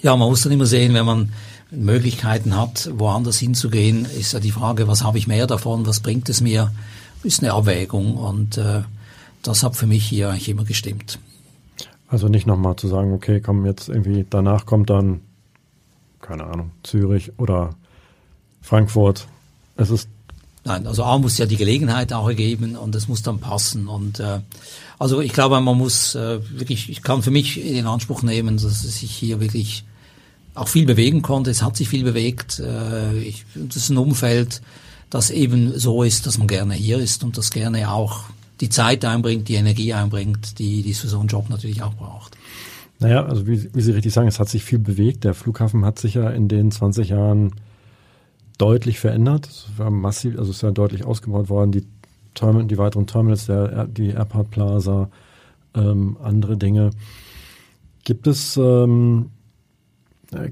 ja, 0.00 0.16
man 0.16 0.30
muss 0.30 0.44
dann 0.44 0.52
immer 0.52 0.64
sehen, 0.64 0.94
wenn 0.94 1.04
man 1.04 1.32
Möglichkeiten 1.70 2.56
hat, 2.56 2.90
woanders 2.92 3.38
hinzugehen, 3.38 4.04
ist 4.04 4.32
ja 4.32 4.40
die 4.40 4.50
Frage, 4.50 4.88
was 4.88 5.04
habe 5.04 5.18
ich 5.18 5.26
mehr 5.26 5.46
davon, 5.46 5.86
was 5.86 6.00
bringt 6.00 6.28
es 6.28 6.40
mir, 6.40 6.72
ist 7.22 7.42
eine 7.42 7.52
Abwägung 7.52 8.16
und 8.16 8.58
äh, 8.58 8.82
das 9.42 9.62
hat 9.62 9.76
für 9.76 9.86
mich 9.86 10.04
hier 10.04 10.30
eigentlich 10.30 10.48
immer 10.48 10.64
gestimmt. 10.64 11.18
Also 12.08 12.28
nicht 12.28 12.46
nochmal 12.46 12.76
zu 12.76 12.88
sagen, 12.88 13.12
okay, 13.12 13.40
komm 13.40 13.66
jetzt 13.66 13.88
irgendwie, 13.88 14.26
danach 14.28 14.66
kommt 14.66 14.90
dann, 14.90 15.20
keine 16.20 16.44
Ahnung, 16.44 16.72
Zürich 16.82 17.32
oder 17.38 17.70
Frankfurt. 18.60 19.26
Es 19.76 19.90
ist 19.90 20.08
Nein, 20.62 20.86
also 20.86 21.04
A 21.04 21.16
muss 21.16 21.38
ja 21.38 21.46
die 21.46 21.56
Gelegenheit 21.56 22.12
auch 22.12 22.28
ergeben 22.28 22.76
und 22.76 22.94
es 22.94 23.08
muss 23.08 23.22
dann 23.22 23.38
passen. 23.38 23.88
Und 23.88 24.20
äh, 24.20 24.40
also 24.98 25.22
ich 25.22 25.32
glaube, 25.32 25.58
man 25.60 25.78
muss 25.78 26.14
äh, 26.14 26.40
wirklich, 26.50 26.90
ich 26.90 27.02
kann 27.02 27.22
für 27.22 27.30
mich 27.30 27.64
in 27.64 27.86
Anspruch 27.86 28.22
nehmen, 28.22 28.56
dass 28.56 28.64
es 28.64 29.00
sich 29.00 29.10
hier 29.10 29.40
wirklich 29.40 29.84
auch 30.60 30.68
viel 30.68 30.84
bewegen 30.84 31.22
konnte. 31.22 31.50
Es 31.50 31.62
hat 31.62 31.76
sich 31.76 31.88
viel 31.88 32.04
bewegt. 32.04 32.60
Äh, 32.60 33.18
ich, 33.18 33.46
das 33.54 33.76
ist 33.76 33.88
ein 33.88 33.96
Umfeld, 33.96 34.60
das 35.08 35.30
eben 35.30 35.78
so 35.78 36.02
ist, 36.02 36.26
dass 36.26 36.38
man 36.38 36.46
gerne 36.46 36.74
hier 36.74 36.98
ist 36.98 37.24
und 37.24 37.38
das 37.38 37.50
gerne 37.50 37.90
auch 37.90 38.24
die 38.60 38.68
Zeit 38.68 39.04
einbringt, 39.06 39.48
die 39.48 39.54
Energie 39.54 39.94
einbringt, 39.94 40.58
die, 40.58 40.82
die 40.82 40.92
für 40.92 41.08
so 41.08 41.18
einen 41.18 41.28
Job 41.28 41.48
natürlich 41.48 41.82
auch 41.82 41.94
braucht. 41.94 42.36
Naja, 42.98 43.24
also 43.24 43.46
wie, 43.46 43.74
wie 43.74 43.80
Sie 43.80 43.92
richtig 43.92 44.12
sagen, 44.12 44.28
es 44.28 44.38
hat 44.38 44.50
sich 44.50 44.62
viel 44.62 44.78
bewegt. 44.78 45.24
Der 45.24 45.32
Flughafen 45.32 45.86
hat 45.86 45.98
sich 45.98 46.14
ja 46.14 46.28
in 46.28 46.48
den 46.48 46.70
20 46.70 47.08
Jahren 47.08 47.52
deutlich 48.58 49.00
verändert. 49.00 49.46
Es 49.46 49.66
war 49.78 49.90
massiv, 49.90 50.38
also 50.38 50.50
es 50.50 50.58
ist 50.58 50.62
ja 50.62 50.70
deutlich 50.70 51.06
ausgebaut 51.06 51.48
worden. 51.48 51.72
Die 51.72 51.86
Terminal, 52.34 52.66
die 52.66 52.76
weiteren 52.76 53.06
Terminals, 53.06 53.46
der, 53.46 53.86
die 53.86 54.10
Airport 54.10 54.50
Plaza, 54.50 55.08
ähm, 55.74 56.18
andere 56.22 56.58
Dinge. 56.58 56.90
Gibt 58.04 58.26
es 58.26 58.58
ähm, 58.58 59.30
äh, 59.30 59.39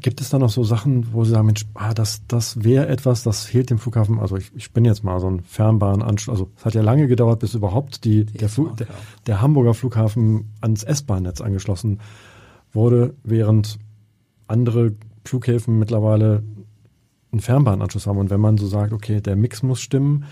Gibt 0.01 0.21
es 0.21 0.31
da 0.31 0.41
noch 0.41 0.51
so 0.51 0.64
Sachen, 0.64 1.12
wo 1.12 1.25
Sie 1.25 1.31
sagen, 1.31 1.47
Mensch, 1.47 1.64
ah, 1.75 1.95
das, 1.95 2.23
das 2.27 2.64
wäre 2.64 2.88
etwas, 2.88 3.23
das 3.23 3.45
fehlt 3.45 3.71
dem 3.71 3.79
Flughafen? 3.79 4.19
Also 4.19 4.37
ich, 4.37 4.51
ich 4.57 4.73
bin 4.73 4.85
jetzt 4.85 5.05
mal 5.05 5.21
so 5.21 5.31
ein 5.31 5.41
Fernbahnanschluss. 5.45 6.33
Also 6.33 6.51
es 6.57 6.64
hat 6.64 6.75
ja 6.75 6.83
lange 6.83 7.07
gedauert, 7.07 7.38
bis 7.38 7.55
überhaupt 7.55 8.05
die, 8.05 8.25
die 8.25 8.38
der, 8.38 8.49
Flug, 8.49 8.77
der, 8.77 8.88
der, 9.27 9.41
Hamburger 9.41 9.75
Flughafen 9.75 10.51
ans 10.61 10.83
S-Bahn-Netz 10.83 11.41
angeschlossen 11.41 12.01
wurde, 12.73 13.14
während 13.23 13.79
andere 14.49 14.95
Flughäfen 15.25 15.79
mittlerweile 15.79 16.43
einen 17.31 17.41
Fernbahnanschluss 17.41 18.09
haben. 18.09 18.19
Und 18.19 18.31
wenn 18.31 18.41
man 18.41 18.59
so 18.59 18.67
sagt, 18.67 18.93
okay, 18.93 19.21
der 19.21 19.37
Mix 19.37 19.62
muss 19.62 19.81
stimmen 19.81 20.25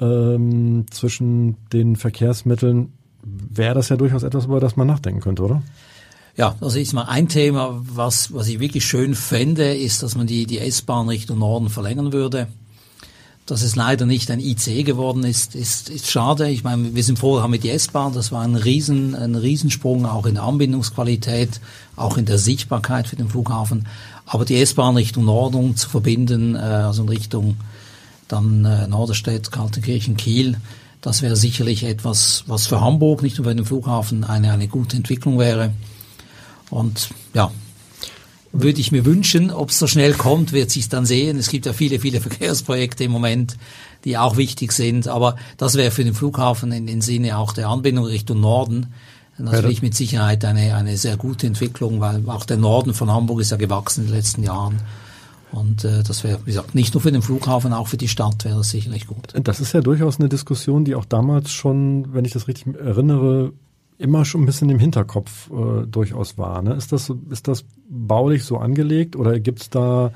ähm, 0.00 0.86
zwischen 0.90 1.56
den 1.72 1.94
Verkehrsmitteln, 1.94 2.92
wäre 3.22 3.74
das 3.74 3.90
ja 3.90 3.96
durchaus 3.96 4.24
etwas, 4.24 4.46
über 4.46 4.58
das 4.58 4.74
man 4.74 4.88
nachdenken 4.88 5.20
könnte, 5.20 5.44
oder? 5.44 5.62
Ja, 6.36 6.56
also 6.60 6.78
ist 6.78 6.94
mal 6.94 7.04
ein 7.04 7.28
Thema, 7.28 7.78
was, 7.82 8.32
was 8.32 8.48
ich 8.48 8.58
wirklich 8.58 8.86
schön 8.86 9.14
fände, 9.14 9.74
ist, 9.74 10.02
dass 10.02 10.14
man 10.14 10.26
die, 10.26 10.46
die 10.46 10.60
S-Bahn 10.60 11.08
Richtung 11.08 11.38
Norden 11.38 11.68
verlängern 11.68 12.12
würde. 12.12 12.48
Dass 13.44 13.62
es 13.62 13.76
leider 13.76 14.06
nicht 14.06 14.30
ein 14.30 14.40
IC 14.40 14.86
geworden 14.86 15.24
ist, 15.24 15.54
ist, 15.54 15.90
ist 15.90 16.10
schade. 16.10 16.48
Ich 16.48 16.64
meine, 16.64 16.94
wir 16.94 17.04
sind 17.04 17.18
vorher 17.18 17.48
mit 17.48 17.64
die 17.64 17.70
S-Bahn, 17.70 18.14
das 18.14 18.32
war 18.32 18.42
ein 18.42 18.54
Riesen, 18.54 19.14
ein 19.14 19.34
Riesensprung 19.34 20.06
auch 20.06 20.24
in 20.24 20.34
der 20.36 20.44
Anbindungsqualität, 20.44 21.60
auch 21.96 22.16
in 22.16 22.24
der 22.24 22.38
Sichtbarkeit 22.38 23.08
für 23.08 23.16
den 23.16 23.28
Flughafen. 23.28 23.86
Aber 24.24 24.46
die 24.46 24.56
S-Bahn 24.56 24.96
Richtung 24.96 25.26
Norden 25.26 25.76
zu 25.76 25.90
verbinden, 25.90 26.54
äh, 26.54 26.60
also 26.60 27.02
in 27.02 27.08
Richtung 27.10 27.56
dann 28.28 28.64
äh, 28.64 28.86
Norderstedt, 28.86 29.52
Kaltenkirchen, 29.52 30.16
Kiel, 30.16 30.56
das 31.02 31.20
wäre 31.20 31.36
sicherlich 31.36 31.82
etwas, 31.84 32.44
was 32.46 32.68
für 32.68 32.80
Hamburg, 32.80 33.22
nicht 33.22 33.36
nur 33.36 33.48
für 33.48 33.54
den 33.54 33.66
Flughafen, 33.66 34.24
eine, 34.24 34.52
eine 34.52 34.68
gute 34.68 34.96
Entwicklung 34.96 35.38
wäre. 35.38 35.72
Und 36.72 37.10
ja, 37.34 37.50
würde 38.52 38.80
ich 38.80 38.92
mir 38.92 39.04
wünschen, 39.04 39.50
ob 39.50 39.68
es 39.68 39.78
so 39.78 39.86
schnell 39.86 40.14
kommt, 40.14 40.52
wird 40.52 40.70
sich 40.70 40.88
dann 40.88 41.04
sehen. 41.04 41.36
Es 41.36 41.50
gibt 41.50 41.66
ja 41.66 41.74
viele, 41.74 42.00
viele 42.00 42.20
Verkehrsprojekte 42.22 43.04
im 43.04 43.12
Moment, 43.12 43.58
die 44.04 44.16
auch 44.16 44.38
wichtig 44.38 44.72
sind. 44.72 45.06
Aber 45.06 45.36
das 45.58 45.74
wäre 45.74 45.90
für 45.90 46.02
den 46.02 46.14
Flughafen 46.14 46.72
in, 46.72 46.88
in 46.88 47.02
Sinne 47.02 47.36
auch 47.36 47.52
der 47.52 47.68
Anbindung 47.68 48.06
Richtung 48.06 48.40
Norden 48.40 48.94
natürlich 49.38 49.82
mit 49.82 49.94
Sicherheit 49.94 50.44
eine, 50.44 50.74
eine 50.74 50.96
sehr 50.96 51.16
gute 51.16 51.46
Entwicklung, 51.46 52.00
weil 52.00 52.22
auch 52.28 52.44
der 52.44 52.58
Norden 52.58 52.94
von 52.94 53.10
Hamburg 53.10 53.40
ist 53.40 53.50
ja 53.50 53.56
gewachsen 53.56 54.02
in 54.02 54.06
den 54.08 54.16
letzten 54.16 54.42
Jahren. 54.42 54.80
Und 55.50 55.84
äh, 55.84 56.02
das 56.02 56.24
wäre, 56.24 56.38
wie 56.44 56.52
gesagt, 56.52 56.74
nicht 56.74 56.94
nur 56.94 57.00
für 57.00 57.12
den 57.12 57.22
Flughafen, 57.22 57.72
auch 57.72 57.88
für 57.88 57.96
die 57.96 58.08
Stadt 58.08 58.44
wäre 58.44 58.58
das 58.58 58.70
sicherlich 58.70 59.06
gut. 59.06 59.34
Das 59.34 59.60
ist 59.60 59.72
ja 59.72 59.80
durchaus 59.80 60.18
eine 60.18 60.28
Diskussion, 60.28 60.84
die 60.84 60.94
auch 60.94 61.04
damals 61.04 61.52
schon, 61.52 62.14
wenn 62.14 62.24
ich 62.24 62.32
das 62.32 62.48
richtig 62.48 62.74
erinnere, 62.76 63.52
immer 64.02 64.24
schon 64.24 64.42
ein 64.42 64.46
bisschen 64.46 64.68
im 64.70 64.78
Hinterkopf 64.78 65.50
äh, 65.50 65.86
durchaus 65.86 66.36
war. 66.38 66.62
Ne? 66.62 66.74
Ist, 66.74 66.92
das, 66.92 67.12
ist 67.30 67.48
das 67.48 67.64
baulich 67.88 68.44
so 68.44 68.58
angelegt 68.58 69.16
oder 69.16 69.38
gibt 69.40 69.62
es 69.62 69.70
da 69.70 70.12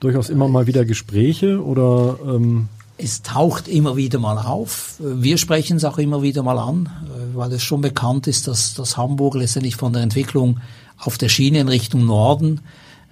durchaus 0.00 0.28
immer 0.28 0.48
mal 0.48 0.66
wieder 0.66 0.84
Gespräche 0.84 1.62
oder 1.62 2.18
ähm 2.24 2.68
es 2.98 3.22
taucht 3.22 3.66
immer 3.66 3.96
wieder 3.96 4.20
mal 4.20 4.38
auf. 4.38 4.96
Wir 5.00 5.36
sprechen 5.36 5.78
es 5.78 5.84
auch 5.84 5.98
immer 5.98 6.22
wieder 6.22 6.42
mal 6.42 6.58
an, 6.58 6.86
äh, 6.86 7.36
weil 7.36 7.52
es 7.52 7.62
schon 7.62 7.80
bekannt 7.80 8.26
ist, 8.26 8.46
dass, 8.46 8.74
dass 8.74 8.96
Hamburg 8.96 9.34
letztendlich 9.34 9.76
von 9.76 9.92
der 9.92 10.02
Entwicklung 10.02 10.60
auf 10.98 11.18
der 11.18 11.28
Schiene 11.28 11.60
in 11.60 11.68
Richtung 11.68 12.06
Norden 12.06 12.60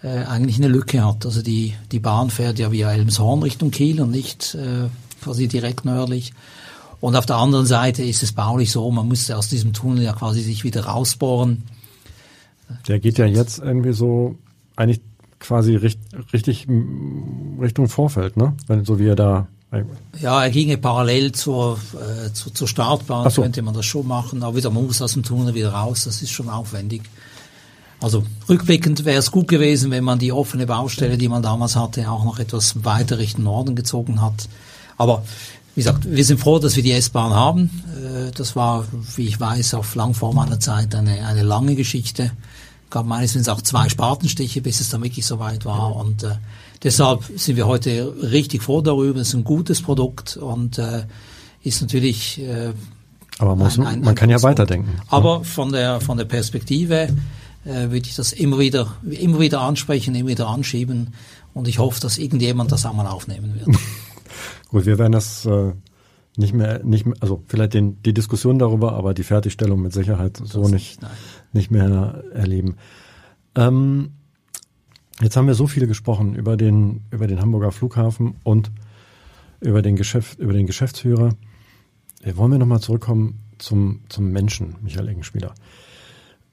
äh, 0.02 0.24
eigentlich 0.24 0.58
eine 0.58 0.68
Lücke 0.68 1.04
hat. 1.04 1.26
Also 1.26 1.42
die, 1.42 1.74
die 1.90 1.98
Bahn 1.98 2.30
fährt 2.30 2.58
ja 2.58 2.70
via 2.70 2.92
Elmshorn 2.92 3.42
Richtung 3.42 3.70
Kiel 3.70 4.00
und 4.00 4.10
nicht 4.10 4.54
äh, 4.54 4.88
quasi 5.22 5.48
direkt 5.48 5.84
nördlich. 5.84 6.32
Und 7.00 7.16
auf 7.16 7.26
der 7.26 7.36
anderen 7.36 7.66
Seite 7.66 8.02
ist 8.02 8.22
es 8.22 8.32
baulich 8.32 8.70
so, 8.70 8.90
man 8.90 9.08
müsste 9.08 9.36
aus 9.36 9.48
diesem 9.48 9.72
Tunnel 9.72 10.04
ja 10.04 10.12
quasi 10.12 10.42
sich 10.42 10.64
wieder 10.64 10.84
rausbohren. 10.84 11.62
Der 12.86 13.00
geht 13.00 13.18
ja 13.18 13.26
jetzt 13.26 13.58
irgendwie 13.58 13.92
so 13.92 14.36
eigentlich 14.76 15.00
quasi 15.38 15.74
richt, 15.76 15.98
richtig 16.32 16.66
Richtung 17.60 17.88
Vorfeld, 17.88 18.36
ne? 18.36 18.54
Wenn, 18.66 18.84
so 18.84 18.98
wie 18.98 19.08
er 19.08 19.16
da 19.16 19.48
Ja, 20.20 20.42
er 20.42 20.50
ginge 20.50 20.76
parallel 20.76 21.32
zur, 21.32 21.78
äh, 21.94 22.32
zur, 22.32 22.54
zur 22.54 22.68
Startbahn, 22.68 23.30
so. 23.30 23.42
könnte 23.42 23.62
man 23.62 23.74
das 23.74 23.86
schon 23.86 24.06
machen, 24.06 24.42
aber 24.42 24.56
wieder, 24.56 24.70
man 24.70 24.86
muss 24.86 25.00
aus 25.00 25.14
dem 25.14 25.22
Tunnel 25.22 25.54
wieder 25.54 25.72
raus, 25.72 26.04
das 26.04 26.22
ist 26.22 26.30
schon 26.30 26.48
aufwendig. 26.48 27.02
Also 28.02 28.24
rückblickend 28.48 29.04
wäre 29.04 29.18
es 29.18 29.30
gut 29.30 29.48
gewesen, 29.48 29.90
wenn 29.90 30.04
man 30.04 30.18
die 30.18 30.32
offene 30.32 30.66
Baustelle, 30.66 31.18
die 31.18 31.28
man 31.28 31.42
damals 31.42 31.76
hatte, 31.76 32.10
auch 32.10 32.24
noch 32.24 32.38
etwas 32.38 32.84
weiter 32.84 33.18
Richtung 33.18 33.44
Norden 33.44 33.76
gezogen 33.76 34.22
hat. 34.22 34.48
Aber 34.96 35.22
wie 35.74 35.80
gesagt, 35.82 36.04
wir 36.10 36.24
sind 36.24 36.40
froh, 36.40 36.58
dass 36.58 36.76
wir 36.76 36.82
die 36.82 36.92
S-Bahn 36.92 37.32
haben. 37.32 37.70
Äh, 38.04 38.30
Das 38.32 38.56
war, 38.56 38.84
wie 39.16 39.26
ich 39.26 39.38
weiß, 39.40 39.74
auf 39.74 39.94
lang 39.94 40.14
vor 40.14 40.34
meiner 40.34 40.58
Zeit 40.60 40.94
eine, 40.94 41.26
eine 41.26 41.42
lange 41.42 41.74
Geschichte. 41.74 42.32
gab 42.90 43.06
meines 43.06 43.34
Wissens 43.34 43.48
auch 43.48 43.62
zwei 43.62 43.88
Spatenstiche, 43.88 44.60
bis 44.62 44.80
es 44.80 44.88
dann 44.88 45.02
wirklich 45.02 45.24
soweit 45.26 45.64
war. 45.64 45.94
Und 45.96 46.24
äh, 46.24 46.30
deshalb 46.82 47.22
sind 47.36 47.56
wir 47.56 47.66
heute 47.66 48.12
richtig 48.20 48.62
froh 48.62 48.80
darüber. 48.80 49.20
Es 49.20 49.28
ist 49.28 49.34
ein 49.34 49.44
gutes 49.44 49.80
Produkt 49.82 50.36
und 50.36 50.78
äh, 50.78 51.04
ist 51.62 51.80
natürlich 51.82 52.40
äh, 52.40 52.72
Aber 53.38 53.54
man, 53.54 53.66
muss, 53.66 53.78
ein- 53.78 53.86
ein- 53.86 54.00
man 54.00 54.14
kann 54.16 54.28
ja 54.30 54.42
weiterdenken. 54.42 54.90
Aber 55.08 55.44
von 55.44 55.70
der 55.72 56.00
von 56.00 56.16
der 56.18 56.24
Perspektive 56.24 57.08
äh, 57.64 57.90
würde 57.90 58.06
ich 58.08 58.16
das 58.16 58.32
immer 58.32 58.58
wieder 58.58 58.92
immer 59.08 59.38
wieder 59.38 59.60
ansprechen, 59.60 60.14
immer 60.16 60.30
wieder 60.30 60.48
anschieben 60.48 61.14
und 61.54 61.68
ich 61.68 61.78
hoffe, 61.78 62.00
dass 62.00 62.18
irgendjemand 62.18 62.72
das 62.72 62.84
auch 62.86 62.94
mal 62.94 63.06
aufnehmen 63.06 63.54
wird. 63.54 63.76
Gut, 64.70 64.86
wir 64.86 64.98
werden 64.98 65.12
das 65.12 65.46
äh, 65.46 65.72
nicht 66.36 66.54
mehr, 66.54 66.82
nicht 66.84 67.06
mehr, 67.06 67.16
also 67.20 67.42
vielleicht 67.46 67.74
den, 67.74 68.00
die 68.02 68.14
Diskussion 68.14 68.58
darüber, 68.58 68.92
aber 68.92 69.14
die 69.14 69.24
Fertigstellung 69.24 69.82
mit 69.82 69.92
Sicherheit 69.92 70.40
so 70.42 70.68
nicht, 70.68 71.02
nein. 71.02 71.10
nicht 71.52 71.70
mehr 71.70 72.22
erleben. 72.32 72.76
Ähm, 73.56 74.12
jetzt 75.20 75.36
haben 75.36 75.48
wir 75.48 75.54
so 75.54 75.66
viele 75.66 75.88
gesprochen 75.88 76.34
über 76.36 76.56
den, 76.56 77.02
über 77.10 77.26
den 77.26 77.40
Hamburger 77.40 77.72
Flughafen 77.72 78.36
und 78.44 78.70
über 79.60 79.82
den 79.82 79.96
Geschäft, 79.96 80.38
über 80.38 80.52
den 80.52 80.66
Geschäftsführer. 80.66 81.30
Wir 82.22 82.36
wollen 82.36 82.52
wir 82.52 82.58
nochmal 82.58 82.80
zurückkommen 82.80 83.40
zum, 83.58 84.02
zum 84.08 84.30
Menschen, 84.30 84.76
Michael 84.82 85.08
Eggenspieler. 85.08 85.54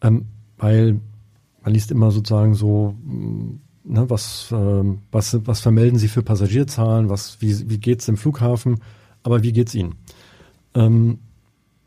Ähm, 0.02 0.26
weil 0.58 1.00
man 1.62 1.74
liest 1.74 1.92
immer 1.92 2.10
sozusagen 2.10 2.56
so, 2.56 2.96
mh, 3.04 3.60
ne, 3.88 4.10
was, 4.10 4.50
ähm, 4.52 5.00
was, 5.12 5.38
was 5.46 5.60
vermelden 5.60 6.00
Sie 6.00 6.08
für 6.08 6.24
Passagierzahlen, 6.24 7.10
was, 7.10 7.42
wie, 7.42 7.70
wie 7.70 7.78
geht's 7.78 8.06
dem 8.06 8.18
Flughafen, 8.18 8.82
aber 9.24 9.44
wie 9.44 9.52
geht's 9.52 9.76
Ihnen? 9.76 9.96
Ähm, 10.74 11.20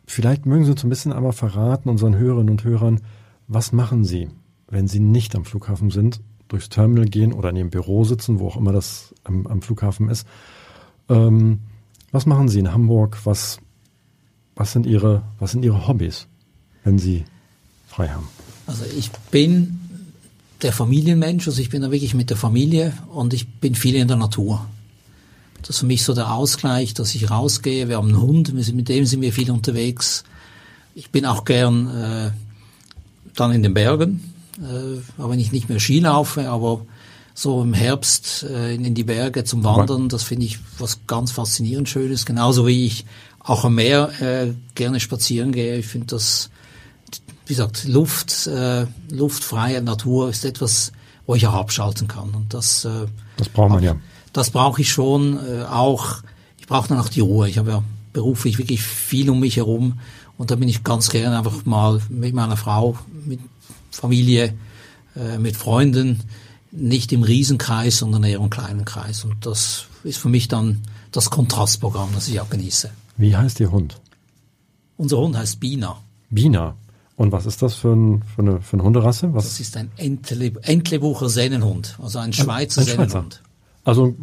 vielleicht 0.06 0.46
mögen 0.46 0.64
Sie 0.64 0.72
uns 0.72 0.82
ein 0.84 0.90
bisschen 0.90 1.12
einmal 1.12 1.32
verraten, 1.32 1.88
unseren 1.88 2.16
Hörerinnen 2.16 2.50
und 2.50 2.64
Hörern, 2.64 3.00
was 3.48 3.72
machen 3.72 4.04
Sie, 4.04 4.28
wenn 4.68 4.88
Sie 4.88 5.00
nicht 5.00 5.34
am 5.36 5.44
Flughafen 5.44 5.90
sind, 5.90 6.20
durchs 6.48 6.68
Terminal 6.68 7.06
gehen 7.06 7.32
oder 7.32 7.50
in 7.50 7.56
Ihrem 7.56 7.70
Büro 7.70 8.04
sitzen, 8.04 8.40
wo 8.40 8.48
auch 8.48 8.56
immer 8.56 8.72
das 8.72 9.14
am, 9.24 9.46
am 9.46 9.62
Flughafen 9.62 10.08
ist. 10.08 10.26
Ähm, 11.08 11.60
was 12.12 12.26
machen 12.26 12.48
Sie 12.48 12.58
in 12.58 12.72
Hamburg? 12.72 13.18
Was, 13.24 13.58
was, 14.56 14.72
sind 14.72 14.86
Ihre, 14.86 15.22
was 15.38 15.52
sind 15.52 15.64
Ihre 15.64 15.86
Hobbys, 15.86 16.26
wenn 16.82 16.98
Sie 16.98 17.24
frei 17.86 18.08
haben? 18.08 18.28
Also 18.66 18.84
ich 18.96 19.10
bin 19.30 19.78
der 20.62 20.72
Familienmensch, 20.72 21.46
also 21.46 21.60
ich 21.60 21.70
bin 21.70 21.82
da 21.82 21.90
wirklich 21.90 22.14
mit 22.14 22.30
der 22.30 22.36
Familie 22.36 22.92
und 23.12 23.34
ich 23.34 23.48
bin 23.48 23.74
viel 23.74 23.94
in 23.96 24.08
der 24.08 24.16
Natur. 24.16 24.66
Das 25.62 25.70
ist 25.70 25.78
für 25.80 25.86
mich 25.86 26.04
so 26.04 26.14
der 26.14 26.32
Ausgleich, 26.32 26.94
dass 26.94 27.14
ich 27.14 27.30
rausgehe. 27.30 27.88
Wir 27.88 27.96
haben 27.96 28.08
einen 28.08 28.20
Hund, 28.20 28.52
mit 28.54 28.88
dem 28.88 29.06
sind 29.06 29.20
wir 29.20 29.32
viel 29.32 29.50
unterwegs. 29.50 30.24
Ich 30.94 31.10
bin 31.10 31.26
auch 31.26 31.44
gern 31.44 31.86
äh, 31.88 32.30
dann 33.34 33.52
in 33.52 33.62
den 33.62 33.74
Bergen, 33.74 34.32
äh, 34.58 35.20
auch 35.20 35.30
wenn 35.30 35.38
ich 35.38 35.52
nicht 35.52 35.68
mehr 35.68 35.80
Ski 35.80 36.00
laufe, 36.00 36.48
aber 36.48 36.84
so 37.34 37.62
im 37.62 37.74
Herbst 37.74 38.42
äh, 38.42 38.74
in, 38.74 38.84
in 38.84 38.94
die 38.94 39.04
Berge 39.04 39.44
zum 39.44 39.64
Wandern, 39.64 40.08
das 40.08 40.22
finde 40.22 40.46
ich 40.46 40.58
was 40.78 41.06
ganz 41.06 41.30
faszinierend 41.30 41.88
Schönes. 41.88 42.26
Genauso 42.26 42.66
wie 42.66 42.86
ich 42.86 43.04
auch 43.38 43.64
am 43.64 43.76
Meer 43.76 44.10
äh, 44.20 44.52
gerne 44.74 45.00
spazieren 45.00 45.52
gehe. 45.52 45.76
Ich 45.78 45.86
finde 45.86 46.08
das 46.08 46.50
wie 47.50 47.54
gesagt, 47.54 47.84
Luft, 47.84 48.46
äh, 48.46 48.86
luftfreie 49.10 49.82
Natur 49.82 50.30
ist 50.30 50.44
etwas, 50.44 50.92
wo 51.26 51.34
ich 51.34 51.48
auch 51.48 51.54
abschalten 51.54 52.06
kann. 52.06 52.30
Und 52.30 52.54
das, 52.54 52.84
äh, 52.84 53.06
Das 53.38 53.48
braucht 53.48 53.70
man 53.70 53.82
ja. 53.82 53.96
das 54.32 54.50
brauche 54.50 54.80
ich 54.80 54.92
schon 54.92 55.36
äh, 55.36 55.64
auch. 55.64 56.22
Ich 56.60 56.68
brauche 56.68 56.88
dann 56.88 57.00
auch 57.00 57.08
die 57.08 57.18
Ruhe. 57.18 57.48
Ich 57.48 57.58
habe 57.58 57.70
ja 57.72 57.82
beruflich 58.12 58.58
wirklich 58.58 58.82
viel 58.82 59.28
um 59.30 59.40
mich 59.40 59.56
herum 59.56 59.98
und 60.38 60.52
da 60.52 60.56
bin 60.56 60.68
ich 60.68 60.84
ganz 60.84 61.10
gerne 61.10 61.38
einfach 61.38 61.64
mal 61.64 62.00
mit 62.08 62.34
meiner 62.34 62.56
Frau, 62.56 62.96
mit 63.26 63.40
Familie, 63.90 64.54
äh, 65.16 65.38
mit 65.38 65.56
Freunden, 65.56 66.22
nicht 66.70 67.12
im 67.12 67.24
Riesenkreis, 67.24 67.98
sondern 67.98 68.22
eher 68.22 68.38
im 68.38 68.48
kleinen 68.48 68.84
Kreis. 68.84 69.24
Und 69.24 69.44
das 69.44 69.86
ist 70.04 70.18
für 70.18 70.28
mich 70.28 70.46
dann 70.46 70.82
das 71.10 71.30
Kontrastprogramm, 71.30 72.10
das 72.14 72.28
ich 72.28 72.40
auch 72.40 72.48
genieße. 72.48 72.92
Wie 73.16 73.36
heißt 73.36 73.58
Ihr 73.58 73.72
Hund? 73.72 74.00
Unser 74.96 75.18
Hund 75.18 75.36
heißt 75.36 75.58
Bina. 75.58 75.98
Bina. 76.30 76.76
Und 77.20 77.32
was 77.32 77.44
ist 77.44 77.60
das 77.60 77.74
für, 77.74 77.92
ein, 77.92 78.22
für, 78.22 78.40
eine, 78.40 78.62
für 78.62 78.78
eine 78.78 78.82
Hunderasse? 78.82 79.34
Was? 79.34 79.44
Das 79.44 79.60
ist 79.60 79.76
ein 79.76 79.90
Entle, 79.98 80.54
Entlebucher 80.62 81.28
Sennenhund, 81.28 81.98
also 82.02 82.18
ein 82.18 82.32
Schweizer 82.32 82.80
ein 82.80 82.86
Schweizer. 82.86 83.10
Sennenhund. 83.10 83.42
Also 83.84 84.16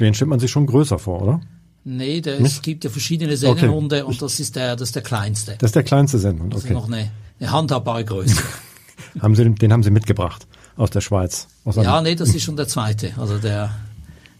den 0.00 0.14
stellt 0.14 0.30
man 0.30 0.40
sich 0.40 0.50
schon 0.50 0.64
größer 0.64 0.98
vor, 0.98 1.20
oder? 1.20 1.40
Nee, 1.84 2.22
der, 2.22 2.40
es 2.40 2.62
gibt 2.62 2.84
ja 2.84 2.90
verschiedene 2.90 3.36
Sennenhunde 3.36 4.06
und 4.06 4.22
das 4.22 4.40
ist 4.40 4.56
der, 4.56 4.76
das 4.76 4.88
ist 4.88 4.94
der 4.94 5.02
kleinste. 5.02 5.56
Das 5.58 5.68
ist 5.68 5.76
der 5.76 5.82
kleinste 5.82 6.18
Sennenhund, 6.18 6.54
Also 6.54 6.64
okay. 6.64 6.72
noch 6.72 6.86
eine, 6.86 7.10
eine 7.38 7.52
handhabbare 7.52 8.02
Größe. 8.02 8.42
Haben 9.20 9.34
Sie, 9.34 9.54
den 9.54 9.72
haben 9.74 9.82
Sie 9.82 9.90
mitgebracht 9.90 10.46
aus 10.76 10.88
der 10.88 11.02
Schweiz. 11.02 11.48
Aus 11.66 11.76
ja, 11.76 12.00
nee, 12.00 12.14
das 12.14 12.34
ist 12.34 12.44
schon 12.44 12.56
der 12.56 12.66
zweite. 12.66 13.12
Also 13.18 13.36
der 13.36 13.74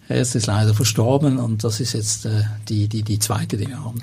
erste 0.08 0.38
ist 0.38 0.46
leider 0.46 0.72
verstorben 0.72 1.36
und 1.36 1.62
das 1.62 1.80
ist 1.80 1.92
jetzt 1.92 2.24
äh, 2.24 2.44
die, 2.70 2.88
die, 2.88 3.02
die 3.02 3.18
zweite, 3.18 3.58
die 3.58 3.68
wir 3.68 3.84
haben. 3.84 4.00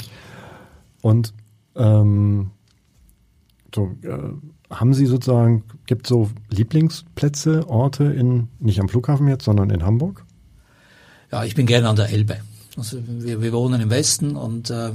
Und 1.02 1.34
ähm, 1.76 2.52
so, 3.76 3.92
äh, 4.04 4.18
haben 4.70 4.94
Sie 4.94 5.06
sozusagen, 5.06 5.64
gibt 5.86 6.08
so 6.08 6.30
Lieblingsplätze, 6.50 7.68
Orte 7.70 8.06
in, 8.06 8.48
nicht 8.60 8.80
am 8.80 8.90
Flughafen 8.90 9.28
jetzt, 9.28 9.46
sondern 9.46 9.70
in 9.70 9.84
Hamburg? 9.84 10.26
Ja, 11.32 11.44
ich 11.44 11.56
bin 11.56 11.66
gerne 11.66 11.90
an 11.90 11.96
der 11.96 12.10
Elbe. 12.10 12.38
Also 12.78 12.98
wir, 13.08 13.42
wir 13.42 13.54
wohnen 13.54 13.82
im 13.82 13.90
Westen 13.90 14.36
und 14.36 14.70
äh, 14.70 14.92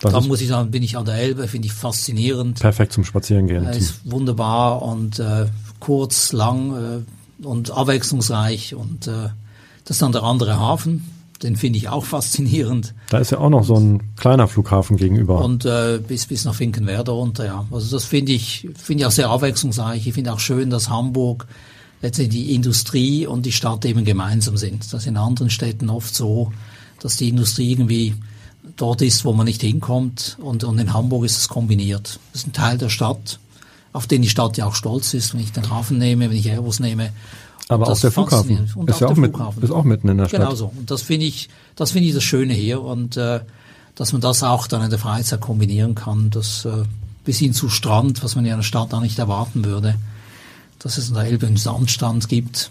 da 0.00 0.20
muss 0.20 0.40
ich 0.40 0.48
sagen, 0.48 0.70
bin 0.70 0.82
ich 0.82 0.96
an 0.96 1.04
der 1.04 1.14
Elbe, 1.14 1.48
finde 1.48 1.66
ich 1.66 1.72
faszinierend. 1.72 2.60
perfekt 2.60 2.92
zum 2.92 3.04
Spazierengehen. 3.04 3.64
Er 3.64 3.72
Zum, 3.72 3.80
ist 3.80 4.10
wunderbar 4.10 4.82
und 4.82 5.18
äh, 5.18 5.46
kurz, 5.80 6.32
lang 6.32 7.04
äh, 7.42 7.46
und 7.46 7.70
abwechslungsreich 7.70 8.74
und 8.74 9.06
äh, 9.06 9.30
das 9.84 9.96
ist 9.96 10.02
dann 10.02 10.12
der 10.12 10.22
andere 10.22 10.58
Hafen, 10.58 11.08
den 11.44 11.56
finde 11.56 11.78
ich 11.78 11.88
auch 11.88 12.04
faszinierend 12.04 12.94
da 13.10 13.18
ist 13.18 13.30
ja 13.30 13.38
auch 13.38 13.50
noch 13.50 13.62
so 13.62 13.76
ein 13.76 14.16
kleiner 14.16 14.48
Flughafen 14.48 14.96
gegenüber. 14.96 15.44
und 15.44 15.64
äh, 15.64 16.00
bis 16.06 16.26
bis 16.26 16.44
nach 16.44 16.54
Finkenwerder 16.54 17.12
runter, 17.12 17.44
ja. 17.44 17.66
Also 17.70 17.94
das 17.96 18.04
finde 18.04 18.32
ich 18.32 18.68
finde 18.74 19.02
ich 19.02 19.06
auch 19.06 19.12
sehr 19.12 19.30
abwechslungsreich. 19.30 20.06
Ich 20.06 20.14
finde 20.14 20.32
auch 20.32 20.40
schön, 20.40 20.70
dass 20.70 20.88
Hamburg 20.88 21.46
letztendlich 22.02 22.44
die 22.44 22.54
Industrie 22.54 23.26
und 23.26 23.46
die 23.46 23.52
Stadt 23.52 23.84
eben 23.84 24.04
gemeinsam 24.04 24.56
sind. 24.56 24.84
Das 24.92 25.02
ist 25.02 25.06
in 25.06 25.16
anderen 25.16 25.50
Städten 25.50 25.90
oft 25.90 26.14
so, 26.14 26.52
dass 27.00 27.16
die 27.16 27.28
Industrie 27.28 27.70
irgendwie 27.70 28.14
dort 28.76 29.02
ist, 29.02 29.24
wo 29.24 29.32
man 29.32 29.46
nicht 29.46 29.60
hinkommt 29.60 30.36
und, 30.40 30.64
und 30.64 30.78
in 30.78 30.92
Hamburg 30.92 31.24
ist 31.24 31.38
es 31.38 31.48
kombiniert. 31.48 32.18
Das 32.32 32.42
ist 32.42 32.48
ein 32.48 32.52
Teil 32.52 32.78
der 32.78 32.88
Stadt, 32.88 33.38
auf 33.92 34.06
den 34.06 34.22
die 34.22 34.28
Stadt 34.28 34.56
ja 34.56 34.66
auch 34.66 34.74
stolz 34.74 35.14
ist, 35.14 35.34
wenn 35.34 35.40
ich 35.40 35.52
den 35.52 35.70
Hafen 35.70 35.98
nehme, 35.98 36.30
wenn 36.30 36.36
ich 36.36 36.48
Airbus 36.48 36.80
nehme. 36.80 37.12
Aber 37.68 37.88
auch 37.88 37.98
der 37.98 38.10
Flughafen 38.10 38.64
ist 38.64 38.76
auch 38.76 39.00
ja 39.00 39.08
auch, 39.08 39.16
mit, 39.16 39.34
ist 39.62 39.70
auch 39.70 39.84
mitten 39.84 40.08
in 40.08 40.18
der 40.18 40.28
Stadt. 40.28 40.40
Genau 40.40 40.54
so. 40.54 40.72
Und 40.76 40.90
das 40.90 41.02
finde 41.02 41.26
ich, 41.26 41.48
das 41.76 41.92
finde 41.92 42.08
ich 42.08 42.14
das 42.14 42.22
Schöne 42.22 42.52
hier 42.52 42.82
und 42.82 43.16
äh, 43.16 43.40
dass 43.94 44.12
man 44.12 44.20
das 44.20 44.42
auch 44.42 44.66
dann 44.66 44.82
in 44.82 44.90
der 44.90 44.98
Freizeit 44.98 45.40
kombinieren 45.40 45.94
kann, 45.94 46.30
das 46.30 46.64
äh, 46.66 46.84
bis 47.24 47.38
hin 47.38 47.54
zu 47.54 47.68
Strand, 47.68 48.22
was 48.22 48.36
man 48.36 48.44
ja 48.44 48.52
in 48.52 48.58
der 48.58 48.64
Stadt 48.64 48.92
auch 48.92 49.00
nicht 49.00 49.18
erwarten 49.18 49.64
würde, 49.64 49.94
dass 50.78 50.98
es 50.98 51.08
in 51.08 51.14
der 51.14 51.24
Elbe 51.24 51.46
einen 51.46 51.56
Sandstand 51.56 52.28
gibt. 52.28 52.70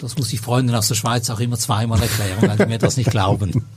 Das 0.00 0.18
muss 0.18 0.32
ich 0.32 0.40
Freunden 0.40 0.74
aus 0.74 0.88
der 0.88 0.94
Schweiz 0.94 1.30
auch 1.30 1.40
immer 1.40 1.56
zweimal 1.56 2.00
erklären, 2.00 2.42
weil 2.42 2.56
die 2.56 2.66
mir 2.66 2.78
das 2.78 2.96
nicht 2.96 3.10
glauben. 3.10 3.64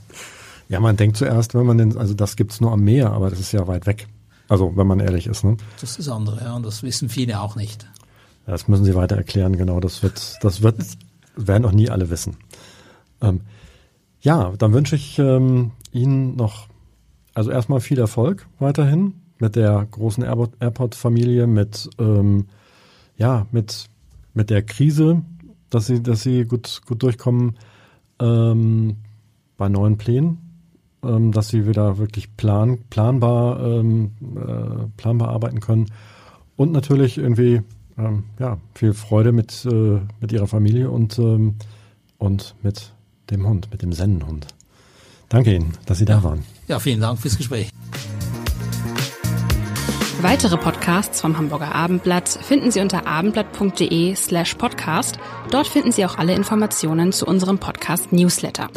Ja, 0.68 0.80
man 0.80 0.96
denkt 0.96 1.16
zuerst, 1.16 1.54
wenn 1.54 1.64
man 1.64 1.78
den, 1.78 1.96
also 1.96 2.12
das 2.12 2.34
gibt's 2.34 2.60
nur 2.60 2.72
am 2.72 2.80
Meer, 2.80 3.12
aber 3.12 3.30
das 3.30 3.38
ist 3.38 3.52
ja 3.52 3.68
weit 3.68 3.86
weg. 3.86 4.08
Also, 4.48 4.76
wenn 4.76 4.86
man 4.86 4.98
ehrlich 4.98 5.26
ist, 5.28 5.44
ne? 5.44 5.56
Das 5.80 5.90
ist 5.90 6.00
das 6.00 6.08
andere, 6.08 6.42
ja, 6.42 6.54
und 6.54 6.64
das 6.64 6.82
wissen 6.82 7.08
viele 7.08 7.40
auch 7.40 7.54
nicht. 7.54 7.86
Das 8.46 8.68
müssen 8.68 8.84
Sie 8.84 8.94
weiter 8.94 9.16
erklären, 9.16 9.56
genau. 9.56 9.80
Das 9.80 10.02
wird, 10.02 10.38
das 10.42 10.62
wird, 10.62 10.76
werden 11.36 11.64
auch 11.64 11.72
nie 11.72 11.90
alle 11.90 12.10
wissen. 12.10 12.36
Ähm, 13.20 13.40
ja, 14.20 14.52
dann 14.56 14.72
wünsche 14.72 14.96
ich 14.96 15.18
ähm, 15.18 15.72
Ihnen 15.92 16.36
noch, 16.36 16.68
also 17.34 17.50
erstmal 17.50 17.80
viel 17.80 17.98
Erfolg 17.98 18.46
weiterhin 18.58 19.14
mit 19.38 19.56
der 19.56 19.86
großen 19.90 20.22
Airport- 20.24 20.54
Airport-Familie, 20.60 21.46
mit, 21.46 21.90
ähm, 21.98 22.46
ja, 23.16 23.46
mit, 23.50 23.86
mit 24.32 24.50
der 24.50 24.62
Krise, 24.62 25.22
dass 25.68 25.86
Sie, 25.86 26.02
dass 26.02 26.22
Sie 26.22 26.44
gut, 26.44 26.82
gut 26.86 27.02
durchkommen 27.02 27.56
ähm, 28.20 28.96
bei 29.56 29.68
neuen 29.68 29.98
Plänen, 29.98 30.38
ähm, 31.02 31.32
dass 31.32 31.48
Sie 31.48 31.66
wieder 31.66 31.98
wirklich 31.98 32.36
plan, 32.36 32.78
planbar, 32.90 33.60
ähm, 33.60 34.12
äh, 34.36 34.86
planbar 34.96 35.30
arbeiten 35.30 35.60
können 35.60 35.86
und 36.56 36.72
natürlich 36.72 37.18
irgendwie 37.18 37.62
ähm, 37.98 38.24
ja, 38.38 38.58
viel 38.74 38.94
Freude 38.94 39.32
mit, 39.32 39.64
äh, 39.64 40.00
mit 40.20 40.32
ihrer 40.32 40.46
Familie 40.46 40.90
und, 40.90 41.18
ähm, 41.18 41.56
und 42.18 42.54
mit 42.62 42.92
dem 43.30 43.46
Hund, 43.46 43.68
mit 43.70 43.82
dem 43.82 43.92
Sennenhund. 43.92 44.46
Danke 45.28 45.54
Ihnen, 45.54 45.72
dass 45.86 45.98
Sie 45.98 46.04
da 46.04 46.22
waren. 46.22 46.44
Ja, 46.68 46.78
vielen 46.78 47.00
Dank 47.00 47.18
fürs 47.18 47.36
Gespräch. 47.36 47.70
Weitere 50.22 50.56
Podcasts 50.56 51.20
vom 51.20 51.36
Hamburger 51.36 51.74
Abendblatt 51.74 52.28
finden 52.28 52.70
Sie 52.70 52.80
unter 52.80 53.06
abendblatt.de 53.06 54.14
slash 54.14 54.54
podcast. 54.54 55.18
Dort 55.50 55.66
finden 55.66 55.92
Sie 55.92 56.04
auch 56.06 56.16
alle 56.16 56.34
Informationen 56.34 57.12
zu 57.12 57.26
unserem 57.26 57.58
Podcast 57.58 58.12
Newsletter. 58.12 58.68